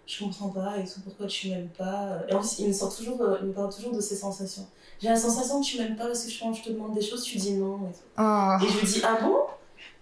[0.06, 2.20] Je comprends pas et tout, pourquoi tu m'aimes pas.
[2.30, 4.68] Et en plus, il me, sort toujours, il me parle toujours de ses sensations.
[5.02, 7.02] J'ai la sensation que tu m'aimes pas parce que je- quand je te demande des
[7.02, 7.78] choses, tu dis non.
[7.88, 8.00] Et, tout.
[8.20, 8.52] Oh.
[8.64, 9.36] et je lui dis, ah bon?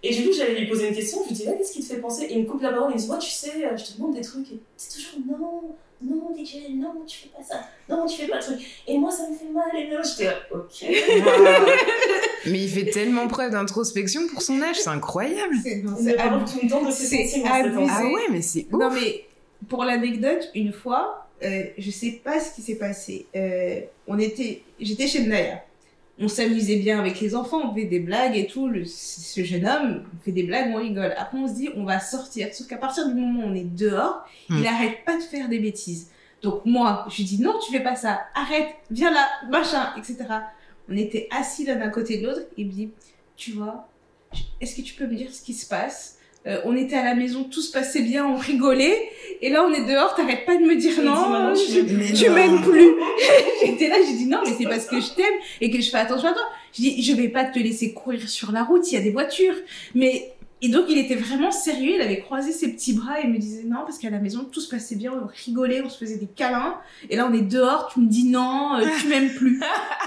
[0.02, 1.22] Et du coup, j'allais lui poser une question.
[1.24, 2.24] Je lui dis, ouais, qu'est-ce qui te fait penser?
[2.24, 2.90] Et il me coupe la parole.
[2.90, 4.50] Il me dit, ouais, tu sais, je te demande des trucs.
[4.52, 5.74] Et c'est toujours non,
[6.04, 7.66] non, DJ, non, tu fais pas ça.
[7.88, 8.58] Non, tu fais pas le truc.
[8.86, 9.70] Et moi, ça me fait mal.
[9.76, 10.84] Et là, j'étais là, ok.
[12.46, 15.54] Mais il fait tellement preuve d'introspection pour son âge, c'est incroyable.
[15.62, 16.52] C'est abusé.
[16.52, 17.86] tout le temps de ses abusé.
[17.90, 18.78] Ah ouais, mais c'est ouf.
[18.78, 19.24] Non, mais
[19.68, 23.26] pour l'anecdote, une fois, euh, je sais pas ce qui s'est passé.
[23.34, 25.64] Euh, on était, j'étais chez Naya.
[26.18, 28.68] On s'amusait bien avec les enfants, on fait des blagues et tout.
[28.68, 31.12] Le, ce jeune homme on fait des blagues, on rigole.
[31.16, 32.54] Après, on se dit, on va sortir.
[32.54, 34.58] Sauf qu'à partir du moment où on est dehors, Hmm.
[34.60, 36.10] il arrête pas de faire des bêtises.
[36.42, 38.20] Donc moi, je lui dis, non, tu fais pas ça.
[38.34, 40.18] Arrête, viens là, machin, etc.
[40.88, 42.42] On était assis l'un à côté de l'autre.
[42.58, 42.90] Il me dit,
[43.36, 43.88] tu vois,
[44.60, 46.18] est-ce que tu peux me dire ce qui se passe?
[46.46, 49.08] Euh, On était à la maison, tout se passait bien, on rigolait.
[49.40, 52.94] Et là, on est dehors, t'arrêtes pas de me dire non, tu je- m'aimes plus.
[53.64, 55.96] J'étais là, j'ai dit non, mais c'est parce que je t'aime et que je fais
[55.98, 56.42] attention à toi.
[56.76, 59.10] Je dis, je vais pas te laisser courir sur la route, il y a des
[59.12, 59.54] voitures.
[59.94, 60.32] Mais,
[60.64, 63.38] et donc il était vraiment sérieux, il avait croisé ses petits bras et il me
[63.38, 66.16] disait non, parce qu'à la maison, tout se passait bien, on rigolait, on se faisait
[66.16, 66.76] des câlins.
[67.10, 69.60] Et là, on est dehors, tu me dis non, euh, tu m'aimes plus.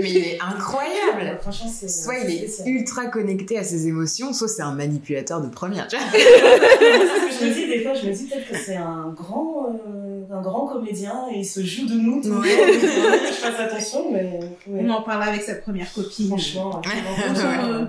[0.00, 1.38] Mais il est incroyable.
[1.42, 1.88] Franchement, c'est.
[1.88, 5.86] Soit il est ultra connecté à ses émotions, soit c'est un manipulateur de première.
[5.86, 6.06] tu vois.
[6.10, 9.12] C'est ce que je me dis des fois, je me dis peut-être que c'est un
[9.14, 12.30] grand, euh, un grand comédien et il se joue de nous tout.
[12.30, 12.56] Ouais.
[12.56, 14.80] Que je fasse attention, mais ouais.
[14.84, 16.28] On en parlera avec sa première copine.
[16.28, 17.84] franchement, euh,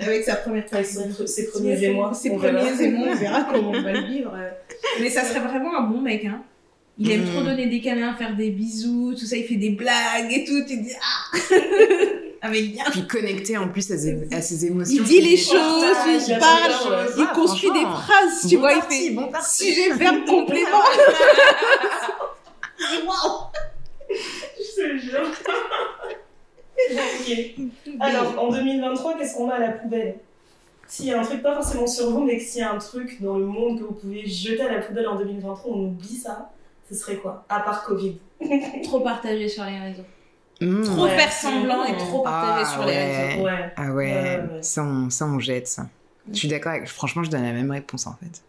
[0.00, 1.25] avec sa première copine.
[1.26, 2.12] Ses premiers émois.
[2.14, 2.58] Ses on verra.
[2.58, 4.32] premiers émois, on verra comment on va le vivre.
[5.00, 6.42] Mais ça serait vraiment un bon mec, hein.
[6.98, 7.30] Il aime Mm.
[7.32, 10.62] trop donner des câlins, faire des bisous, tout ça, il fait des blagues et tout.
[10.66, 11.36] Tu dis, ah
[12.42, 12.84] Avec bien.
[12.90, 14.94] Puis connecté en plus à ses, à ses émotions.
[14.96, 15.84] Il dit les choses,
[16.28, 19.30] il a parle, il Ah, construit des phrases, tu Bon vois, il parti, fait bon
[19.42, 20.82] sujet, verbe, complément.
[24.58, 25.30] Je te jure.
[26.90, 27.98] ok.
[28.00, 30.16] Alors, en 2023, qu'est-ce qu'on a à la poubelle?
[30.88, 32.78] S'il y a un truc, pas forcément sur vous, mais que s'il y a un
[32.78, 36.16] truc dans le monde que vous pouvez jeter à la poubelle en 2023, on oublie
[36.16, 36.50] ça,
[36.88, 37.44] ce serait quoi?
[37.48, 38.18] À part Covid.
[38.84, 40.04] Trop partagé sur les réseaux.
[40.60, 40.84] Mmh.
[40.84, 41.16] Trop Ouais.
[41.18, 43.28] faire semblant et trop partagé Ah, sur les ouais.
[43.28, 43.44] réseaux.
[43.44, 43.72] Ouais.
[43.76, 44.62] Ah ouais, Ouais, ouais, ouais.
[44.62, 45.86] Ça, on, ça on jette ça.
[46.32, 46.88] Je suis d'accord avec.
[46.88, 48.42] Franchement, je donne la même réponse en fait.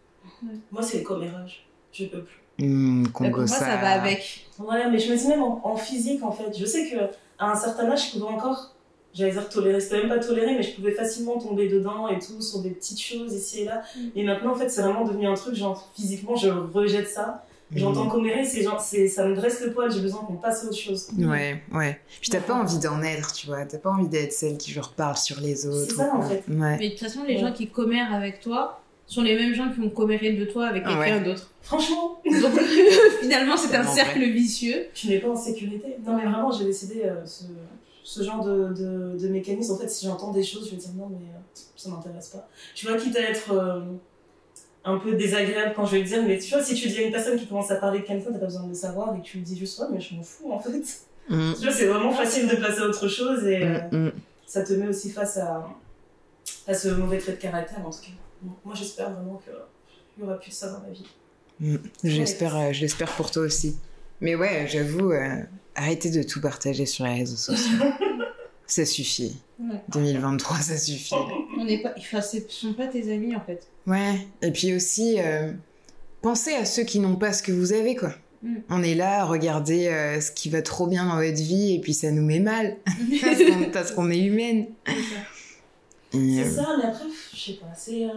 [0.72, 1.66] Moi, c'est le commérage.
[1.92, 2.64] Je peux plus.
[2.64, 4.46] Mmh, Congo, moi, ça va avec.
[4.58, 6.56] Voilà, mais je me dis même en, en physique, en fait.
[6.58, 6.96] Je sais que
[7.38, 8.74] à un certain âge, je pouvais encore,
[9.18, 12.40] j'allais dire tolérer, c'était même pas tolérer, mais je pouvais facilement tomber dedans et tout,
[12.40, 13.82] sur des petites choses ici et là.
[13.96, 14.00] Mm.
[14.16, 17.44] Et maintenant, en fait, c'est vraiment devenu un truc, genre, physiquement, je rejette ça.
[17.74, 20.68] J'entends commérer, c'est genre, c'est, ça me dresse le poil, j'ai besoin qu'on passe à
[20.68, 21.08] autre chose.
[21.18, 22.00] Ouais, ouais.
[22.22, 23.66] Puis t'as pas envie d'en être, tu vois.
[23.66, 25.90] T'as pas envie d'être celle qui genre parle sur les autres.
[25.90, 26.44] C'est ça, ou en fait.
[26.48, 26.76] Ouais.
[26.78, 27.40] Mais de toute façon, les Ouais.
[27.40, 30.82] gens qui commèrent avec toi sont les mêmes gens qui vont commérer de toi avec
[30.84, 31.20] quelqu'un Ouais.
[31.20, 31.50] d'autre.
[31.60, 32.58] Franchement, Donc
[33.20, 34.86] finalement, c'est un cercle vicieux.
[34.94, 35.96] tu n'es pas en sécurité.
[36.06, 37.44] Non, mais vraiment, j'ai décidé euh, ce,
[38.08, 39.74] ce genre de, de, de mécanisme.
[39.74, 41.38] En fait, si j'entends des choses, je vais dire non, mais euh,
[41.76, 42.48] ça m'intéresse pas.
[42.74, 43.82] Tu vois, quitte à être euh,
[44.82, 47.02] un peu désagréable quand je vais le dire, mais tu vois, si tu dis à
[47.02, 49.18] une personne qui commence à parler de quelqu'un, t'as pas besoin de le savoir et
[49.20, 50.70] que tu lui dis juste ouais, mais je m'en fous en fait.
[51.28, 51.52] Mm.
[51.52, 54.12] Tu vois, c'est vraiment facile de passer à autre chose et euh, Mm, mm.
[54.46, 55.68] ça te met aussi face à,
[56.66, 58.16] à ce mauvais trait de caractère en tout cas.
[58.40, 59.52] Bon, moi, j'espère vraiment qu'il
[60.22, 61.04] y aura plus de ça dans ma vie.
[61.60, 61.76] Mm.
[62.04, 63.76] J'espère, euh, je l'espère pour toi aussi.
[64.22, 65.42] Mais ouais, j'avoue, euh,
[65.78, 67.78] arrêtez de tout partager sur les réseaux sociaux.
[68.66, 69.36] ça suffit.
[69.58, 69.80] Ouais.
[69.92, 71.14] 2023, ça suffit.
[71.58, 73.66] On n'est pas, enfin, ce sont pas tes amis en fait.
[73.86, 74.26] Ouais.
[74.42, 75.52] Et puis aussi, euh,
[76.22, 78.12] pensez à ceux qui n'ont pas ce que vous avez, quoi.
[78.42, 78.56] Mm.
[78.70, 81.80] On est là à regarder euh, ce qui va trop bien dans votre vie et
[81.80, 82.76] puis ça nous met mal
[83.72, 84.66] parce qu'on- est humaine.
[84.86, 86.18] C'est ça.
[86.18, 87.04] Et, C'est euh, ça, mais après,
[87.34, 88.10] je sais pas, c'est euh,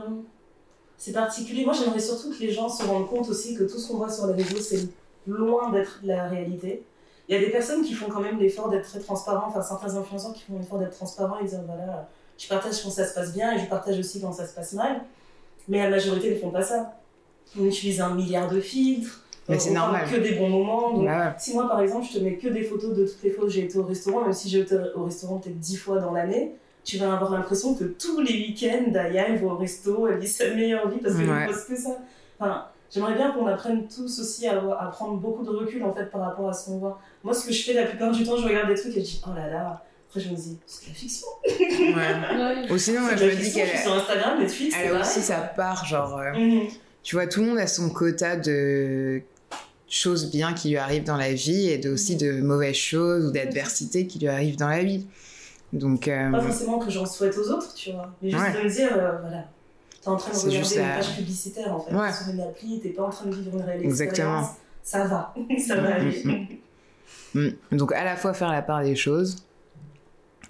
[0.97, 1.65] c'est particulier.
[1.65, 4.09] Moi, j'aimerais surtout que les gens se rendent compte aussi que tout ce qu'on voit
[4.11, 4.87] sur les réseaux, c'est
[5.27, 6.83] loin d'être la réalité.
[7.31, 9.95] Il y a des personnes qui font quand même l'effort d'être très transparents, enfin certains
[9.95, 13.31] influenceurs qui font l'effort d'être transparents et dire voilà, je partage quand ça se passe
[13.33, 14.99] bien et je partage aussi quand ça se passe mal.
[15.69, 16.91] Mais la majorité ne font pas ça.
[17.57, 19.23] On utilise un milliard de filtres.
[19.47, 20.09] Mais c'est normal.
[20.11, 20.91] que des bons moments.
[20.97, 21.07] Donc,
[21.37, 23.49] si moi, par exemple, je te mets que des photos de toutes les fois où
[23.49, 26.55] j'ai été au restaurant, même si j'ai été au restaurant peut-être dix fois dans l'année,
[26.83, 30.27] tu vas avoir l'impression que tous les week-ends, Daya, elle va au resto, elle vit
[30.27, 31.47] sa meilleure vie parce qu'elle Ouais.
[31.47, 31.97] ne poste que ça.
[32.39, 34.55] Enfin, j'aimerais bien qu'on apprenne tous aussi à,
[34.91, 36.99] prendre beaucoup de recul en fait par rapport à ce qu'on voit.
[37.23, 39.05] Moi, ce que je fais la plupart du temps, je regarde des trucs et je
[39.05, 39.83] dis oh là là.
[40.09, 41.27] Après, je me dis, c'est de la fiction.
[41.47, 42.65] ouais.
[42.65, 42.71] Ouais.
[42.71, 45.21] Ou sinon, moi, je me dis qu'elle je suis sur Instagram, Netflix, elle a aussi
[45.21, 46.17] sa part, genre.
[46.17, 46.67] euh, Mhm.
[47.01, 49.21] tu vois, tout le monde a son quota de
[49.87, 53.31] choses bien qui lui arrivent dans la vie et de, aussi de mauvaises choses ou
[53.31, 55.07] d'adversités qui lui arrivent dans la vie.
[55.71, 58.13] Donc, euh, Pas forcément que j'en souhaite aux autres, tu vois.
[58.21, 58.51] Mais juste Ouais.
[58.59, 59.45] de me dire, euh, voilà,
[60.01, 62.11] t'es en train de regarder juste une à- page publicitaire en fait, Ouais.
[62.13, 64.39] sur une appli, t'es pas en train de vivre une réelle Exactement.
[64.39, 64.57] expérience.
[64.83, 65.33] Ça va,
[65.67, 66.61] ça va Mm, aller.
[67.35, 67.77] mm.
[67.77, 69.35] donc à la fois faire la part des choses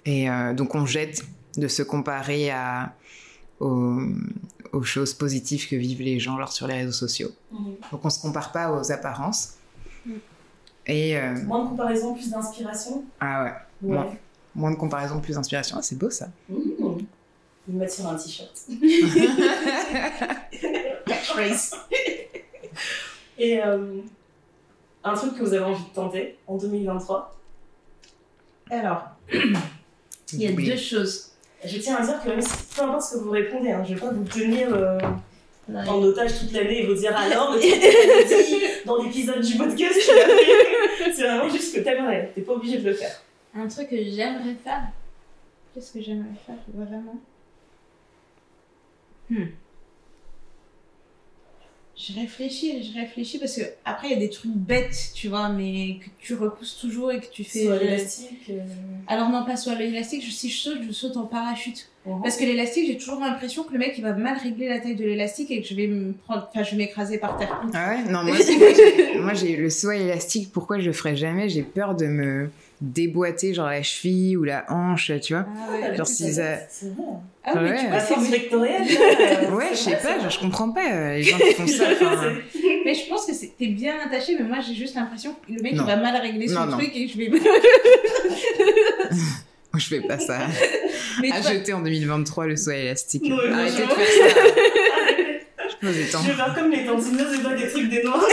[0.06, 1.22] et euh, donc on jette
[1.56, 2.94] de se comparer à,
[3.60, 4.00] aux,
[4.72, 7.28] aux choses positives que vivent les gens sur les réseaux sociaux.
[7.52, 7.74] Mhm.
[7.92, 9.54] Donc on se compare pas aux apparences.
[10.06, 10.12] Mm.
[10.86, 13.04] Et euh, Moins de comparaison, plus d'inspiration.
[13.20, 14.18] ah ouais,
[14.54, 15.76] moins de comparaison, plus d'inspiration.
[15.78, 16.28] Ah, c'est beau ça.
[17.66, 18.50] Je vais me mettre sur un t-shirt.
[21.06, 21.74] Catchphrase.
[23.38, 23.98] Et euh,
[25.04, 27.36] un truc que vous avez envie de tenter en 2023.
[28.70, 29.02] Alors,
[29.32, 30.68] il y a Oui.
[30.68, 31.30] deux choses.
[31.64, 33.94] Je tiens à dire que même si, peu importe ce que vous répondez, hein, je
[33.94, 34.98] vais pas vous tenir euh,
[35.68, 35.88] Ouais.
[35.88, 40.10] en otage toute l'année et vous dire alors le dit dans l'épisode du podcast.
[41.14, 42.32] C'est vraiment juste ce que t'aimerais.
[42.34, 43.22] T'es pas obligé de le faire.
[43.54, 44.82] Un truc que j'aimerais faire.
[45.72, 47.14] Qu'est-ce que j'aimerais faire vraiment?
[49.32, 49.46] Hmm.
[51.94, 55.50] Je réfléchis, je réfléchis parce que après il y a des trucs bêtes, tu vois,
[55.50, 57.66] mais que tu repousses toujours et que tu fais.
[57.66, 58.46] Soit élastique.
[58.50, 58.60] euh,
[59.06, 60.24] Alors non, pas soit l'élastique.
[60.24, 61.90] je- Si je saute, je saute en parachute.
[62.06, 62.22] mhm.
[62.22, 64.96] Parce que l'élastique, j'ai toujours l'impression que le mec il va mal régler la taille
[64.96, 67.60] de l'élastique et que je vais me prendre, enfin je vais m'écraser par terre.
[67.74, 68.10] Ah ouais?
[68.10, 70.50] Non, moi, c'est- moi, j'ai- moi j'ai le saut élastique.
[70.50, 71.50] Pourquoi je le ferais jamais?
[71.50, 72.50] J'ai peur de me
[72.82, 75.46] déboîter, genre la cheville ou la hanche, tu vois.
[75.48, 75.96] Ah ouais.
[75.96, 77.04] Genre c'est si vrai, ça- C'est vrai.
[77.44, 77.78] Ah oui, mais Ouais.
[77.80, 78.20] tu vois, c'est là,
[79.48, 81.84] euh, Ouais, je sais pas, genre, je comprends pas euh, les gens qui font ça.
[82.84, 85.62] mais je pense que c'est- t'es bien attaché, mais moi j'ai juste l'impression que le
[85.62, 85.84] mec Non.
[85.84, 86.78] il va mal régler son Non, non.
[86.78, 87.28] truc et je vais.
[87.30, 87.40] moi,
[89.78, 90.38] je fais pas ça.
[91.20, 93.22] mais tu vois, Acheter en 2023 le saut élastique.
[93.24, 93.94] Non, Arrêtez de faire ça.
[95.00, 95.28] Arrêtez.
[95.80, 96.20] Je me détends.
[96.22, 98.24] Je vais faire comme les tantineuses et pas des trucs des noirs.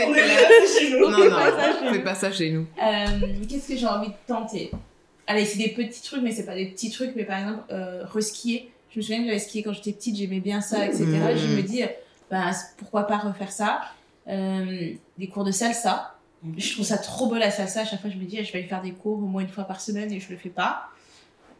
[0.00, 1.10] C'est On chez nous.
[1.10, 2.04] Non, fait non, pas ça chez nous.
[2.04, 2.66] pas ça chez nous.
[2.82, 4.70] Euh, Qu'est-ce que j'ai envie de tenter?
[5.26, 8.02] Allez, c'est des petits trucs, mais c'est pas des petits trucs, mais par exemple, euh,
[8.04, 8.70] reskier.
[8.90, 11.04] Je me souviens que j'avais skié quand j'étais petite, j'aimais bien ça, etc.
[11.06, 11.36] Mhm.
[11.36, 11.82] Je me dis,
[12.30, 13.80] bah, pourquoi pas refaire ça?
[14.28, 16.14] Euh, Des cours de salsa.
[16.56, 17.82] Je trouve ça trop beau la salsa.
[17.82, 19.48] À chaque fois, je me dis, je vais aller faire des cours au moins une
[19.48, 20.88] fois par semaine et je le fais pas.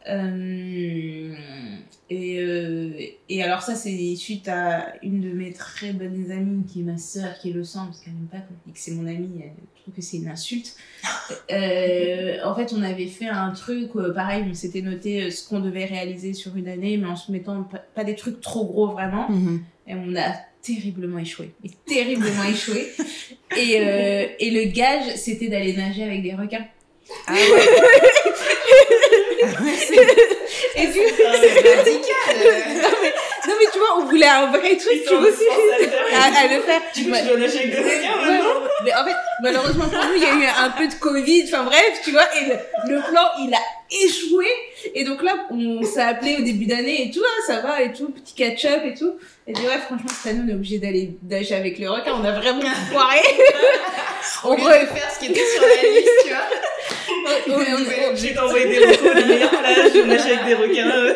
[0.09, 1.33] Euh,
[2.09, 2.91] et, euh,
[3.29, 6.97] et alors, ça, c'est suite à une de mes très bonnes amies qui est ma
[6.97, 9.29] sœur, qui est le sang, parce qu'elle n'aime pas qu'on dise que c'est mon amie.
[9.43, 10.75] Elle trouve que c'est une insulte.
[11.49, 15.85] Euh, en fait, on avait fait un truc, pareil, on s'était noté ce qu'on devait
[15.85, 19.29] réaliser sur une année, mais en se mettant pas, des trucs trop gros vraiment.
[19.29, 19.63] Mhm.
[19.87, 21.53] Et on a terriblement échoué.
[21.85, 22.87] Terriblement échoué.
[23.57, 23.73] Et,
[24.39, 26.65] et le gage, c'était d'aller nager avec des requins.
[27.27, 27.37] Ah ouais.
[30.75, 32.35] Et du Ah, c'est radical.
[32.81, 33.13] non, mais
[33.47, 35.45] Non, mais tu vois, on voulait un vrai truc, tu vois, aussi.
[36.13, 36.81] À, à le faire.
[36.93, 40.25] Tu dois avec des requins, Ouais, maintenant mais en fait, malheureusement pour nous, il y
[40.25, 43.53] a eu un peu de Covid, enfin bref, tu vois, et le, le plan, il
[43.53, 43.59] a
[44.05, 44.45] échoué.
[44.95, 47.93] Et donc là, on s'est appelé au début d'année et tout, ah, ça va et
[47.93, 49.13] tout, petit catch-up et tout.
[49.47, 52.25] Et dit, ouais, franchement, cette année, on est obligé d'aller nager avec les requins, on
[52.25, 52.61] a vraiment
[52.91, 53.19] foiré.
[54.43, 56.47] On On faire ce qui était sur la liste, tu vois.
[57.47, 61.13] On- on- on- J'ai t'envoyé des recos des meilleures plages, de nager avec des requins.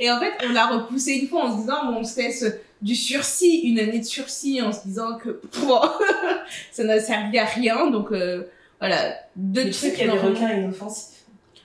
[0.00, 2.44] Et en fait, on l'a repoussé une fois en se disant, bon, on se laisse
[2.82, 5.40] du sursis, une année de sursis, en se disant que
[6.72, 7.90] ça n'a servi à rien.
[7.90, 8.44] Donc euh,
[8.80, 9.94] voilà, deux trucs.
[9.94, 11.13] qu'il y a des requins inoffensifs.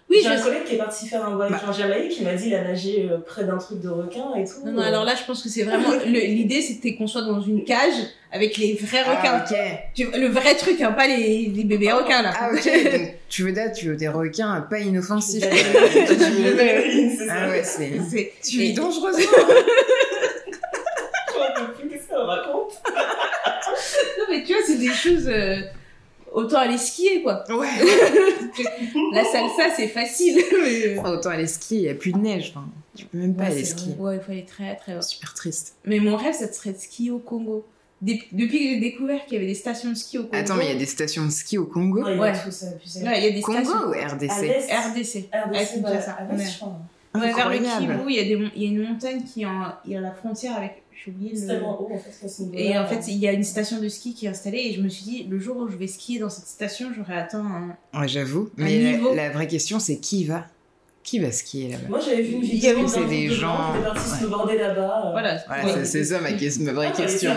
[0.10, 2.34] Oui, J'ai je un collègue qui est parti faire un voyage en Jamaïque qui m'a
[2.34, 4.66] dit il a nagé euh, près d'un truc de requin et tout.
[4.66, 5.92] Non, non, alors là, je pense que c'est vraiment.
[6.06, 7.94] L'idée, c'était qu'on soit dans une cage
[8.32, 9.44] avec les vrais requins.
[9.46, 9.56] Ah, ok.
[9.94, 12.34] Tu vois, le vrai truc, hein, pas les, les bébés requins là.
[12.40, 12.64] Ah, ok.
[12.92, 15.44] Donc, tu veux, dire, tu veux des requins pas inoffensifs.
[15.52, 17.34] C'est ça.
[17.34, 17.92] Ah ouais, c'est.
[18.10, 19.22] C'est- Tu vis dangereusement.
[21.56, 22.82] Peux plus, qu'est-ce raconte
[24.18, 25.28] Non, mais tu vois, c'est des choses.
[25.28, 25.58] euh,
[26.34, 27.44] Autant aller skier, quoi.
[27.50, 27.68] Ouais.
[29.14, 30.42] La salsa, c'est facile.
[30.64, 32.54] mais, euh, Autant aller skier, il n'y a plus de neige.
[32.56, 32.66] Enfin,
[32.96, 33.94] tu peux même pas Ouais, aller skier.
[33.98, 35.02] Ouais, il faut aller très, très haut.
[35.02, 35.76] Super triste.
[35.86, 37.66] Mais mon rêve, ça serait de skier au Congo.
[38.02, 40.36] Dep- depuis que j'ai découvert qu'il y avait des stations de ski au Congo.
[40.38, 42.04] Attends, mais il y a des stations de ski au Congo?
[42.04, 43.22] Ouais, il y a Ouais.
[43.22, 43.88] y a des Congo stations.
[43.88, 44.30] ou RDC.
[44.30, 45.30] RDC.
[45.34, 45.84] RDC,
[47.16, 47.58] Ouais, vers le.
[47.58, 50.12] Kivu, il y, a des y a une montagne qui est en- y a la
[50.12, 50.84] frontière avec.
[51.04, 51.48] J'ai oublié C'est le.
[51.48, 52.44] tellement haut en fait ce.
[52.54, 54.82] Et en fait, il y a une station de ski qui est installée et je
[54.82, 58.00] me suis dit, le jour où je vais skier dans cette station, j'aurais atteint un...
[58.00, 58.50] Ouais, j'avoue.
[58.58, 60.46] Un Mais la vraie question, c'est qui va?
[61.10, 64.58] Qui va skier là-bas Moi j'avais vu une vidéo c'est des de gens- ouais.
[64.60, 65.06] là-bas.
[65.08, 65.12] euh.
[65.12, 65.38] Voilà.
[65.48, 65.84] Voilà, Ouais.
[65.86, 67.32] c'est- ça ma, que- ma vraie Ah, question.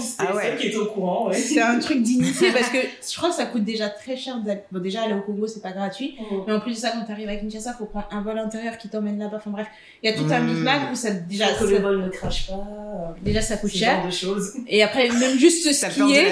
[0.00, 0.42] c'est Ah ouais.
[0.42, 1.34] celle qui était au courant, ouais.
[1.34, 4.36] C'est un truc d'initié parce que je crois que ça coûte déjà très cher.
[4.70, 6.14] Bon, déjà, aller au Congo, c'est pas gratuit.
[6.46, 8.88] Mais en plus de ça, quand t'arrives à Kinshasa, faut prendre un vol intérieur qui
[8.88, 9.38] t'emmène là-bas.
[9.38, 9.66] Enfin bref,
[10.04, 10.46] il y a tout un Mm.
[10.54, 12.52] micmac où ça, déjà, que ça, le vol ne crache pas.
[12.54, 13.96] euh, déjà, ça coûte ce cher.
[13.96, 14.52] genre de choses.
[14.68, 16.28] Et après, même juste skier.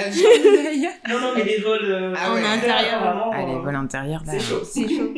[1.09, 2.41] Non, non, mais les vols euh, Ah ouais.
[2.41, 3.29] en intérieur.
[3.33, 4.31] Ah, les euh, vols intérieurs, là.
[4.33, 4.61] C'est chaud.
[4.63, 5.11] c'est chaud.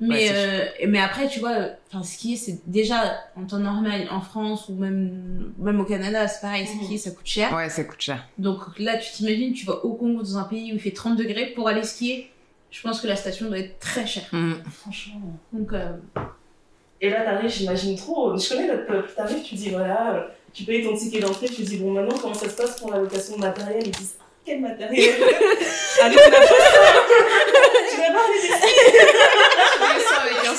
[0.00, 1.56] Mais, Ouais, c'est euh, mais après, tu vois,
[1.88, 6.40] enfin, skier, c'est déjà en temps normal en France ou même, même au Canada, c'est
[6.40, 6.84] pareil, Mhm.
[6.84, 7.52] skier, ça coûte cher.
[7.54, 8.26] Ouais, ça coûte cher.
[8.38, 11.16] Donc là, tu t'imagines, tu vas au Congo dans un pays où il fait 30
[11.16, 12.30] degrés pour aller skier.
[12.72, 14.24] Je pense que la station doit être très chère.
[14.32, 14.54] Mm.
[14.82, 15.20] Franchement.
[15.52, 15.92] Donc, euh,
[17.00, 18.36] Et là, t'arrives, j'imagine trop.
[18.36, 19.10] Je connais notre peuple.
[19.16, 20.20] T'arrives, tu dis voilà, euh,
[20.52, 22.98] tu payes ton ticket d'entrée, tu dis bon, maintenant, comment ça se passe pour la
[22.98, 23.82] location de matériel?
[23.86, 25.14] Ils disent ah, quel matériel?
[26.02, 26.46] Allez, tu n'as pas
[27.90, 28.24] Tu n'as pas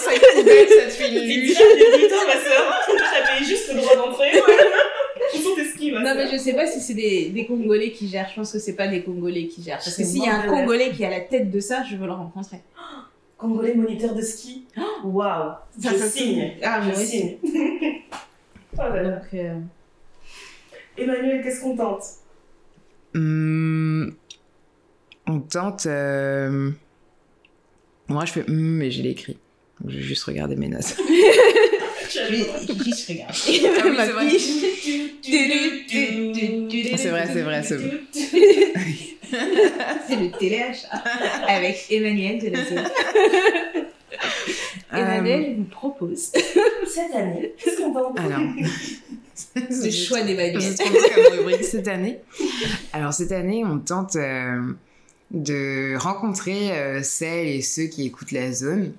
[0.08, 1.58] allé Tu descends avec un sac poubelle, ça te fait une des luge.
[1.58, 2.36] putain, ma
[3.24, 3.96] T'as payé juste le droit
[5.92, 8.30] ma non, mais sœur je sais pas si c'est des, des Congolais qui gèrent.
[8.30, 9.78] Je pense que c'est pas des Congolais qui gèrent.
[9.78, 10.48] Parce que s'il y a un.
[10.48, 12.58] Congolais qui est à la tête de ça, je veux le rencontrer.
[13.38, 14.66] Congolais moniteur de ski.
[15.04, 16.54] Waouh Je Ça, signe.
[16.64, 17.06] Ah, Je aussi.
[17.08, 17.38] signe.
[18.78, 19.10] Oh là là.
[19.12, 19.56] Donc, euh,
[20.98, 22.04] Emmanuel, qu'est-ce qu'on tente?
[23.14, 24.10] Hmm,
[25.28, 25.86] on tente.
[25.86, 26.72] euh,
[28.10, 29.38] Moi, je fais hmm, mais je l'ai écrit.
[29.86, 30.96] Donc, je vais juste regarder mes notes.
[30.98, 31.04] je
[32.32, 32.44] vais je
[33.08, 33.36] regarde.
[33.48, 33.62] Oui,
[33.96, 34.06] Ma
[36.98, 37.28] c'est vrai.
[37.28, 38.02] C'est vrai, c'est vrai,
[40.08, 40.88] c'est le téléachat
[41.48, 42.90] avec Emmanuel de la zone.
[44.92, 46.32] Emmanuel vous propose
[46.88, 48.40] Cette année, qu'est-ce qu'on tente Alors.
[49.56, 50.64] le choix d'Emmanuel.
[51.62, 52.22] Cette année.
[52.92, 54.74] Alors cette année, on tente euh,
[55.30, 58.94] de rencontrer euh, celles et ceux qui écoutent la zone.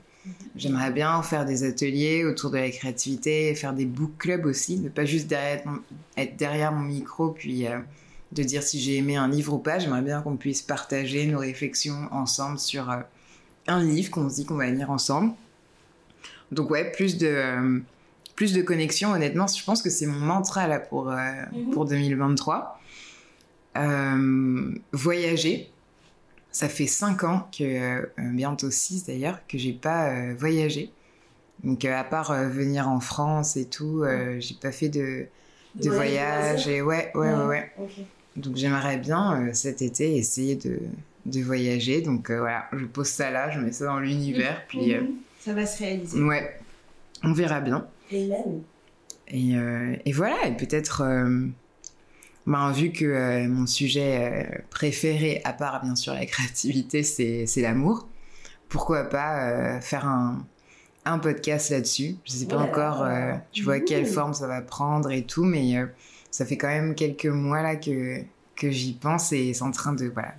[0.56, 4.88] J'aimerais bien faire des ateliers autour de la créativité, faire des book clubs aussi, ne
[4.88, 5.80] pas juste derrière mon-
[6.16, 7.78] être derrière mon micro puis euh,
[8.32, 9.78] de dire si j'ai aimé un livre ou pas.
[9.78, 12.96] J'aimerais bien qu'on puisse partager nos réflexions ensemble sur euh,
[13.66, 15.32] un livre qu'on se dit qu'on va lire ensemble.
[16.52, 17.78] Donc ouais, plus de euh,
[18.34, 19.12] plus de connexion.
[19.12, 21.16] Honnêtement, je pense que c'est mon mantra là pour euh,
[21.52, 21.70] Mhm.
[21.72, 22.80] pour 2023.
[23.76, 25.70] Euh, voyager.
[26.56, 30.90] Ça fait 5 ans que, euh, bientôt 6 d'ailleurs, que j'ai pas euh, voyagé.
[31.62, 34.04] Donc euh, à part venir en France et tout,
[34.38, 35.26] j'ai pas fait de,
[35.74, 36.66] de voyage.
[36.66, 37.72] Et ouais, ouais, ouais.
[38.36, 40.78] Donc j'aimerais bien cet été essayer de,
[41.26, 42.00] de voyager.
[42.00, 44.62] Donc voilà, je pose ça là, je mets ça dans l'univers.
[44.66, 45.10] Puis Mhm.
[45.40, 46.22] Ça va se réaliser.
[46.22, 46.58] ouais,
[47.22, 47.86] on verra bien.
[48.10, 48.30] Et,
[50.06, 51.02] et voilà, et peut-être,
[52.46, 57.46] ben, vu que euh, mon sujet euh, préféré, à part bien sûr la créativité, c'est
[57.60, 58.06] l'amour,
[58.68, 60.44] pourquoi pas euh, faire un,
[61.04, 62.16] un podcast là-dessus?
[62.24, 62.70] Je sais pas Voilà.
[62.70, 63.06] encore,
[63.52, 64.06] tu vois, quelle Mmh.
[64.06, 65.74] forme ça va prendre et tout, mais
[66.30, 68.20] ça fait quand même quelques mois là que,
[68.56, 70.34] que j'y pense et c'est en train de voilà,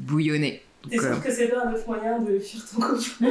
[0.00, 0.62] bouillonner.
[0.88, 3.28] T'es Donc, euh, sûr que c'est pas un autre moyen de fuir ton copain non,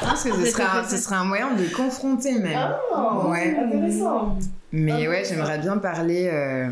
[0.00, 2.58] je pense que ce serait, un, ce serait un moyen de confronter même.
[2.92, 3.56] Ah, Ouais.
[3.56, 4.36] intéressant.
[4.72, 6.28] Mais Ah, ouais, j'aimerais bien parler.
[6.32, 6.70] euh,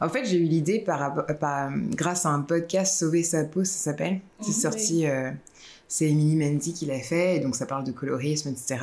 [0.00, 3.64] En fait, j'ai eu l'idée par, rapport- par- grâce à un podcast Sauver sa peau,
[3.64, 4.20] ça s'appelle.
[4.40, 5.06] C'est Mhm, sorti.
[5.06, 5.30] euh,
[5.86, 8.78] C'est Emily Mendy qui l'a fait, et donc ça parle de colorisme, etc.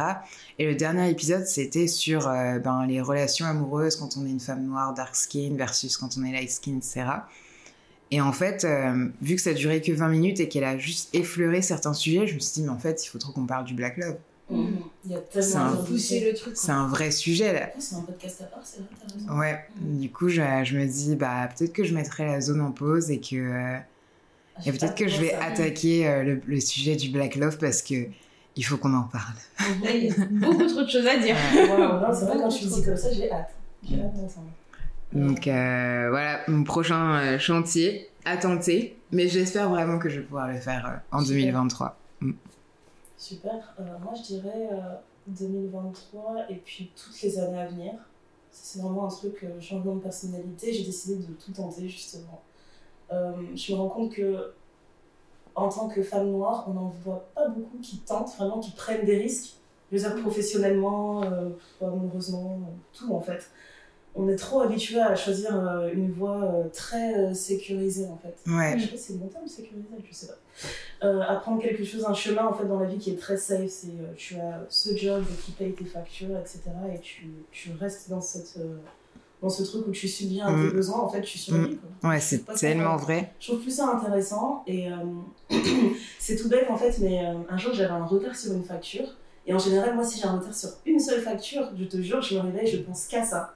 [0.60, 4.40] Et le dernier épisode, c'était sur euh, ben, les relations amoureuses quand on est une
[4.40, 7.04] femme noire, dark skin, versus quand on est light skin, etc.
[8.12, 11.10] Et en fait, euh, vu que ça durait que 20 minutes et qu'elle a juste
[11.14, 13.66] effleuré certains sujets, je me suis dit, mais en fait, il faut trop qu'on parle
[13.66, 14.18] du black love.
[15.06, 16.54] Il y a C'est tellement un- de Pousser le truc.
[16.56, 17.70] C'est un vrai sujet, là.
[17.80, 18.82] C'est un podcast à part, c'est
[19.28, 19.38] vrai.
[19.40, 22.72] Ouais, du coup, je, je me dis, bah, peut-être que je mettrai la zone en
[22.72, 23.78] pause et que, euh,
[24.58, 27.82] Ah, et peut-être que je vais attaquer euh, le, le sujet du Black Love parce
[27.82, 27.96] que
[28.58, 29.34] il faut qu'on en parle.
[29.84, 31.36] Là, il y a beaucoup trop de choses à dire.
[31.54, 31.66] C'est
[32.26, 33.50] vrai, quand tu me dis comme ça, j'ai hâte.
[33.88, 34.50] J'ai hâte d'entendre.
[35.14, 40.26] Donc euh, voilà, mon prochain euh, chantier à tenter, mais j'espère vraiment que je vais
[40.26, 41.36] pouvoir le faire euh, en Super.
[41.38, 41.98] 2023.
[43.22, 43.76] Super.
[43.80, 44.96] Euh, moi, je dirais euh,
[45.28, 47.94] 2023 et puis toutes les années à venir.
[48.50, 50.74] C'est vraiment un truc, euh, changement de personnalité.
[50.74, 52.42] J'ai décidé de tout tenter, justement.
[53.14, 54.54] Euh, je me rends compte que,
[55.54, 59.06] en tant que femme noire, on n'en voit pas beaucoup qui tentent, vraiment, qui prennent
[59.06, 59.54] des risques.
[59.92, 61.50] Je veux dire, professionnellement, euh,
[61.80, 63.52] amoureusement, euh, tout en fait.
[64.16, 68.36] On est trop habitué à choisir euh, une voie euh, très euh, sécurisée, en fait.
[68.50, 70.38] Ouais, Je sais pas si c'est bon terme, sécurisé, je sais pas.
[71.04, 73.68] Euh, apprendre quelque chose, un chemin en fait dans la vie qui est très safe,
[73.70, 76.62] c'est euh, tu as ce job qui paye tes factures, etc.
[76.94, 78.76] Et tu, tu restes dans, cette, euh,
[79.42, 80.72] dans ce truc où tu subviens à tes Mm.
[80.74, 81.78] besoins, en fait tu survis.
[82.02, 82.10] Quoi.
[82.12, 83.34] ouais, c'est tellement vrai.
[83.40, 84.96] Je trouve plus ça intéressant et euh,
[86.20, 87.20] c'est tout bête en fait, mais
[87.50, 89.08] un jour j'avais un retard sur une facture.
[89.48, 92.22] Et en général, moi, si j'ai un retard sur une seule facture, je te jure,
[92.22, 93.56] je me réveille, je pense qu'à ça.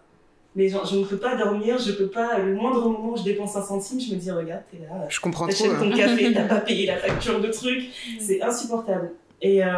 [0.56, 3.24] Mais genre, je ne peux pas dormir, je peux pas, le moindre moment où je
[3.24, 5.52] dépense un centime, je me dis, regarde, t'es là, Je comprends trop.
[5.52, 5.90] T'achètes hein.
[5.90, 9.12] ton café, t'as pas payé la facture de trucs, c'est insupportable.
[9.42, 9.70] Et, euh,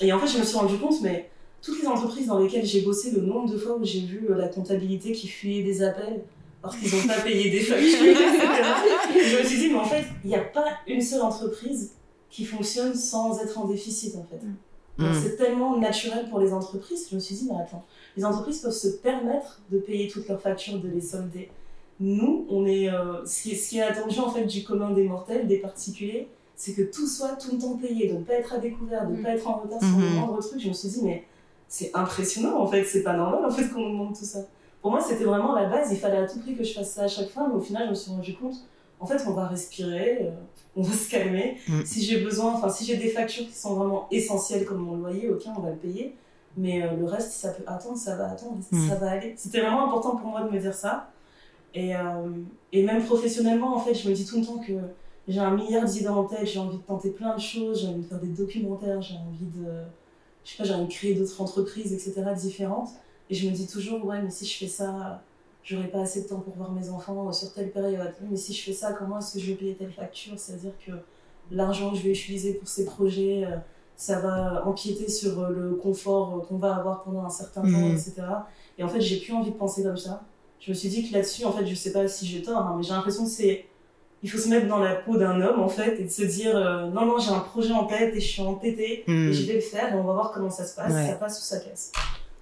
[0.00, 1.28] et en fait, je me suis rendu compte, mais
[1.62, 4.36] toutes les entreprises dans lesquelles j'ai bossé, le nombre de fois où j'ai vu euh,
[4.36, 6.22] la comptabilité qui fuyait des appels
[6.62, 8.46] parce qu'ils n'ont pas payé des factures, etc.
[9.14, 11.94] je me suis dit, mais en fait, il n'y a pas une seule entreprise
[12.30, 14.40] qui fonctionne sans être en déficit, en fait.
[14.98, 15.22] Genre, Mm.
[15.22, 17.08] C'est tellement naturel pour les entreprises.
[17.10, 17.84] Je me suis dit, mais attends,
[18.16, 21.50] les entreprises peuvent se permettre de payer toutes leurs factures, de les solder.
[22.00, 24.90] Nous, on est, euh, ce, qui est, ce qui est attendu en fait du commun
[24.90, 28.34] des mortels, des particuliers, c'est que tout soit tout le temps payé, de ne pas
[28.34, 29.22] être à découvert, de ne Mm.
[29.22, 30.14] pas être en retard sur le Mhm.
[30.14, 30.60] moindre truc.
[30.60, 31.24] Je me suis dit, mais
[31.68, 34.40] c'est impressionnant en fait, c'est pas normal en fait qu'on nous demande tout ça.
[34.82, 37.02] Pour moi, c'était vraiment la base, il fallait à tout prix que je fasse ça
[37.02, 38.54] à chaque fois, mais au final, je me suis rendu compte,
[39.00, 40.30] en fait, on va respirer, euh,
[40.76, 41.56] on va se calmer.
[41.68, 41.80] Mm.
[41.84, 45.28] Si j'ai besoin, enfin, si j'ai des factures qui sont vraiment essentielles comme mon loyer,
[45.30, 46.14] ok, on va le payer.
[46.56, 48.88] Mais euh, le reste, ça peut attendre, ça va attendre, Mm.
[48.88, 49.34] ça va aller.
[49.36, 51.10] C'était vraiment important pour moi de me dire ça.
[51.74, 52.00] Et, euh,
[52.72, 54.72] et même professionnellement, en fait, je me dis tout le temps que
[55.28, 58.02] j'ai un milliard d'idées en tête, j'ai envie de tenter plein de choses, j'ai envie
[58.02, 59.66] de faire des documentaires, j'ai envie de,
[60.44, 62.90] je sais pas, j'ai envie de créer d'autres entreprises, etc., différentes.
[63.28, 65.20] Et je me dis toujours, ouais, mais si je fais ça,
[65.64, 68.14] j'aurai pas assez de temps pour voir mes enfants sur telle période.
[68.30, 70.38] Mais si je fais ça, comment est-ce que je vais payer telle facture?
[70.38, 70.92] C'est-à-dire que
[71.50, 73.56] l'argent que je vais utiliser pour ces projets, euh,
[73.96, 77.68] ça va empiéter sur euh, le confort euh, qu'on va avoir pendant un certain temps,
[77.68, 77.92] Mhm.
[77.92, 78.12] etc.
[78.78, 80.22] Et en fait, j'ai plus envie de penser comme ça.
[80.60, 82.74] Je me suis dit que là-dessus, en fait, je sais pas si j'ai tort, hein,
[82.76, 83.64] mais j'ai l'impression que c'est.
[84.22, 86.56] Il faut se mettre dans la peau d'un homme, en fait, et de se dire
[86.56, 89.54] euh, non, non, j'ai un projet en tête et je suis entêtée, et je vais
[89.54, 91.06] le faire, et on va voir comment ça se passe, Ouais.
[91.06, 91.92] ça passe ou ça casse.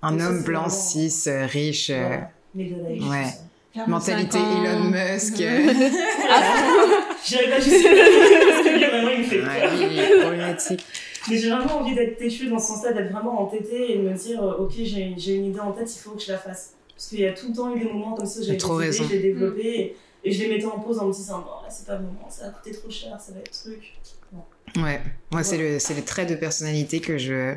[0.02, 2.18] Un Donc homme blanc, vraiment- cis, riche, euh,
[2.55, 2.70] Ouais.
[2.98, 3.39] tout ça.
[3.74, 4.64] 45 mentalité ans.
[4.64, 5.35] Elon Musk.
[7.26, 9.48] J'irai pas jusqu'à parce que vraiment, il me fait peur.
[9.48, 10.85] ouais, il est problématique.
[11.30, 14.14] Mais j'ai vraiment envie d'être têtue dans ce sens-là, d'être vraiment entêtée et de me
[14.14, 16.74] dire, euh, ok, j'ai j'ai une idée en tête, il faut que je la fasse.
[16.94, 18.86] Parce qu'il y a tout le temps eu des moments comme ça, j'ai trop des
[18.88, 19.05] idées, raison.
[19.09, 21.68] je les développais et, et je les mettais en pause en me disant, bon, là,
[21.70, 23.94] c'est pas le moment, ça va coûter trop cher, ça va être truc.
[24.76, 27.55] Ouais, moi c'est le, c'est le trait de personnalité que je,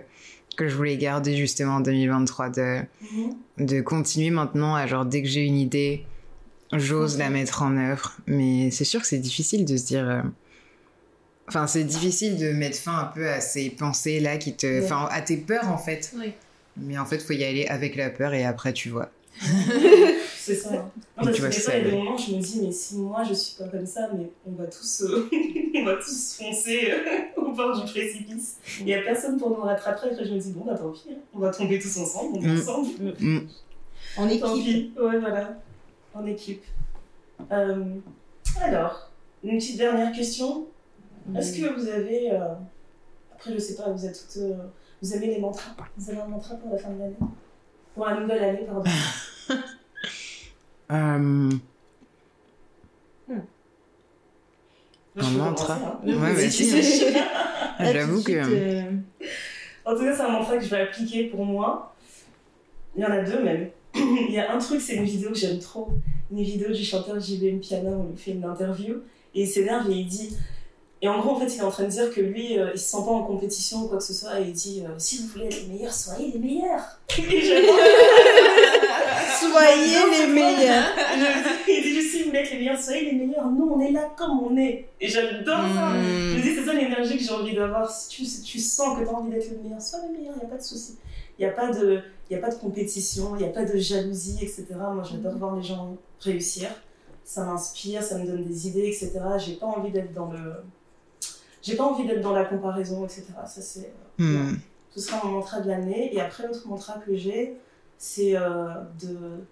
[0.56, 3.65] que je voulais garder justement en 2023, de, Mhm.
[3.65, 6.06] de continuer maintenant à genre dès que j'ai une idée,
[6.73, 8.18] j'ose la mettre en œuvre.
[8.27, 10.23] Mais c'est sûr que c'est difficile de se dire...
[11.48, 14.68] Enfin, c'est difficile de mettre fin un peu à ces pensées-là qui te...
[14.68, 14.84] Ouais.
[14.86, 16.11] Enfin, à tes peurs en fait.
[16.18, 16.34] Oui.
[16.76, 19.10] Mais en fait, faut y aller avec la peur et après tu vois.
[20.38, 20.69] C'est ça.
[20.74, 20.91] hein.
[21.18, 22.61] Non, parce tu que vois des fois, il y a des moments, je me dis,
[22.64, 25.30] mais si moi je suis pas comme ça, mais on va tous, euh,
[25.76, 28.56] on va tous foncer euh, au bord du précipice.
[28.80, 30.10] Il n'y a personne pour nous rattraper.
[30.11, 31.15] Après, je me dis, bon, bah tant pis, hein.
[31.34, 32.60] on va tomber tous ensemble, on est Mm.
[32.61, 32.90] ensemble.
[33.19, 33.40] Mm.
[34.18, 34.64] En Tant équipe.
[34.95, 35.57] pis, ouais, voilà,
[36.14, 36.64] en équipe.
[37.52, 37.84] Euh,
[38.61, 39.10] alors,
[39.44, 40.65] une petite dernière question.
[41.36, 42.32] Est-ce que vous avez.
[42.32, 42.54] euh,
[43.34, 44.41] Après, je sais pas, vous êtes toutes.
[44.44, 44.56] euh,
[45.02, 45.72] Vous aimez les mantras?
[45.98, 47.16] Vous avez un mantra pour la fin de l'année?
[47.94, 48.84] Pour la nouvelle année, pardon.
[50.90, 51.49] Euh,
[55.18, 55.99] Je Un mantra hein.
[56.04, 56.49] Oui, Ouais, oui, vas-y.
[56.49, 57.12] tu sais.
[57.14, 57.26] Là,
[57.80, 58.91] Ah, J'avoue que- euh,
[59.86, 61.94] En tout cas, c'est un mantra que je vais appliquer pour moi.
[62.95, 63.70] Il y en a deux même.
[63.95, 65.90] il y a un truc, c'est une vidéo que j'aime trop.
[66.32, 68.95] Une vidéo du chanteur JBM Piana, où il fait une interview.
[69.36, 70.38] Et il s'énerve et il dit.
[71.02, 72.80] Et en gros, en fait, il est en train de dire que lui, euh, il
[72.80, 74.40] se sent pas en compétition ou quoi que ce soit.
[74.40, 76.99] Et il dit euh, si vous voulez être les meilleurs, soyez les meilleurs.
[77.19, 77.22] Et.
[79.40, 80.86] Soyez les meilleurs.
[81.68, 83.45] il dit juste si vous voulez être les meilleurs, soyez les meilleurs.
[83.52, 84.90] Nous, on est là comme on est.
[84.99, 85.90] Et j'adore ça.
[85.90, 86.03] Mm.
[86.03, 87.90] Je me dis, c'est ça l'énergie que j'ai envie d'avoir.
[87.90, 90.34] Si tu, si tu sens que tu as envie d'être le meilleur, sois le meilleur,
[90.36, 90.95] il n'y a pas de souci.
[91.38, 91.99] Il n'y a, pas de-
[92.32, 94.65] y a pas de compétition, il n'y a pas de jalousie, etc.
[94.72, 96.69] Moi, j'adore voir les gens réussir.
[97.24, 99.11] Ça m'inspire, ça me donne des idées, etc.
[99.38, 100.40] J'ai pas envie d'être dans le.
[101.68, 103.26] J'ai pas envie d'être dans la comparaison, etc.
[103.45, 103.91] Ça, c'est.
[104.18, 104.56] Hmm.
[104.95, 106.15] Ce sera mon mantra de l'année.
[106.15, 107.57] Et après, l'autre mantra que j'ai,
[107.98, 108.69] c'est euh,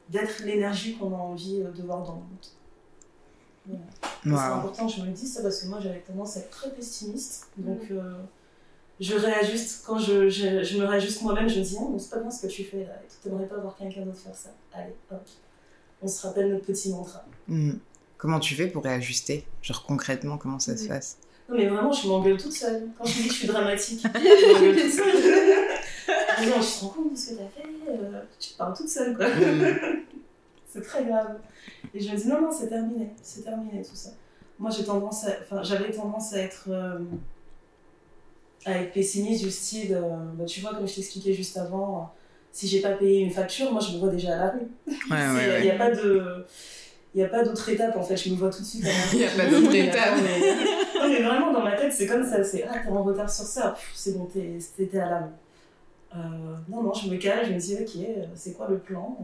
[0.10, 3.82] d'être l'énergie qu'on a envie euh, de voir dans le monde.
[4.24, 4.48] Voilà.
[4.48, 6.70] C'est important, je me le dis ça parce que moi j'avais tendance à être très
[6.70, 7.48] pessimiste.
[7.58, 8.14] Donc euh,
[9.02, 12.12] je réajuste, quand je, je, je me réajuste moi-même, je me dis non, mais c'est
[12.12, 12.94] pas bien ce que tu fais là.
[13.04, 14.52] Et tu n'aimerais pas voir quelqu'un d'autre faire ça.
[14.72, 15.22] Allez, hop.
[16.02, 17.26] On se rappelle notre petit mantra.
[17.48, 17.74] Hmm.
[18.18, 19.46] Comment tu fais pour réajuster?
[19.62, 21.18] Genre concrètement, comment ça se passe?
[21.48, 22.88] Non, mais vraiment, je m'engueule toute seule.
[22.98, 25.06] Quand je me dis que je suis dramatique, je m'engueule toute seule.
[26.40, 29.28] je me rends compte de ce que t'as fait, euh, tu parles toute seule quoi.
[29.28, 29.64] Hmm.
[30.68, 31.38] c'est très grave.
[31.94, 34.10] Et je me dis non, non, c'est terminé, c'est terminé tout ça.
[34.58, 36.98] Moi, j'ai tendance à, enfin, j'avais tendance à être, euh,
[38.66, 40.02] à être pessimiste du style, euh,
[40.34, 42.14] bah, tu vois, comme je t'expliquais juste avant,
[42.52, 44.68] si j'ai pas payé une facture, moi, je me vois déjà à la rue.
[44.88, 45.72] Il ouais, n'y ouais.
[45.72, 46.46] a pas de.
[47.14, 48.90] Il n'y a pas d'autre étape en fait, je me vois tout de suite à
[48.90, 49.10] la rue.
[49.14, 50.16] Il y a pas d'autre étape.
[50.22, 53.30] mais- Non mais vraiment dans ma tête c'est comme ça, c'est ah t'es en retard
[53.30, 55.32] sur ça, c'est bon t'es- t'étais à la rue.
[56.15, 56.18] Euh,
[56.69, 59.18] non non je me calme, je me dis ok euh, c'est quoi le plan?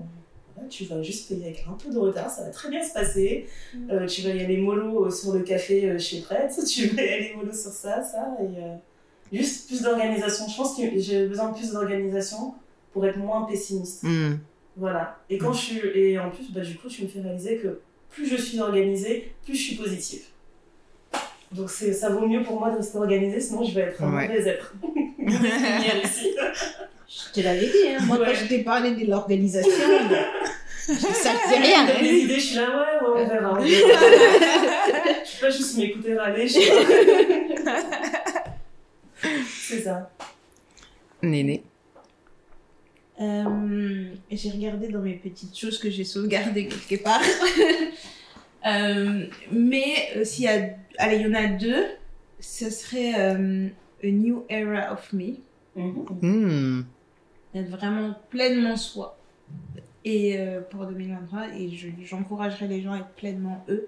[0.55, 2.93] Voilà, Tu vas juste payer avec un peu de retard, ça va très bien se
[2.93, 3.47] passer.
[3.89, 7.33] Euh, tu vas y aller mollo sur le café chez Prête, tu vas y aller
[7.35, 8.75] mollo sur ça, ça et euh,
[9.31, 10.47] juste plus d'organisation.
[10.49, 12.53] Je pense que j'ai besoin de plus d'organisation
[12.91, 14.03] pour être moins pessimiste.
[14.03, 14.33] Hmm.
[14.75, 15.17] Voilà.
[15.29, 15.53] Et quand Mm.
[15.53, 17.79] je suis et en plus bah, du coup tu me fais réaliser que
[18.09, 20.23] plus je suis organisée, plus je suis positive.
[21.53, 24.13] Donc c'est ça vaut mieux pour moi de rester organisée, sinon je vais être un
[24.15, 24.27] Ouais.
[24.27, 24.73] mauvais être.
[27.07, 27.97] Je te l'avais dit, hein.
[28.05, 28.25] moi Ouais.
[28.27, 31.85] quand je t'ai parlé de l'organisation, ça ne fait rien.
[32.01, 33.51] Les idées, je suis là ouais ouais on verra.
[33.51, 33.99] on verra.
[35.25, 36.47] je peux pas juste m'écouter râler.
[36.47, 36.59] Je
[39.67, 40.09] c'est ça.
[41.21, 41.63] Néné.
[43.19, 47.21] Euh, j'ai regardé dans mes petites choses que j'ai sauvegardées quelque part.
[48.65, 49.83] Euh, mais
[50.15, 51.85] euh, s'il y a, allez, il y en a deux,
[52.39, 53.67] ce serait euh,
[54.03, 55.37] A New Era of Me.
[55.75, 56.05] Mhm.
[56.21, 56.83] Hmm.
[57.55, 59.17] Être vraiment pleinement soi.
[60.05, 61.87] Et euh, pour 2023, et je-
[62.67, 63.87] les gens à être pleinement eux.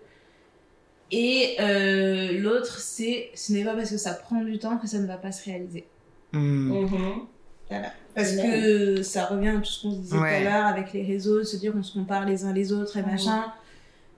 [1.11, 4.99] Et euh, l'autre, c'est ce n'est pas parce que ça prend du temps que ça
[4.99, 5.85] ne va pas se réaliser.
[6.31, 6.71] Hmm.
[6.83, 7.27] Mhm.
[8.15, 10.41] Parce que ça revient à tout ce qu'on se disait Ouais.
[10.41, 12.97] tout à l'heure avec les réseaux, se dire on se compare les uns les autres
[12.97, 13.45] et machin.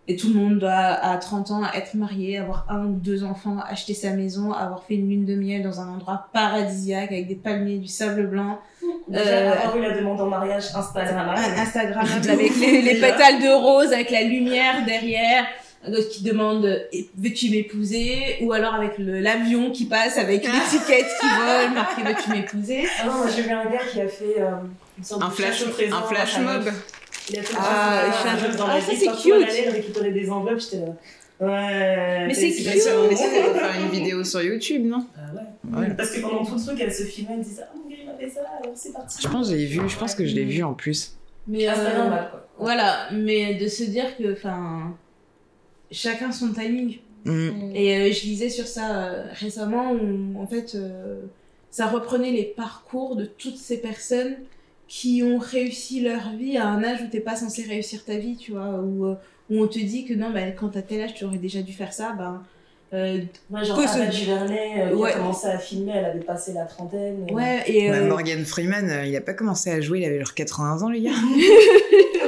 [0.07, 3.57] Et tout le monde doit, à 30 ans, être marié, avoir un ou deux enfants,
[3.67, 7.35] acheter sa maison, avoir fait une lune de miel dans un endroit paradisiaque avec des
[7.35, 8.59] palmiers, du sable blanc,
[9.07, 11.35] Déjà Euh, avoir eu la demande en mariage Instagram.
[11.57, 15.45] Instagram avec les, pétales de rose, avec la lumière derrière.
[15.87, 16.79] Un autre qui demande euh,
[17.15, 18.37] veux-tu m'épouser?
[18.41, 22.87] Ou alors avec l'avion qui passe avec l'étiquette qui vole marqué veux-tu m'épouser?
[22.99, 24.51] Ah non, moi, j'ai vu un gars qui a fait euh,
[24.97, 26.71] une sorte Un de flash, un flash mob.
[27.29, 29.33] Il a fait Ah, un- meuf dans Ah, la ça, c'est cute.
[29.33, 30.93] on allait, elle récupérait des enveloppes, j'étais là.
[31.41, 32.27] Ouais.
[32.27, 32.65] Mais c'est cute.
[32.67, 32.95] Mais ça, ça
[33.51, 35.79] doit faire une vidéo sur YouTube, non Ah ouais.
[35.79, 35.93] Ouais.
[35.95, 38.05] Parce que pendant tout le truc, elle se filmait, elle disait Ah mon gars, il
[38.05, 39.21] m'a fait ça, alors c'est parti.
[39.21, 41.15] Je pense que j'ai vu, je pense que je l'ai vu en plus.
[41.47, 42.47] mais Ah, c'est pas euh, normal quoi.
[42.57, 44.95] voilà mais de se dire que enfin
[45.91, 47.71] chacun son timing Hmm.
[47.73, 51.21] Et euh, je lisais sur ça euh, récemment où, en fait, euh,
[51.71, 54.35] ça reprenait les parcours de toutes ces personnes
[54.87, 58.37] qui ont réussi leur vie à un âge où t'es pas censé réussir ta vie,
[58.37, 59.15] tu vois, où, euh,
[59.49, 61.73] où on te dit que non, bah, quand t'as tel âge, tu aurais déjà dû
[61.73, 62.43] faire ça, ben,
[62.93, 67.25] euh, Ouais, genre DuVernay, euh, qui a commencé à filmer, elle avait passé la trentaine.
[67.29, 67.33] euh.
[67.33, 70.33] ouais, et euh, Morgan Freeman, euh, il a pas commencé à jouer, il avait genre
[70.35, 71.11] 80 ans, les gars.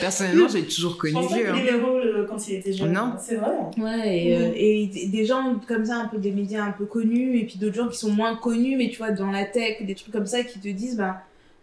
[0.00, 1.50] Personnellement, j'ai toujours Je connu pas vieux.
[1.50, 1.62] hein.
[1.64, 2.92] des rôles quand il était jeune.
[2.92, 3.14] Non.
[3.20, 3.50] C'est vrai.
[3.60, 3.70] hein.
[3.82, 7.38] Ouais, et, et d- des gens comme ça, un peu des médias un peu connus,
[7.40, 9.94] et puis d'autres gens qui sont moins connus, mais tu vois, dans la tech, des
[9.94, 11.16] trucs comme ça, qui te disent, ben,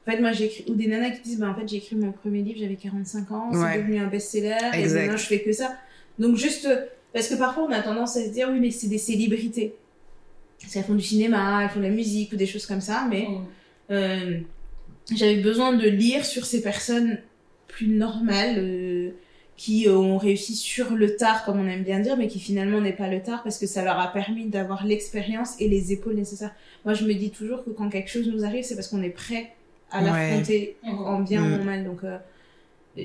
[0.08, 1.96] en fait, moi j'ai écrit, ou des nanas qui disent, ben, en fait, j'ai écrit
[1.96, 3.78] mon premier livre, j'avais 45 ans, c'est Ouais.
[3.78, 5.76] devenu un best-seller, et maintenant je fais que ça.
[6.20, 6.68] Donc, juste,
[7.14, 9.76] parce que parfois on a tendance à se dire, oui, mais c'est des célébrités.
[10.62, 13.08] Parce qu'elles font du cinéma, elles font de la musique ou des choses comme ça,
[13.10, 13.46] mais Mm.
[13.92, 14.40] euh,
[15.14, 17.20] j'avais besoin de lire sur ces personnes
[17.68, 19.10] plus normales euh,
[19.58, 22.80] qui euh, ont réussi sur le tard, comme on aime bien dire, mais qui finalement
[22.82, 26.16] n'est pas le tard parce que ça leur a permis d'avoir l'expérience et les épaules
[26.16, 26.54] nécessaires.
[26.86, 29.10] Moi, je me dis toujours que quand quelque chose nous arrive, c'est parce qu'on est
[29.10, 29.54] prêt
[29.94, 31.64] à l'affronter en bien ou en Mm.
[31.66, 31.84] mal.
[31.86, 32.18] Donc, euh,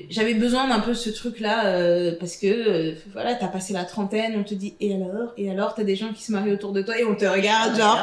[0.09, 4.33] j'avais besoin d'un peu ce truc-là euh, parce que euh, voilà, t'as passé la trentaine,
[4.37, 5.33] on te dit et alors?
[5.37, 7.75] Et alors t'as des gens qui se marient autour de toi et on te regarde
[7.75, 7.97] genre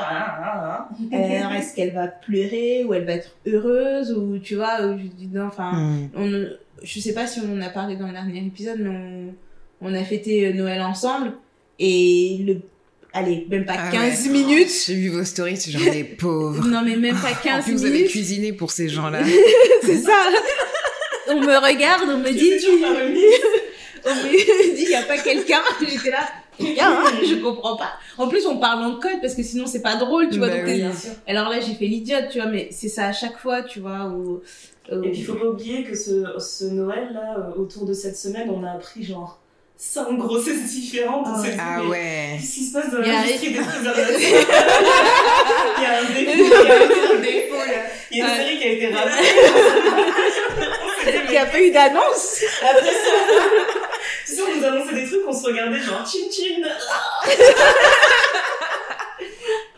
[1.12, 5.04] alors est-ce qu'elle va pleurer ou elle va être heureuse ou tu vois ou je
[5.04, 6.08] dis non enfin Mm.
[6.16, 6.46] on,
[6.82, 9.34] je sais pas si on en a parlé dans le dernier épisode mais on,
[9.80, 11.32] on a fêté euh, Noël ensemble
[11.78, 12.60] et le
[13.16, 14.28] allez même pas Ah 15 ouais.
[14.32, 16.66] minutes J'ai vu vos stories, c'est genre des pauvres.
[16.66, 19.20] non mais même pas En 15 plus, vous avez minutes cuisiné pour ces gens-là.
[19.82, 20.18] c'est ça
[21.28, 23.20] on me regarde on me dit remis.
[24.05, 26.28] on me dit il y a pas quelqu'un j'étais là
[26.80, 29.97] hein je comprends pas en plus on parle en code parce que sinon c'est pas
[29.97, 30.72] drôle tu vois Bah donc oui.
[30.74, 31.10] t'es- Bien sûr.
[31.26, 34.05] alors là j'ai fait l'idiote tu vois mais c'est ça à chaque fois tu vois
[34.06, 34.40] où,
[34.93, 38.16] où- Et puis, il faut pas oublier que ce, ce Noël-là, euh, autour de cette
[38.16, 39.40] semaine, on a appris genre
[39.78, 41.27] 5 grossesses différentes.
[41.28, 42.36] Ah dit, Ah mais ouais.
[42.40, 44.47] Qu'est-ce qui se passe dans Il y a- l'industrie des préservatifs
[45.77, 47.82] Il y a un défaut, il y a un défaut là.
[48.11, 48.36] Il y a une Ouais.
[48.39, 49.28] série qui a été rappelée.
[51.28, 52.90] il y a pas eu d'annonce Après ça,
[54.27, 56.62] tu sais, on nous annonçait des trucs, on se regardait genre chin chin.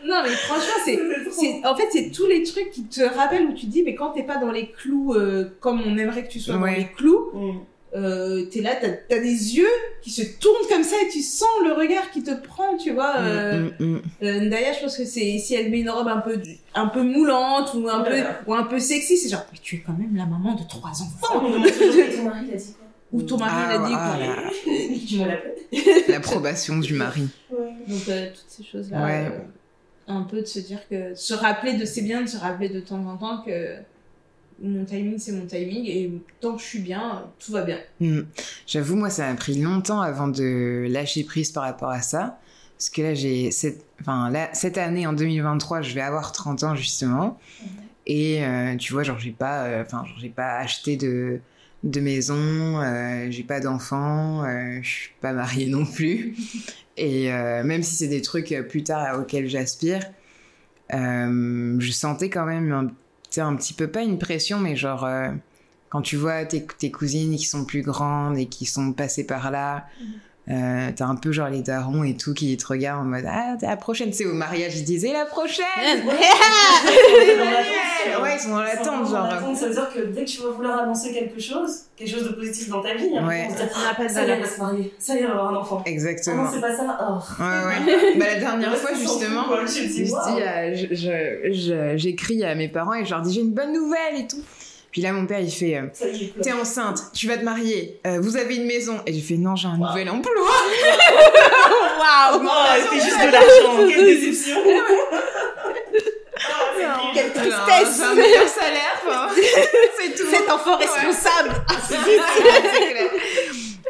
[0.05, 3.65] non mais franchement c'est en fait c'est tous les trucs qui te rappellent où tu
[3.67, 6.39] te dis mais quand t'es pas dans les clous euh, comme on aimerait que tu
[6.39, 6.71] sois Ouais.
[6.71, 7.59] dans les clous Mm.
[7.95, 9.67] Euh, t'es là t'as as des yeux
[10.03, 13.15] qui se tournent comme ça et tu sens le regard qui te prend tu vois
[13.17, 14.01] euh, Mm, mm, mm.
[14.23, 16.39] euh, Ndaya je pense que c'est si elle met une robe un peu
[16.75, 18.13] un peu moulante ou un peu
[18.45, 20.91] ou un peu sexy c'est genre mais tu es quand même la maman de trois
[20.99, 24.17] Oh, enfants ton mari, a dit quoi ou ton mari Ah, l'a dit ah,
[25.17, 25.27] quoi.
[26.09, 27.27] L'approbation du mari.
[27.51, 27.73] Ouais.
[27.87, 29.31] donc euh, toutes ces choses là Ouais.
[30.07, 32.79] un peu de se dire que se rappeler de c'est bien de se rappeler de
[32.79, 33.75] temps en temps que
[34.61, 36.11] mon timing c'est mon timing et
[36.41, 38.21] tant que je suis bien tout va bien Mm.
[38.67, 42.39] J'avoue, moi, ça m'a pris longtemps avant de lâcher prise par rapport à ça.
[42.77, 43.51] Parce que là, j'ai.
[43.51, 43.83] Cette...
[44.01, 47.37] Enfin, là, cette année, en 2023, je vais avoir 30 ans, justement.
[48.07, 49.65] Et euh, tu vois, genre, j'ai pas.
[49.65, 49.83] euh,
[50.19, 51.41] j'ai pas acheté de,
[51.83, 56.35] de maison, euh, j'ai pas d'enfants, euh, je suis pas mariée non plus.
[56.97, 57.29] Et
[57.63, 60.01] même si c'est des trucs plus tard auxquels j'aspire,
[60.91, 62.91] je sentais quand même un,
[63.35, 65.05] sais, un petit peu, pas une pression, mais genre.
[65.05, 65.31] euh,
[65.89, 69.49] quand tu vois tes, tes cousines qui sont plus grandes et qui sont passées par
[69.49, 69.87] là,
[70.49, 73.55] euh, t'as un peu genre les darons et tout qui te regardent en mode Ah,
[73.59, 75.65] t'es la prochaine, c'est au mariage, ils disaient la prochaine.
[78.21, 79.27] Ouais, ils sont dans l'attente, genre.
[79.27, 82.23] l'attente, Ça veut dire que dès que tu vas vouloir annoncer quelque chose, quelque chose
[82.23, 83.47] de positif dans ta vie, hein, Ouais.
[83.49, 85.31] on se dit, pas de ça y est, va se marier, ça y est, va
[85.31, 85.77] avoir un enfant.
[85.85, 86.49] Ah non, Exactement.
[86.51, 86.97] c'est pas ça.
[87.01, 87.41] Oh.
[87.41, 88.15] Ouais, ouais.
[88.19, 89.43] Bah, la dernière fois, justement.
[89.65, 89.83] Je
[91.53, 94.41] dis, j'écris à mes parents et je leur dis J'ai une bonne nouvelle et tout.
[94.91, 95.85] Puis là, mon père, il fait euh,
[96.41, 98.99] T'es enceinte, tu vas te marier, euh, vous avez une maison.
[99.05, 99.87] Et j'ai fait Non, j'ai un Wow.
[99.89, 100.33] nouvel emploi.
[101.99, 103.87] waouh elle fait juste de l'argent.
[103.87, 104.57] Quelle déception.
[104.65, 104.83] C'est Non.
[106.77, 107.11] pire.
[107.13, 108.01] Quelle tristesse.
[108.01, 109.01] Un meilleur salaire,
[109.99, 110.29] c'est tout.
[110.31, 111.49] cet enfant responsable
[111.87, 113.11] C'est clair.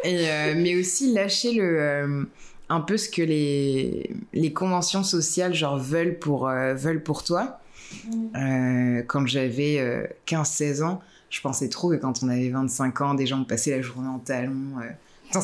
[0.04, 2.24] Et, euh, mais aussi lâcher le, euh,
[2.70, 7.60] un peu ce que les, les conventions sociales genre, veulent, pour, euh, veulent pour toi.
[8.36, 13.14] Euh, quand j'avais euh, 15-16 ans, je pensais trop que quand on avait 25 ans,
[13.14, 14.80] des gens passaient la journée en talons.
[14.82, 14.90] euh.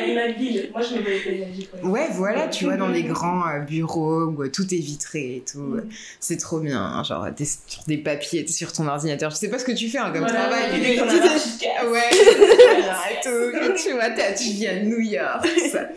[0.00, 0.70] Elle est malbile.
[0.72, 1.68] Moi, je me voyais.
[1.84, 5.44] Ouais, voilà, tu vois, dans les grands euh, bureaux où euh, tout est vitré et
[5.50, 5.60] tout.
[5.60, 5.88] Mm.
[6.20, 6.82] C'est trop bien.
[6.82, 9.30] hein, genre, t'es sur des papiers, t'es sur ton ordinateur.
[9.30, 10.80] Je sais pas ce que tu fais hein, comme Voilà, travail.
[10.80, 11.58] mais- casse.
[11.88, 15.46] Ouais, et tout, tu vois, t'as- tu viens de New York.
[15.70, 15.88] ça.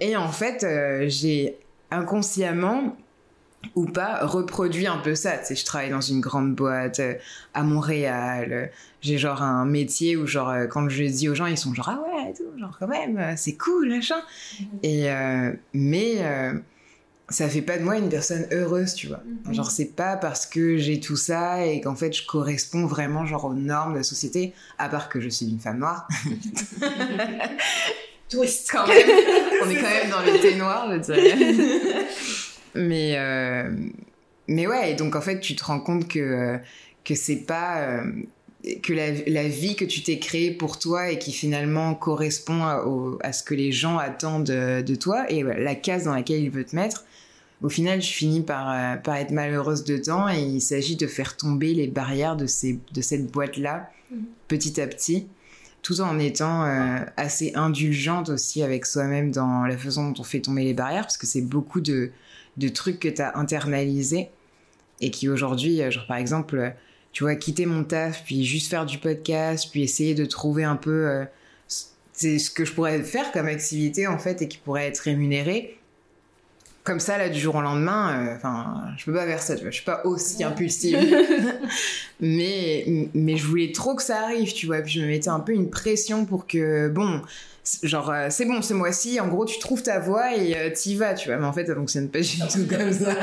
[0.00, 1.56] Et en fait, euh, j'ai
[1.90, 2.96] inconsciemment
[3.74, 5.36] ou pas reproduit un peu ça.
[5.38, 7.14] Tu sais, je travaille dans une grande boîte euh,
[7.54, 8.52] à Montréal.
[8.52, 8.66] euh,
[9.00, 11.88] J'ai genre un métier où genre euh, quand je dis aux gens, ils sont genre
[11.88, 14.20] ah ouais, et tout, genre quand même, c'est cool, machin.
[14.82, 16.18] Et euh, mais
[17.28, 19.20] ça fait pas de moi une personne heureuse, tu vois.
[19.46, 19.54] Mhm.
[19.54, 23.46] Genre c'est pas parce que j'ai tout ça et qu'en fait je corresponds vraiment genre
[23.46, 26.06] aux normes de la société, à part que je suis une femme noire.
[28.28, 29.08] twist quand même,
[29.64, 32.06] on est quand même dans les thés noirs, je dirais.
[32.76, 33.70] Mais euh,
[34.48, 36.58] mais ouais, et donc en fait tu te rends compte que euh,
[37.04, 38.04] que c'est pas euh,
[38.82, 42.82] que la, la vie que tu t'es créée pour toi et qui finalement correspond à,
[42.84, 46.42] au- à ce que les gens attendent de, de toi et la case dans laquelle
[46.42, 47.04] ils veulent te mettre,
[47.62, 51.74] au final, je finis par, par être malheureuse dedans et il s'agit de faire tomber
[51.74, 54.24] les barrières de, ces, de cette boîte-là Mhm.
[54.48, 55.26] petit à petit,
[55.82, 60.40] tout en étant euh, assez indulgente aussi avec soi-même dans la façon dont on fait
[60.40, 62.10] tomber les barrières parce que c'est beaucoup de,
[62.56, 64.30] de trucs que tu as internalisés
[65.00, 66.70] et qui aujourd'hui, euh, genre par exemple, euh,
[67.12, 70.76] tu vois, quitter mon taf, puis juste faire du podcast, puis essayer de trouver un
[70.76, 71.24] peu euh,
[72.16, 75.78] c'est ce que je pourrais faire comme activité en fait et qui pourrait être rémunéré.
[76.82, 79.62] comme ça, là, du jour au lendemain, euh, enfin, je peux pas faire ça, tu
[79.62, 80.98] vois, je suis pas aussi impulsive.
[82.20, 85.40] mais, mais je voulais trop que ça arrive, tu vois, puis je me mettais un
[85.40, 87.20] peu une pression pour que, bon,
[87.82, 90.96] genre, euh, c'est bon, ce mois-ci, en gros, tu trouves ta voie et euh, t'y
[90.96, 93.14] vas, tu vois, mais en fait, ça fonctionne pas du tout comme ça.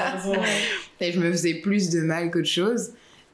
[1.00, 2.92] et je me faisais plus de mal qu'autre chose.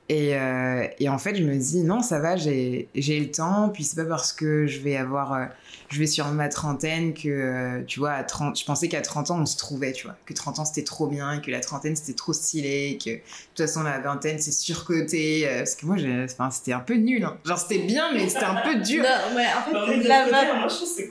[0.10, 3.70] Et, euh, et, en fait, je me dis, non, ça va, j'ai le temps.
[3.70, 5.46] Puis c'est pas parce que je vais avoir, euh,
[5.90, 9.30] je vais sur ma trentaine que, euh, tu vois, à 30, je pensais qu'à 30
[9.30, 10.16] ans, on se trouvait, tu vois.
[10.26, 13.18] Que 30 ans, c'était trop bien, que la trentaine, c'était trop stylé, que de
[13.54, 15.48] toute façon, la vingtaine, c'est surcoté.
[15.60, 17.24] parce que moi, enfin, c'était un peu nul.
[17.24, 17.38] Hein.
[17.46, 19.04] Genre, c'était bien, mais c'était un peu dur.
[19.04, 20.26] Non, mais en fait, Non, mais la,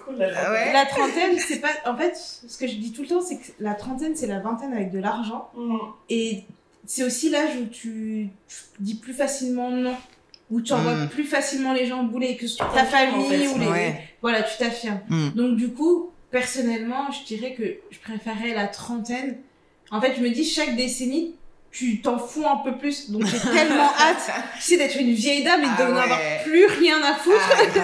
[0.04, 0.16] cool.
[0.18, 1.68] La ouais la trentaine, c'est pas.
[1.86, 4.40] En fait, ce que je dis tout le temps, c'est que la trentaine, c'est la
[4.40, 5.50] vingtaine avec de l'argent.
[5.56, 5.78] Mhm.
[6.10, 6.44] Et
[6.88, 9.94] c'est aussi l'âge où tu, tu dis plus facilement non.
[10.50, 11.08] Où tu envoies Mm.
[11.10, 13.54] plus facilement les gens bouler, que ta t'affirmes, en famille fait.
[13.54, 13.66] ou les.
[13.66, 14.00] Ouais.
[14.22, 15.00] Voilà, tu t'affirmes.
[15.10, 15.28] Mm.
[15.34, 19.36] Donc, du coup, personnellement, je dirais que je préférais la trentaine.
[19.90, 21.34] En fait, je me dis, chaque décennie,
[21.70, 23.10] tu t'en fous un peu plus.
[23.10, 26.00] Donc, j'ai tellement hâte, tu sais, d'être une vieille dame et de Ah ouais.
[26.00, 27.36] avoir plus rien à foutre.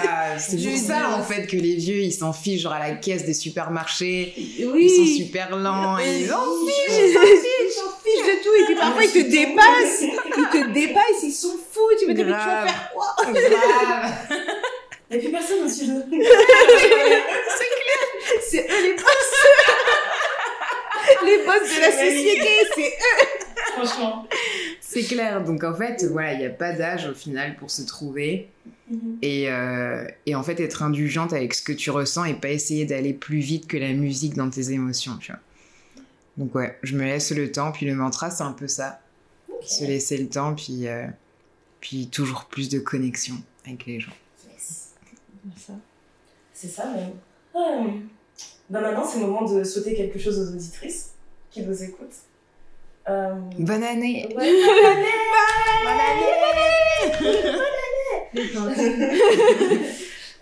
[0.09, 2.95] Ah, c'est pour ça, en fait, que les vieux, ils s'en fichent, genre à la
[2.95, 4.33] caisse des supermarchés.
[4.37, 4.89] oui.
[4.89, 5.99] Ils sont super lents.
[5.99, 6.37] et ils en
[6.89, 7.64] Ils s'en fichent
[8.25, 8.53] de tout.
[8.61, 10.01] Et puis parfois, ils te dépassent.
[10.01, 11.97] Ils te dépassent, ils s'en foutent.
[11.99, 13.15] Tu me dis, mais tu vas faire quoi?
[13.31, 14.11] Grave.
[15.11, 16.01] Et puis personne au-dessus de
[18.41, 19.33] C'est eux les boss.
[21.25, 23.27] les boss de la société, c'est eux.
[23.73, 24.27] Franchement.
[24.81, 25.43] C'est clair.
[25.43, 28.49] Donc en fait, voilà, il n'y a pas d'âge au final pour se trouver.
[29.21, 32.85] Et, euh, et en fait, être indulgente avec ce que tu ressens et pas essayer
[32.85, 35.41] d'aller plus vite que la musique dans tes émotions, tu vois.
[36.37, 37.71] Donc ouais, je me laisse le temps.
[37.71, 38.99] Puis le mantra, c'est un peu ça.
[39.61, 41.07] Se laisser le temps, puis, euh,
[41.79, 43.35] puis toujours plus de connexion
[43.65, 44.11] avec les gens.
[46.53, 47.11] C'est ça même.
[47.53, 47.83] Ah.
[48.69, 51.11] Bah maintenant, c'est le moment de souhaiter quelque chose aux auditrices
[51.51, 52.15] qui nous écoutent.
[53.07, 53.35] Euh...
[53.59, 54.51] Bonne année Ouais,
[55.83, 55.99] bonne
[58.73, 59.95] année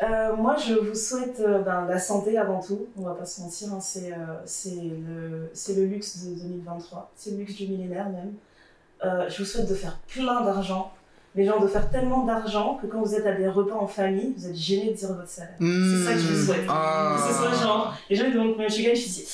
[0.04, 2.88] Euh, moi, je vous souhaite euh, ben, la santé avant tout.
[2.98, 7.12] On va pas se mentir, hein, c'est euh, c'est le, c'est le luxe de 2023.
[7.16, 8.34] C'est le luxe du millénaire même.
[9.06, 10.92] Euh, je vous souhaite de faire plein d'argent.
[11.36, 14.34] Les gens de faire tellement d'argent que quand vous êtes à des repas en famille,
[14.38, 15.56] vous êtes gêné de dire votre salaire.
[15.60, 16.68] C'est ça que je vous souhaite.
[16.70, 17.16] Oh.
[17.16, 19.28] Que ce soit genre, les gens ils demandent combien tu gagnes, je dis,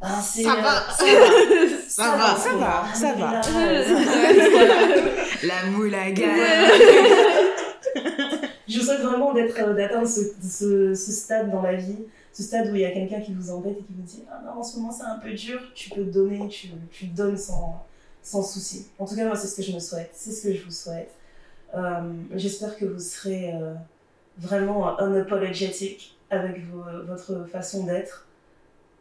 [0.00, 0.90] ben, c'est, Ça euh, va.
[0.90, 1.16] ça va,
[1.88, 3.40] Ça va, ça va, ça va.
[3.40, 5.12] Alhamdulillah.
[5.44, 6.26] La moulaga
[8.72, 11.98] Je vous souhaite vraiment euh, d'atteindre ce, stade dans la vie,
[12.32, 14.40] ce stade où il y a quelqu'un qui vous embête et qui vous dit Ah
[14.44, 17.84] non, en ce moment c'est un peu dur, tu peux donner, tu, donnes sans,
[18.22, 18.86] souci.
[18.98, 20.70] En tout cas, moi, c'est ce que je me souhaite, c'est ce que je vous
[20.70, 21.10] souhaite.
[21.74, 22.00] Euh,
[22.34, 23.74] J'espère que vous serez euh,
[24.38, 28.26] vraiment unapologetic avec vos- votre façon d'être,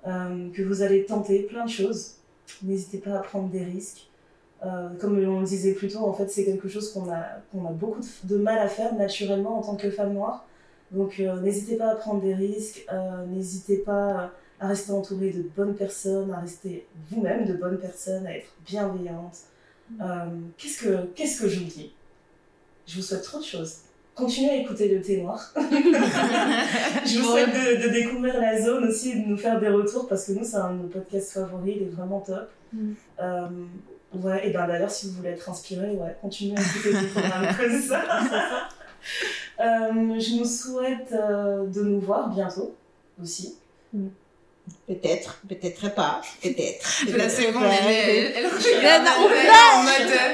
[0.06, 2.15] euh, que vous allez tenter plein de choses.
[2.61, 4.10] N'hésitez pas à prendre des risques.
[4.63, 7.65] Euh, comme on le disait plus tôt, en fait, c'est quelque chose qu'on a, qu'on
[7.65, 10.45] a beaucoup de, mal à faire naturellement en tant que femme noire.
[10.91, 15.41] Donc, euh, n'hésitez pas à prendre des risques, euh, n'hésitez pas à rester entouré de
[15.41, 19.38] bonnes personnes, à rester vous-même de bonnes personnes, à être bienveillante.
[19.99, 20.25] Euh,
[20.57, 21.93] qu'est-ce que, qu'est-ce que j'oublie
[22.85, 23.77] Je vous souhaite trop de choses.
[24.13, 25.53] Continuez à écouter le thé noir.
[25.55, 30.07] je vous souhaite de, de découvrir la zone aussi et de nous faire des retours
[30.07, 32.49] parce que nous, c'est un de nos podcasts favoris, il est vraiment top.
[32.73, 32.93] Mm.
[34.13, 37.55] Ouais, et ben d'ailleurs, si vous voulez être inspiré, ouais, continuez à écouter des programmes
[37.59, 38.01] comme ça.
[39.59, 42.75] Euh, je nous souhaite euh, de nous voir bientôt
[43.21, 43.57] aussi.
[44.91, 47.05] Peut-être, peut-être pas, peut-être.
[47.18, 47.80] Là, c'est bon, Ouais.
[47.81, 49.53] elle est- elle Non, regarde non, elle est non.
[49.73, 50.34] en mode euh,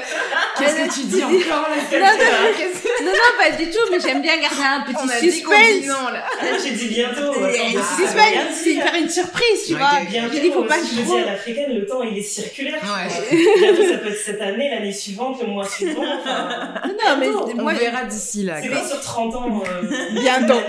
[0.58, 3.04] Qu'est-ce que tu dis encore là non.
[3.06, 5.64] Non, non, pas du tout, mais j'aime bien garder un On petit dit qu'on dit
[5.80, 5.86] suspense.
[5.86, 6.24] non là
[6.64, 7.32] J'ai dit bientôt.
[7.34, 9.90] Suspense, c'est faire une surprise, tu vois.
[10.32, 12.22] J'ai dit, faut pas je que le trop- dis à l'africaine, le temps il est
[12.22, 12.80] circulaire.
[12.82, 16.02] Bientôt ça peut être cette année, l'année suivante, le mois suivant.
[16.02, 17.28] Non, non, mais.
[17.28, 19.62] On verra d'ici là c'est pas sur 30 ans.
[19.64, 20.60] euh, bientôt.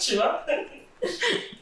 [0.00, 0.44] tu vois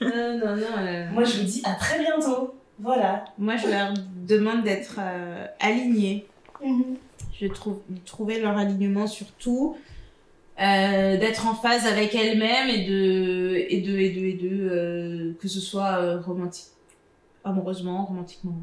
[0.01, 0.79] Non, non, non.
[0.79, 2.55] euh, Moi je vous dis à très bientôt.
[2.79, 3.25] Voilà.
[3.39, 3.95] Moi, je leur
[4.27, 6.27] demande d'être euh, alignés.
[7.39, 9.77] Je trouve trouver leur alignement sur tout,
[10.61, 15.33] euh, d'être en phase avec elles-mêmes et de et de et de et de euh,
[15.41, 16.71] que ce soit euh, romantique,
[17.45, 18.57] amoureusement, romantiquement,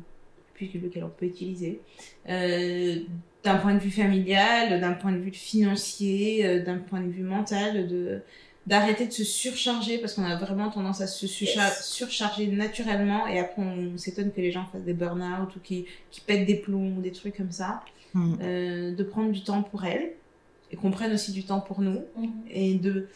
[0.53, 1.79] puis lequel on peut utiliser,
[2.27, 7.87] d'un point de vue familial, d'un point de vue financier, d'un point de vue mental,
[7.87, 8.21] de
[8.69, 11.85] d'arrêter de se surcharger parce qu'on a vraiment tendance à se surcha- Yes.
[11.85, 16.21] surcharger naturellement et après on s'étonne que les gens fassent des burn-out ou qui, qui
[16.21, 17.81] pètent des plombs ou des trucs comme ça.
[18.13, 18.33] Mm.
[18.41, 20.13] Euh, de prendre du temps pour elles
[20.71, 22.01] et qu'on prenne aussi du temps pour nous
[22.49, 23.07] et de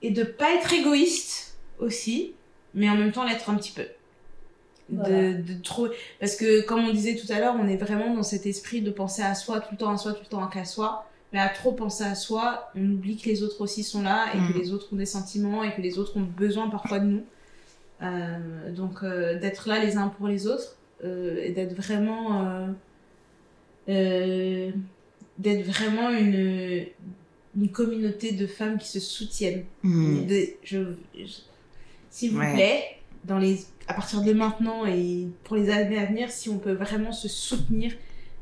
[0.00, 2.32] et de pas être égoïste aussi
[2.74, 3.86] mais en même temps l'être un petit peu
[4.90, 5.88] de, de trop
[6.20, 8.90] parce que comme on disait tout à l'heure on est vraiment dans cet esprit de
[8.92, 11.48] penser à soi tout le temps à soi tout le temps qu'à soi mais à
[11.48, 14.60] trop penser à soi on oublie que les autres aussi sont là et que Mm.
[14.60, 17.24] les autres ont des sentiments et que les autres ont besoin parfois de nous
[18.02, 22.66] Euh, donc euh, d'être là les uns pour les autres euh, et d'être vraiment
[25.38, 26.86] d'être vraiment une
[27.54, 30.78] une communauté de femmes qui se soutiennent de- je,
[31.14, 31.42] je-
[32.08, 32.54] s'il vous Ouais.
[32.54, 32.82] plaît,
[33.24, 36.72] dans les, à partir de maintenant et pour les années à venir, si on peut
[36.72, 37.92] vraiment se soutenir,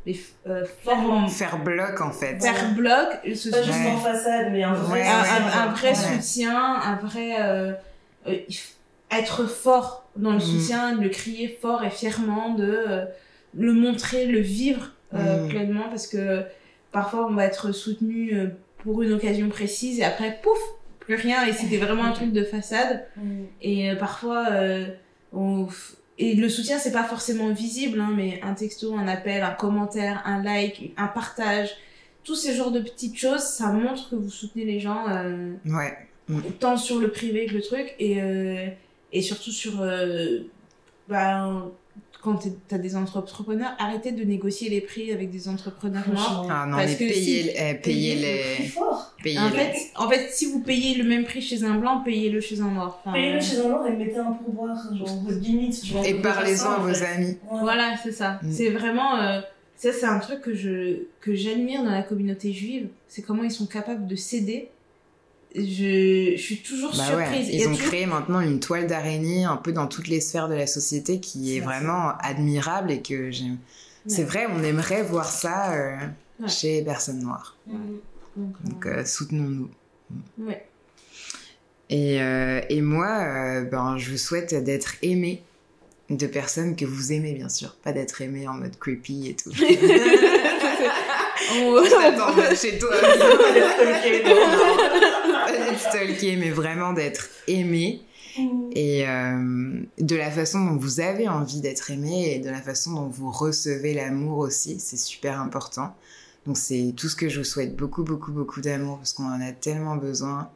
[0.06, 0.14] mais
[0.46, 2.40] euh, fort en- Faire bloc en fait.
[2.40, 3.52] faire bloc, Pas juste
[3.86, 5.28] en façade, mais un vrai Ouais, un, ouais.
[5.28, 5.94] un- un vrai Ouais.
[5.94, 7.72] soutien, un vrai euh,
[8.26, 8.36] euh,
[9.10, 10.40] être fort dans le Mm.
[10.40, 13.04] soutien, de le crier fort et fièrement, de euh,
[13.54, 15.48] le montrer, le vivre euh, Mm.
[15.48, 16.42] pleinement, parce que
[16.92, 18.46] parfois on va être soutenu euh,
[18.84, 20.58] pour une occasion précise et après pouf,
[21.00, 23.04] plus rien et c'était vraiment un truc de façade.
[23.16, 23.42] Mm.
[23.62, 24.86] Et euh, parfois, euh,
[25.32, 25.66] on...
[26.22, 30.22] et le soutien, c'est pas forcément visible, hein, mais un texto, un appel, un commentaire,
[30.26, 31.70] un like, un partage,
[32.24, 35.96] tous ces genres de petites choses, ça montre que vous soutenez les gens, euh, Ouais.
[36.60, 38.66] tant sur le privé que le truc, et, euh,
[39.12, 39.80] et surtout sur.
[39.80, 40.40] euh,
[41.08, 41.72] ben,
[42.22, 46.46] quand t'es- t'as des entrepreneurs, arrêtez de négocier les prix avec des entrepreneurs noirs.
[46.50, 48.20] Ah non, Parce mais que payer, si- payer le
[48.56, 48.68] plus les.
[48.68, 49.14] fort.
[49.22, 52.00] Payer En les- fait, en fait, si vous payez le même prix chez un blanc,
[52.04, 53.00] payez-le chez un noir.
[53.04, 55.84] Enfin, Payez-le chez un noir et mettez un pourboire, genre limite.
[55.84, 57.06] genre, Et parlez-en à en vos fait.
[57.06, 57.36] amis.
[57.50, 57.60] Ouais.
[57.60, 58.38] Voilà, c'est ça.
[58.42, 58.52] Mm.
[58.52, 59.16] C'est vraiment.
[59.16, 59.40] euh,
[59.76, 62.88] ça, c'est un truc que je que j'admire dans la communauté juive.
[63.08, 64.68] C'est comment ils sont capables de céder.
[65.54, 67.48] Je, je suis toujours Bah surprise.
[67.52, 70.54] Ils ont toujours- créé maintenant une toile d'araignée un peu dans toutes les sphères de
[70.54, 73.58] la société qui est vraiment admirable et que j'aime.
[74.06, 75.96] C'est vrai, on aimerait voir ça euh,
[76.40, 76.48] Ouais.
[76.48, 77.56] chez les personnes noires.
[78.36, 79.68] Donc, euh, euh, soutenons-nous.
[80.38, 80.64] ouais.
[81.90, 85.42] Et, euh, et moi, euh, ben, je vous souhaite d'être aimé
[86.08, 87.74] de personnes que vous aimez, bien sûr.
[87.82, 89.50] Pas d'être aimé en mode creepy et tout.
[92.36, 92.90] Mais chez toi.
[95.70, 98.02] D'être stalké, mais vraiment d'être aimé.
[98.36, 98.70] bon.
[98.72, 102.92] Et euh, de la façon dont vous avez envie d'être aimé et de la façon
[102.92, 105.94] dont vous recevez l'amour aussi, c'est super important.
[106.46, 109.40] Donc c'est tout ce que je vous souhaite, beaucoup, beaucoup, beaucoup d'amour parce qu'on en
[109.40, 110.50] a tellement besoin.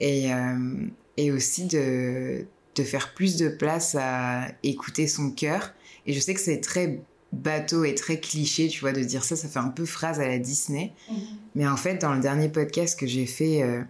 [0.00, 0.86] Et, euh,
[1.16, 2.44] et aussi de,
[2.74, 5.72] de faire plus de place à écouter son cœur.
[6.06, 7.00] Et je sais que c'est très
[7.32, 10.28] bateau et très cliché, tu vois, de dire ça, ça fait un peu phrase à
[10.28, 10.92] la Disney.
[11.10, 11.16] Mhm.
[11.54, 13.82] Mais en fait, dans le dernier podcast que j'ai fait euh,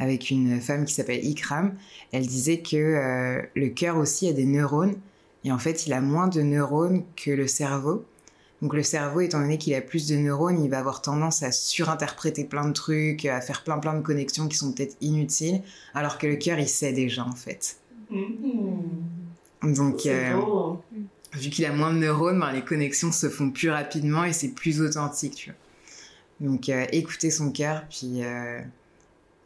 [0.00, 1.74] avec une femme qui s'appelle Ikram,
[2.10, 4.94] elle disait que euh, le cœur aussi a des neurones.
[5.44, 8.04] Et en fait, il a moins de neurones que le cerveau.
[8.62, 11.52] Donc le cerveau, étant donné qu'il a plus de neurones, il va avoir tendance à
[11.52, 15.62] surinterpréter plein de trucs, à faire plein plein de connexions qui sont peut-être inutiles,
[15.94, 17.76] alors que le cœur, il sait déjà en fait.
[18.10, 19.74] Mhm.
[19.74, 20.82] Donc euh, beau.
[21.34, 24.48] vu qu'il a moins de neurones, ben, les connexions se font plus rapidement et c'est
[24.48, 26.48] plus authentique, tu vois.
[26.48, 28.60] Donc euh, écoutez son cœur, puis euh,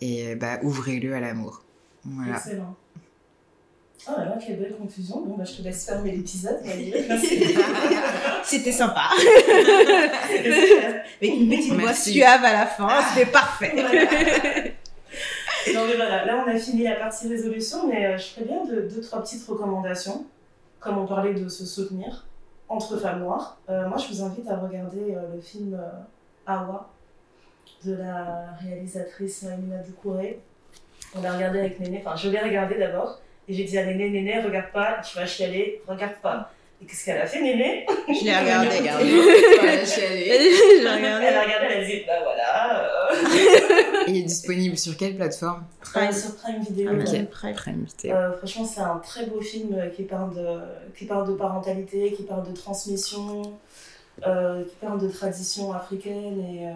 [0.05, 1.63] et bah, ouvrez-le à l'amour.
[2.05, 2.37] Voilà.
[2.37, 2.75] Excellent.
[4.07, 5.23] Oh là là, quelle belle confusion.
[5.23, 6.61] Bon, bah, je te laisse fermer l'épisode.
[8.45, 9.09] C'était sympa.
[10.29, 13.03] Avec une petite voix suave à la fin.
[13.15, 13.73] C'était parfait.
[13.75, 14.03] Voilà.
[15.73, 18.65] Non, mais voilà, là, on a fini la partie résolution, mais euh, je ferais bien
[18.67, 20.27] de, deux, trois petites recommandations.
[20.79, 22.27] Comme on parlait de se soutenir
[22.69, 23.59] entre femmes noires.
[23.71, 25.89] Euh, moi, je vous invite à regarder euh, le film euh,
[26.47, 26.91] Awa
[27.85, 30.41] de la réalisatrice Amina Doucouré.
[31.17, 33.21] On l'a regardé avec Néné, enfin, je l'ai regardé d'abord.
[33.49, 36.51] Et j'ai dit à Néné, Néné, regarde pas, tu vas chialer, regarde pas.
[36.83, 37.87] Et qu'est-ce qu'elle a fait, Néné?
[38.09, 38.69] Je l'ai regardé.
[38.71, 40.25] Je suis allée.
[40.25, 41.27] J'ai Elle regardé.
[41.27, 42.85] a regardé, elle a dit, bah voilà.
[43.13, 45.65] euh, Il est disponible sur quelle plateforme?
[45.97, 46.91] Euh, sur Prime Video.
[46.93, 47.07] Ok.
[47.13, 47.23] ouais.
[47.31, 48.15] Prime Video.
[48.17, 50.59] Euh, franchement, c'est un très beau film qui parle de,
[50.97, 53.43] qui parle de parentalité, qui parle de transmission,
[54.27, 56.73] euh, qui parle de tradition africaine et, euh,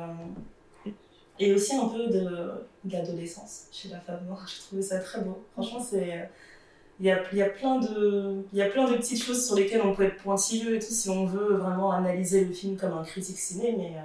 [1.39, 2.51] et aussi un peu de,
[2.91, 4.47] l'adolescence chez la femme noire.
[4.47, 5.39] J'ai trouvé ça très beau.
[5.53, 6.29] Franchement, c'est.
[7.01, 9.47] Il y a, il y, a plein de, il y a plein de petites choses
[9.47, 12.77] sur lesquelles on peut être pointilleux et tout si on veut vraiment analyser le film
[12.77, 14.01] comme un critique ciné, mais euh,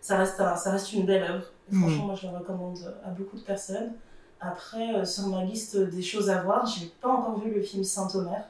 [0.00, 1.44] ça, reste un- ça reste une belle œuvre.
[1.70, 1.80] Mhm.
[1.82, 3.92] Franchement, moi je le recommande à beaucoup de personnes.
[4.40, 7.84] Après, euh, sur ma liste des choses à voir, j'ai pas encore vu le film
[7.84, 8.42] Saint-Omer.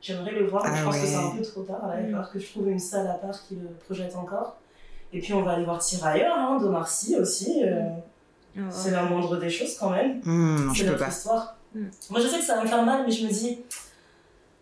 [0.00, 1.86] J'aimerais le voir, mais Ah je pense que c'est un peu trop tard.
[1.86, 2.10] Là, il va Mm.
[2.12, 4.56] falloir que je trouve une salle à part qui le projette encore.
[5.14, 7.62] Et puis on va aller voir Tirailleurs, hein, d'Omar Sy aussi.
[7.64, 7.88] euh,
[8.70, 10.20] C'est la moindre des choses quand même.
[10.26, 11.08] Non, c'est notre pas.
[11.08, 11.56] histoire.
[11.74, 11.84] Mm.
[12.10, 13.60] Moi je sais que ça va me faire mal, mais je me dis,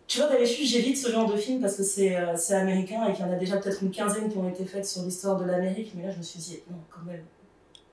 [0.07, 3.13] tu vois, d'habitude j'évite ce genre de film parce que c'est euh, c'est américain et
[3.15, 5.45] qu'il y en a déjà peut-être une quinzaine qui ont été faites sur l'histoire de
[5.47, 5.93] l'Amérique.
[5.97, 7.25] Mais là je me suis dit, non, quand même,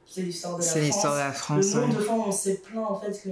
[0.06, 0.86] c'est l'histoire de la C'est France.
[0.88, 1.74] l'histoire de la France.
[1.74, 1.98] Le nombre ouais.
[2.00, 3.30] de fois où on s'est plaint en fait que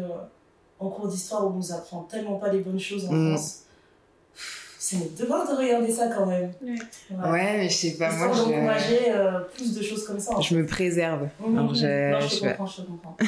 [0.79, 3.33] en cours d'histoire on nous apprend tellement pas les bonnes choses en Mm.
[3.35, 3.59] France.
[4.79, 6.51] C'est devoir de regarder ça quand même.
[6.61, 10.35] Ouais, mais je sais pas, moi Histoire je, d'encourager euh, plus de choses comme ça.
[10.35, 11.27] en je me préserve.
[11.43, 13.17] Alors, je- non, je comprends, je comprends.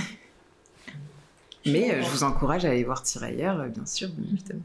[1.66, 2.06] Mais euh, comprends.
[2.08, 4.62] je vous encourage à aller voir Tirailleurs, euh, bien sûr, évidemment.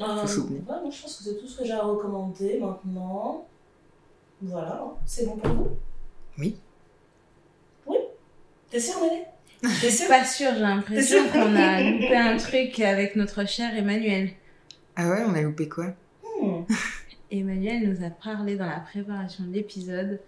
[0.00, 3.46] Euh, ouais, moi, je pense que c'est tout ce que j'ai à recommander maintenant.
[4.42, 4.92] Voilà, hein.
[5.06, 5.68] c'est bon pour vous?
[6.38, 6.56] Oui.
[7.86, 7.98] Oui
[8.70, 9.22] T'es sûre, Mélie
[9.80, 11.32] T'es sûre Pas sûr, j'ai l'impression sûr?
[11.32, 14.30] qu'on a loupé un truc avec notre cher Emmanuel.
[14.96, 15.86] Ah ouais, on a loupé quoi
[16.40, 16.62] Hmm.
[17.30, 20.20] Emmanuel nous a parlé dans la préparation de l'épisode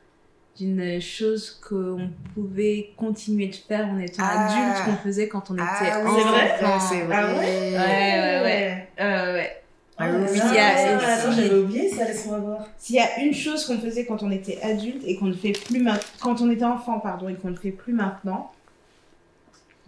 [0.59, 4.47] d'une chose qu'on pouvait continuer de faire en étant Ah.
[4.47, 6.19] adulte qu'on faisait quand on était Ah oui, enfant.
[6.19, 7.17] c'est vrai Ah, c'est vrai.
[7.17, 8.89] Ah Ouais, ouais, ouais.
[9.01, 9.57] Euh, ouais.
[9.99, 12.67] Ah Ah, oui, ça, il y a- ça, il- attends, j'avais oublié ça, laisse-moi voir.
[12.79, 15.53] S'il y a une chose qu'on faisait quand on était adulte et qu'on ne fait
[15.53, 18.53] plus maintenant, quand on était enfant, pardon, et qu'on ne fait plus maintenant,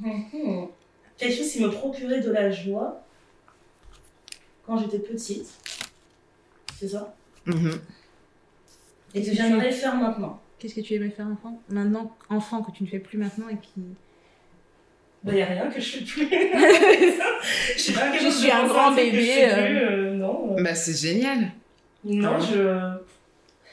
[0.00, 0.66] Mhm.
[1.16, 3.03] Quelque chose qui me procurait de la joie
[4.66, 5.48] quand j'étais petite.
[6.76, 7.14] C'est ça
[7.46, 7.72] Mhm.
[9.14, 10.40] Et que j'aimerais faire maintenant.
[10.58, 11.60] qu'est-ce que tu aimais faire enfant?
[11.68, 13.82] Maintenant, enfant, que tu ne fais plus maintenant et qui.
[15.22, 16.26] Bah, y a rien que je fais plus.
[16.28, 19.66] je pas, quelque Je suis un grand que je bébé, fais euh.
[19.66, 20.56] plus, euh, non.
[20.62, 21.52] Bah, c'est génial.
[22.04, 22.96] Non, je.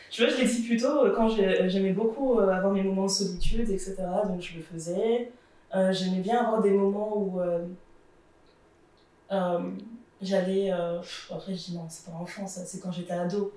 [0.10, 3.06] Tu vois, je l'ai dit plus tôt, euh, quand j'ai- j'aimais beaucoup avoir mes moments
[3.06, 3.96] de solitude, etc.
[4.28, 5.32] Donc je le faisais.
[5.74, 7.60] Euh, J'aimais bien avoir des moments où euh,
[9.32, 9.60] euh,
[10.22, 10.72] j'allais.
[10.72, 11.00] euh,
[11.32, 13.52] après, je dis non, c'est pas enfant, ça, c'est quand j'étais ado.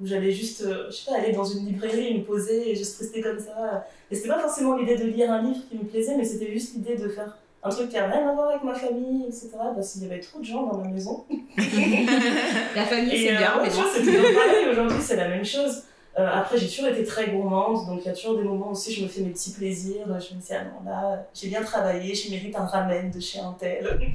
[0.00, 2.98] Où j'allais juste, euh, je sais pas, aller dans une librairie, me poser et juste
[2.98, 3.86] rester comme ça.
[4.10, 6.74] Et c'était pas forcément l'idée de lire un livre qui me plaisait, mais c'était juste
[6.74, 9.50] l'idée de faire un truc qui a rien à voir avec ma famille, etc.
[9.74, 11.26] Parce qu'il y avait trop de gens dans ma maison.
[11.58, 14.68] La famille, c'est euh, bien, ouais, toujours pareil.
[14.70, 15.82] Aujourd'hui, c'est la même chose.
[16.18, 18.92] Euh, après, j'ai toujours été très gourmande, donc il y a toujours des moments aussi
[18.92, 20.06] je me fais mes petits plaisirs.
[20.06, 23.38] Je me dis, ah non, là, j'ai bien travaillé, je mérite un ramen de chez
[23.38, 23.86] un tel.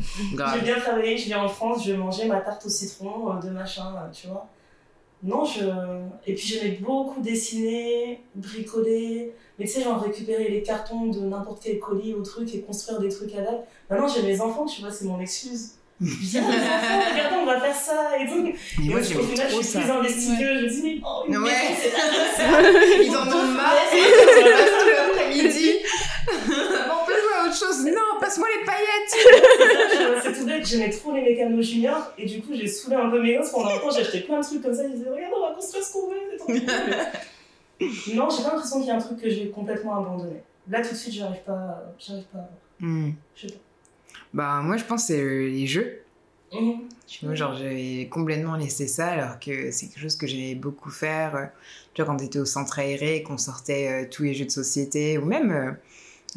[0.53, 3.39] J'ai bien travaillé, je viens en France, je vais manger ma tarte au citron euh,
[3.39, 4.47] de machin, euh, tu vois.
[5.23, 5.63] Non, je.
[6.27, 11.63] Et puis j'aimais beaucoup dessiner, bricoler, mais tu sais, genre récupérer les cartons de n'importe
[11.63, 13.61] quel colis ou truc et construire des trucs avec.
[13.89, 15.75] Maintenant, j'ai mes enfants, tu vois, c'est mon excuse.
[16.01, 18.43] Je dis, regardez, on va faire ça et tout.
[18.43, 18.53] Mais
[18.85, 21.23] Et moi, au j'aimais final, trop je suis plus que je me dis, mais oh,
[21.27, 21.51] une Ouais.
[23.05, 23.75] Ils en ont marre.
[23.89, 25.71] Tout l'après-midi.
[26.27, 27.85] Bon, passe-moi à autre chose.
[27.85, 30.21] Non, passe-moi les paillettes.
[30.23, 33.21] C'est tout bête, j'aimais trop les mécanos juniors et du coup j'ai saoulé un peu
[33.21, 35.47] mes gosses pendant un temps, acheté plein de trucs comme ça, ils disaient regarde on
[35.47, 36.61] va construire ce qu'on veut, c'est trop cool.
[38.15, 40.41] Non, j'ai pas l'impression qu'il y a un truc que j'ai complètement abandonné.
[40.69, 42.49] Là tout de suite j'arrive pas, j'arrive pas à voir.
[42.79, 43.11] Hmm.
[43.35, 43.59] Je sais pas.
[44.35, 46.01] Bah, moi, je pense que c'est euh, les jeux.
[47.07, 50.89] Tu vois, genre, j'avais complètement laissé ça alors que c'est quelque chose que j'aimais beaucoup
[50.89, 51.35] faire.
[51.35, 51.45] euh,
[51.93, 55.17] Tu vois, quand t'étais au centre aéré, qu'on sortait euh, tous les jeux de société
[55.17, 55.71] ou même euh,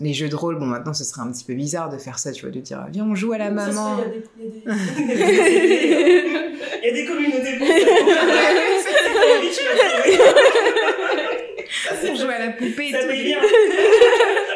[0.01, 0.59] les jeux de rôle.
[0.59, 2.87] Bon, maintenant, ce serait un petit peu bizarre de faire ça, tu vois, de dire,
[2.91, 3.97] viens, on joue à la Ça maman.
[4.37, 5.07] Il
[6.85, 7.75] y a des, communautés pour ça.
[12.01, 13.09] Ça, on joue à la poupée et Ça tout.
[13.09, 13.37] paye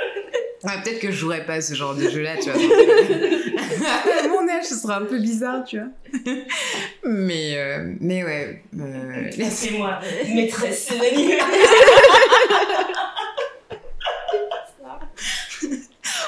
[0.62, 2.54] peut-être que je jouerais pas à ce genre de jeu-là, tu vois.
[4.24, 5.88] à mon âge, ce serait un peu bizarre, tu vois.
[7.04, 8.62] Mais, euh, mais ouais.
[8.80, 9.98] euh, C'est moi,
[10.34, 11.32] maîtresse Céline.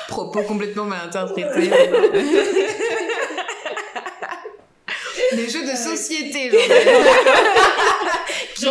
[0.09, 1.71] propos complètement mal interprétés.
[5.33, 6.59] Des jeux de société, genre.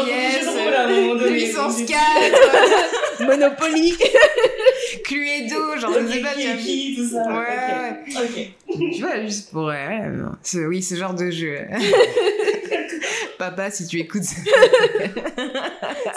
[0.08, 1.32] Yes, à un moment donné.
[1.38, 3.94] Puissance 4, Monopoly
[5.06, 6.32] Cluedo, genre, tu vois.
[6.58, 7.24] qui, tout ça.
[7.28, 8.90] Ouais, ok.
[8.96, 9.66] Tu vois, juste pour.
[9.66, 10.02] ouais.
[10.44, 11.58] Ce- oui, ce genre de jeu.
[13.38, 14.24] Papa, si tu écoutes.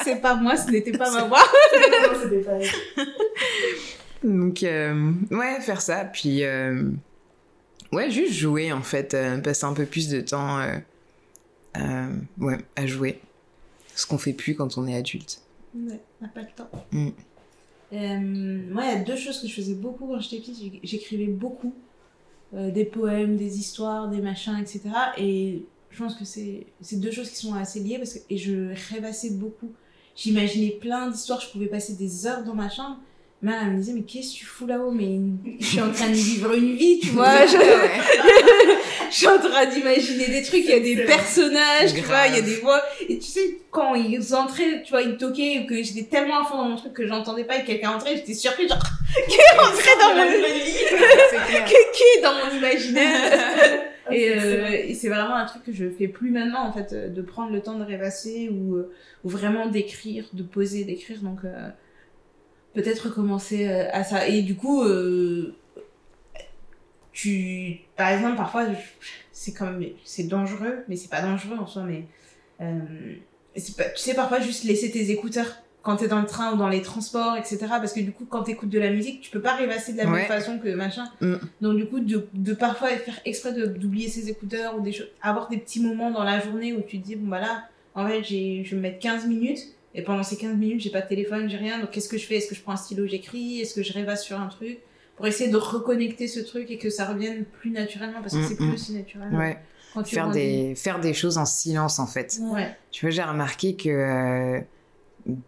[0.04, 1.38] C'est pas moi, ce n'était pas ma voix.
[1.74, 2.58] Non, c'était pas.
[4.22, 6.04] Donc, euh, ouais, faire ça.
[6.04, 6.82] Puis, euh,
[7.92, 9.14] ouais, juste jouer, en fait.
[9.14, 12.06] euh, passer un peu plus de temps euh,
[12.40, 13.18] ouais, à jouer.
[13.96, 15.40] Ce qu'on fait plus quand on est adulte.
[15.74, 16.70] Ouais, on n'a pas le temps.
[16.92, 17.08] Mm.
[17.92, 18.18] Euh,
[18.72, 20.58] moi, il y a deux choses que je faisais beaucoup quand j'étais petite.
[20.60, 21.74] J'éc- J'écrivais beaucoup.
[22.54, 24.82] Euh, des poèmes, des histoires, des machins, etc.
[25.18, 28.72] Et je pense que c'est deux choses qui sont assez liées parce que et je
[28.92, 29.72] rêvassais beaucoup.
[30.14, 32.98] J'imaginais plein d'histoires, je pouvais passer des heures dans ma chambre.
[33.42, 34.90] Mais elle me disait, mais qu'est-ce que tu fous là-haut?
[34.92, 35.18] Mais
[35.60, 37.44] je suis en train de vivre une vie, tu vois.
[37.46, 37.56] Je.
[39.10, 42.34] je suis en train d'imaginer des trucs, il y a des personnages, tu vois, il
[42.36, 42.82] y a des voix.
[43.08, 46.44] Et tu sais, quand ils entraient, tu vois, ils toquaient, ou que j'étais tellement à
[46.44, 48.78] fond dans mon truc que j'entendais pas et quelqu'un entrait, j'étais surprise, genre,
[49.28, 50.24] qui est rentré dans mon,
[51.66, 53.84] qui, est dans mon imaginaire.
[54.06, 56.72] Ah, Et, c'est euh, et c'est vraiment un truc que je fais plus maintenant, en
[56.72, 58.92] fait, euh, de prendre le temps de rêvasser ou, euh,
[59.24, 61.20] ou vraiment d'écrire, de poser, d'écrire.
[61.22, 61.68] Donc, euh,
[62.74, 64.28] peut-être recommencer à ça.
[64.28, 65.54] Et du coup, euh,
[67.16, 68.66] tu, par exemple, parfois,
[69.32, 72.04] c'est comme, c'est dangereux, mais c'est pas dangereux en soi, mais,
[72.60, 72.78] euh,
[73.56, 76.56] c'est pas, tu sais, parfois juste laisser tes écouteurs quand t'es dans le train ou
[76.58, 77.58] dans les transports, etc.
[77.70, 80.04] Parce que du coup, quand t'écoutes de la musique, tu peux pas rêvasser de la
[80.04, 80.18] Ouais.
[80.18, 81.04] même façon que machin.
[81.22, 81.36] Mm.
[81.62, 85.08] Donc du coup, de, de parfois faire exprès de- d'oublier ses écouteurs ou des choses,
[85.22, 88.06] avoir des petits moments dans la journée où tu te dis, bon bah là, en
[88.06, 89.60] fait, j'ai, je vais me mettre 15 minutes.
[89.94, 91.78] Et pendant ces 15 minutes, j'ai pas de téléphone, j'ai rien.
[91.78, 92.36] Donc qu'est-ce que je fais?
[92.36, 93.60] Est-ce que je prends un stylo, j'écris?
[93.62, 94.78] Est-ce que je rêvasse sur un truc?
[95.16, 98.20] Pour essayer de reconnecter ce truc et que ça revienne plus naturellement.
[98.20, 98.56] Parce que Mm, c'est mm.
[98.68, 99.28] plus aussi naturel.
[99.34, 99.58] Ouais.
[99.94, 102.38] Quand tu Faire des, faire des choses en silence, en fait.
[102.42, 102.76] Ouais.
[102.90, 104.60] Tu vois, j'ai remarqué que euh,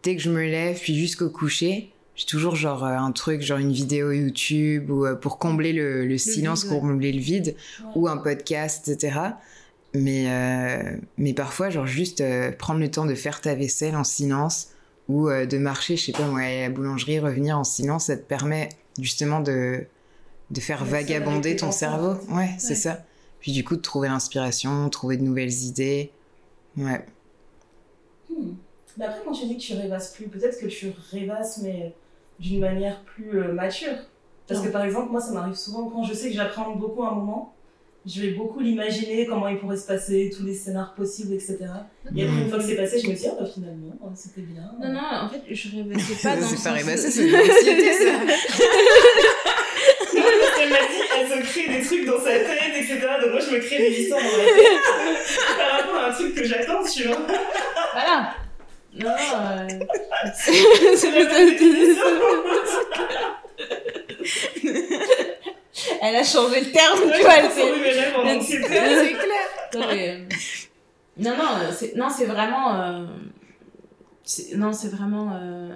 [0.02, 3.58] dès que je me lève, puis jusqu'au coucher, j'ai toujours genre euh, un truc, genre
[3.58, 6.80] une vidéo YouTube ou euh, pour combler le, le silence, vide, ouais.
[6.80, 7.54] combler le vide,
[7.84, 7.90] Ouais.
[7.94, 9.18] ou un podcast, etc.
[9.94, 14.04] Mais, euh, mais parfois, genre juste euh, prendre le temps de faire ta vaisselle en
[14.04, 14.68] silence
[15.08, 18.16] ou euh, de marcher, je sais pas moi, à la boulangerie, revenir en silence, ça
[18.16, 18.68] te permet
[18.98, 19.84] justement de,
[20.50, 22.10] de faire vagabonder ton cerveau.
[22.12, 22.32] en fait.
[22.34, 22.74] Ouais, c'est Ouais.
[22.74, 23.04] ça.
[23.40, 26.10] Puis du coup, de trouver l'inspiration, trouver de nouvelles idées.
[26.76, 27.04] Ouais.
[28.30, 28.54] Hmm.
[28.96, 31.94] Mais après, quand tu dis que tu rêvasses plus, peut-être que tu rêvasses, mais
[32.40, 33.94] d'une manière plus euh, mature.
[34.46, 37.12] Parce que par exemple, moi, ça m'arrive souvent quand je sais que j'apprends beaucoup un
[37.14, 37.54] moment,
[38.08, 41.58] je vais beaucoup l'imaginer, comment il pourrait se passer, tous les scénars possibles, etc.
[42.16, 44.40] Et après, une fois que c'est passé, je me dis, ah bah finalement, euh, c'était
[44.40, 44.62] bien.
[44.80, 47.92] Non, non, en fait, je rêvassais pas dans le c'est pas rêvasser, c'est de l'anxiété,
[47.92, 48.12] ça.
[50.14, 52.98] Non, parce qu'elle m'a dit, elle se crée des trucs dans sa tête, etc.
[53.22, 54.80] Donc moi, je me crée des histoires dans ma tête
[55.58, 57.18] par rapport à un truc que j'attends, tu vois.
[57.92, 58.34] Voilà.
[58.94, 59.68] Non, euh...
[60.34, 60.52] c'est
[66.00, 67.50] Elle a changé le terme, tu vois, elle.
[68.42, 69.46] C'est clair.
[69.74, 70.18] Non, mais, euh,
[71.18, 73.04] non, non, euh, c'est, non, c'est vraiment, euh,
[74.24, 75.68] c'est- non, c'est vraiment, euh,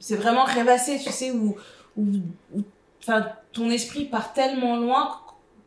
[0.00, 1.56] c'est vraiment rêvasser, tu sais, où,
[3.02, 5.16] enfin, ton esprit part tellement loin,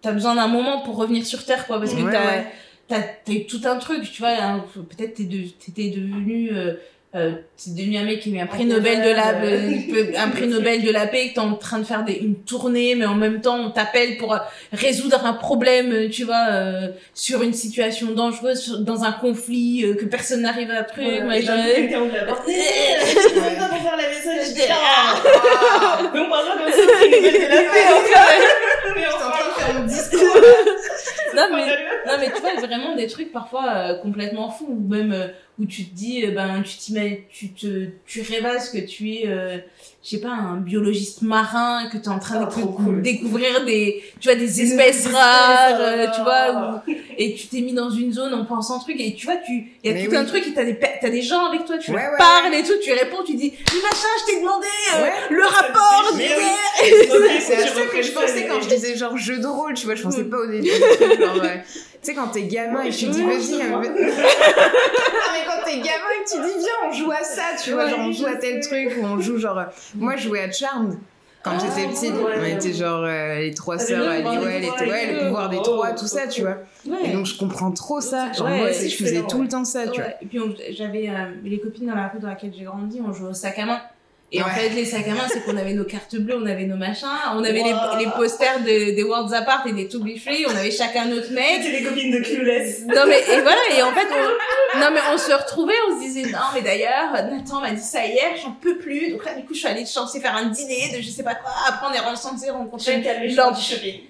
[0.02, 2.48] t'as besoin d'un moment pour revenir sur terre, quoi, parce que Ouais, t'as, ouais.
[2.88, 6.76] t'as, t'as eu tout un truc, tu vois, hein, peut-être t'es de, t'étais devenu, euh,
[7.14, 10.30] euh, t'es devenu un mec qui eu un prix Un Nobel de la, euh, un
[10.30, 13.06] prix Nobel de la paix, que t'es en train de faire des, une tournée, mais
[13.06, 14.38] en même temps, on t'appelle pour euh,
[14.72, 19.84] résoudre un problème, euh, tu vois, euh, sur une situation dangereuse, sur- dans un conflit
[19.86, 21.42] euh, que personne n'arrive à truc, Voilà, Ouais.
[21.90, 21.98] pas
[24.08, 28.94] vaisselle, je ah, Ah, mais on parlera comme ça, c'est de la paix, fait.
[28.96, 30.38] Mais enfin, faire mon discours.
[31.36, 31.66] non mais
[32.08, 35.28] non mais tu vois vraiment des trucs parfois euh, complètement fous ou même euh,
[35.60, 36.78] où tu te dis euh, ben tu
[37.30, 39.58] tu te tu rêvasses que tu es euh,
[40.04, 43.02] je sais pas un biologiste marin que tu es en train Ah, de cool.
[43.04, 47.74] découvrir des tu vois des espèces rares euh, tu vois ou- et tu t'es mis
[47.74, 49.52] dans une zone en pensant truc et tu vois tu
[49.84, 50.18] il y a Mais tout oui.
[50.18, 52.54] un truc et t'as des t'as des gens avec toi tu Ouais, leur ouais, parles
[52.56, 56.24] et tout tu réponds tu dis mais machin je t'ai demandé euh, le rapport Mais
[56.26, 56.38] d'hier.
[56.40, 56.88] oui.
[57.40, 59.94] C'est à ça que je pensais quand je disais genre jeu de rôle, tu vois,
[59.94, 60.68] je pensais pas au début.
[62.02, 63.76] Tu sais, quand t'es gamin et que tu dis Ouais, vas-y, euh.
[63.76, 67.72] Ah, mais quand t'es gamin et que tu dis viens, on joue à ça, tu
[67.74, 69.60] vois, Ouais, genre on joue à tel truc ou on joue genre.
[69.60, 69.66] euh,
[69.96, 70.98] Moi, je jouais à Charmed.
[71.44, 72.34] Quand Ah, j'étais petite, ouais.
[72.40, 74.58] on était genre euh, les trois sœurs, euh, des ouais, ouais,
[75.10, 75.26] et le tout.
[75.26, 76.58] pouvoir des Oh, trois, tout trop ça, tu vois.
[77.04, 78.32] Et donc je comprends trop ça.
[78.32, 79.44] Genre Ouais, moi aussi, je faisais tout ouais.
[79.44, 80.10] le temps ça, tu vois.
[80.10, 80.40] Ouais, Et puis
[80.72, 81.14] j'avais euh,
[81.44, 83.82] les copines dans la rue dans laquelle j'ai grandi, on jouait au sac à main.
[84.34, 86.64] Et en fait, les sacs à main, c'est qu'on avait nos cartes bleues, on avait
[86.64, 87.98] nos machins, on avait Wow.
[88.00, 91.06] les, les posters de, des Worlds Apart et des To Be Free, on avait chacun
[91.06, 91.62] notre mec.
[91.62, 92.84] C'était les copines de Clueless.
[92.88, 96.06] Non mais et voilà et en fait on, non mais on se retrouvait on se
[96.06, 99.44] disait non mais d'ailleurs Nathan m'a dit ça hier j'en peux plus donc là du
[99.44, 101.94] coup je suis allée censée faire un dîner de je sais pas quoi après on
[101.94, 103.04] est censé rencontrer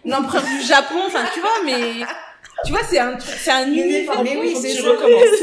[0.05, 2.05] l'empereur du Japon enfin tu vois mais
[2.65, 4.81] tu vois c'est un c'est un Mais univers Mais oui, c'est.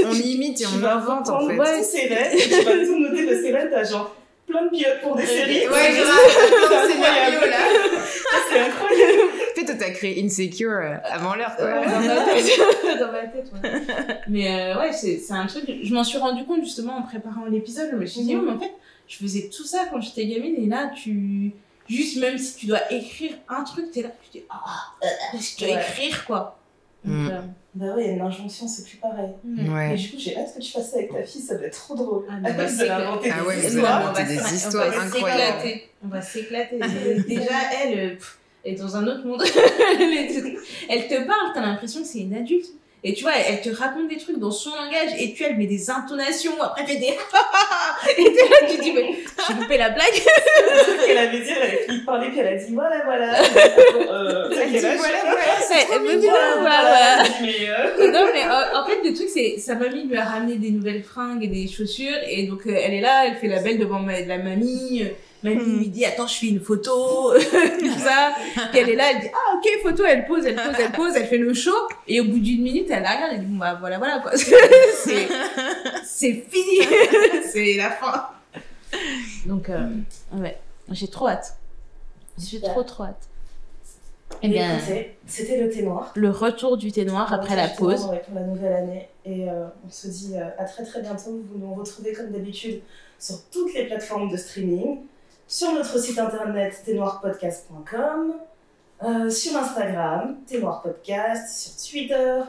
[0.06, 1.56] On imite et on invente en fait.
[1.56, 4.14] Ouais, c'est et tu vas tout noter parce que là, t'as genre
[4.48, 5.68] plein de pilotes pour des séries.
[5.68, 7.50] Ouais, c'est grave, c'est scénario incroyable.
[7.50, 7.58] là.
[8.50, 9.20] C'est incroyable.
[9.52, 11.66] En fait, toi, t'as créé Insecure euh, avant l'heure, quoi.
[11.66, 12.98] Ouais, dans ma tête.
[13.00, 14.20] dans ma tête, ouais.
[14.28, 15.64] Mais euh, ouais, c'est c'est un truc.
[15.82, 17.88] Je m'en suis rendu compte justement en préparant l'épisode.
[17.92, 18.40] Je me suis dit, Mhm.
[18.42, 18.72] oh, mais en fait,
[19.06, 21.52] je faisais tout ça quand j'étais gamine et là, tu.
[21.88, 24.92] Juste même si tu dois écrire un truc, t'es là, tu dis, ah,
[25.32, 25.80] tu dois Ouais.
[25.82, 26.58] écrire quoi.
[27.04, 27.28] Donc, Mm.
[27.30, 27.40] euh,
[27.78, 29.30] Bah ouais, une injonction, c'est plus pareil.
[29.44, 29.72] mm.
[29.72, 29.94] Ouais.
[29.94, 31.78] Et du coup, j'ai hâte que tu fasses ça avec ta fille, ça va être
[31.78, 32.24] trop drôle.
[32.28, 34.12] Ah, va Elle va inventer Ah ouais, des vous allez histoires.
[34.26, 35.42] des histoires on va incroyables.
[35.62, 35.88] s'éclater.
[36.05, 36.78] On va s'éclater.
[37.28, 39.42] Déjà, elle, euh, pff, elle est dans un autre monde.
[40.90, 42.66] elle te parle, t'as l'impression que c'est une adulte.
[43.04, 45.66] Et tu vois, elle te raconte des trucs dans son langage, et tu, elle met
[45.66, 47.06] des intonations, après elle fait des
[48.18, 49.14] et t'es là, tu dis, mais
[49.46, 50.06] j'ai loupé la blague.
[51.06, 53.40] Qu'elle avait dit, elle avait fini de parler, puis elle a dit voilà, voilà.
[53.40, 54.50] Euh,
[55.70, 60.04] Elle dit, voilà, voilà, euh, Non, mais, euh, en fait, le truc, c'est sa mamie
[60.04, 62.18] lui a ramené des nouvelles fringues et des chaussures.
[62.28, 65.04] Et donc, euh, elle est là, elle fait la belle devant la mamie.
[65.43, 65.78] Mamie Hmm.
[65.78, 67.32] lui dit, attends, je fais une photo,
[67.78, 68.32] tout ça.
[68.70, 71.12] Puis elle est là, elle dit, ah, ok, photo, elle pose, elle pose, elle pose,
[71.16, 71.74] elle fait le show.
[72.09, 74.32] Et au bout d'une minute, elle regarde, elle dit, bon, bah, voilà, voilà, quoi.
[74.36, 75.28] c'est,
[76.05, 76.86] c'est fini.
[77.52, 78.27] c'est la fin.
[79.47, 79.89] Donc, euh,
[80.32, 80.59] ouais,
[80.90, 81.56] j'ai trop hâte.
[82.39, 83.23] J'ai trop, trop hâte.
[84.43, 84.78] Eh Et bien,
[85.27, 86.12] c'était le thé noir.
[86.15, 88.06] le retour du thé noir après la pause.
[88.06, 89.09] ouais, pour la nouvelle année.
[89.24, 91.43] Et euh, on se dit euh, à très très bientôt.
[91.51, 92.81] Vous nous retrouvez comme d'habitude
[93.19, 94.98] sur toutes les plateformes de streaming,
[95.48, 98.34] sur notre site internet ténoirpodcast.com,
[99.04, 102.40] euh, sur Instagram, Ténoir Podcast, sur Twitter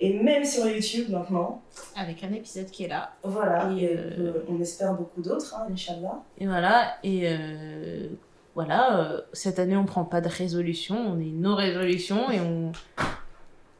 [0.00, 1.62] et même sur YouTube maintenant.
[1.96, 3.10] Avec un épisode qui est là.
[3.22, 6.22] Voilà, Et, et euh, euh, on espère beaucoup d'autres, hein, Inch'Allah.
[6.38, 8.08] Et voilà, et euh,
[8.54, 12.72] voilà, euh, cette année on prend pas de résolution, on est nos résolutions et on.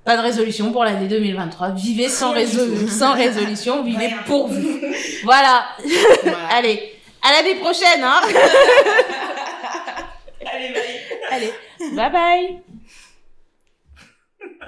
[0.05, 1.72] Pas de résolution pour l'année 2023.
[1.72, 4.78] Vivez sans, résolu- sans résolution, vivez pour vous.
[5.24, 5.66] Voilà,
[6.22, 6.38] Voilà.
[6.52, 6.92] allez,
[7.23, 8.20] à l'année prochaine, hein.
[10.53, 11.01] Allez, bye.
[11.31, 11.53] Allez,
[11.95, 12.62] bye bye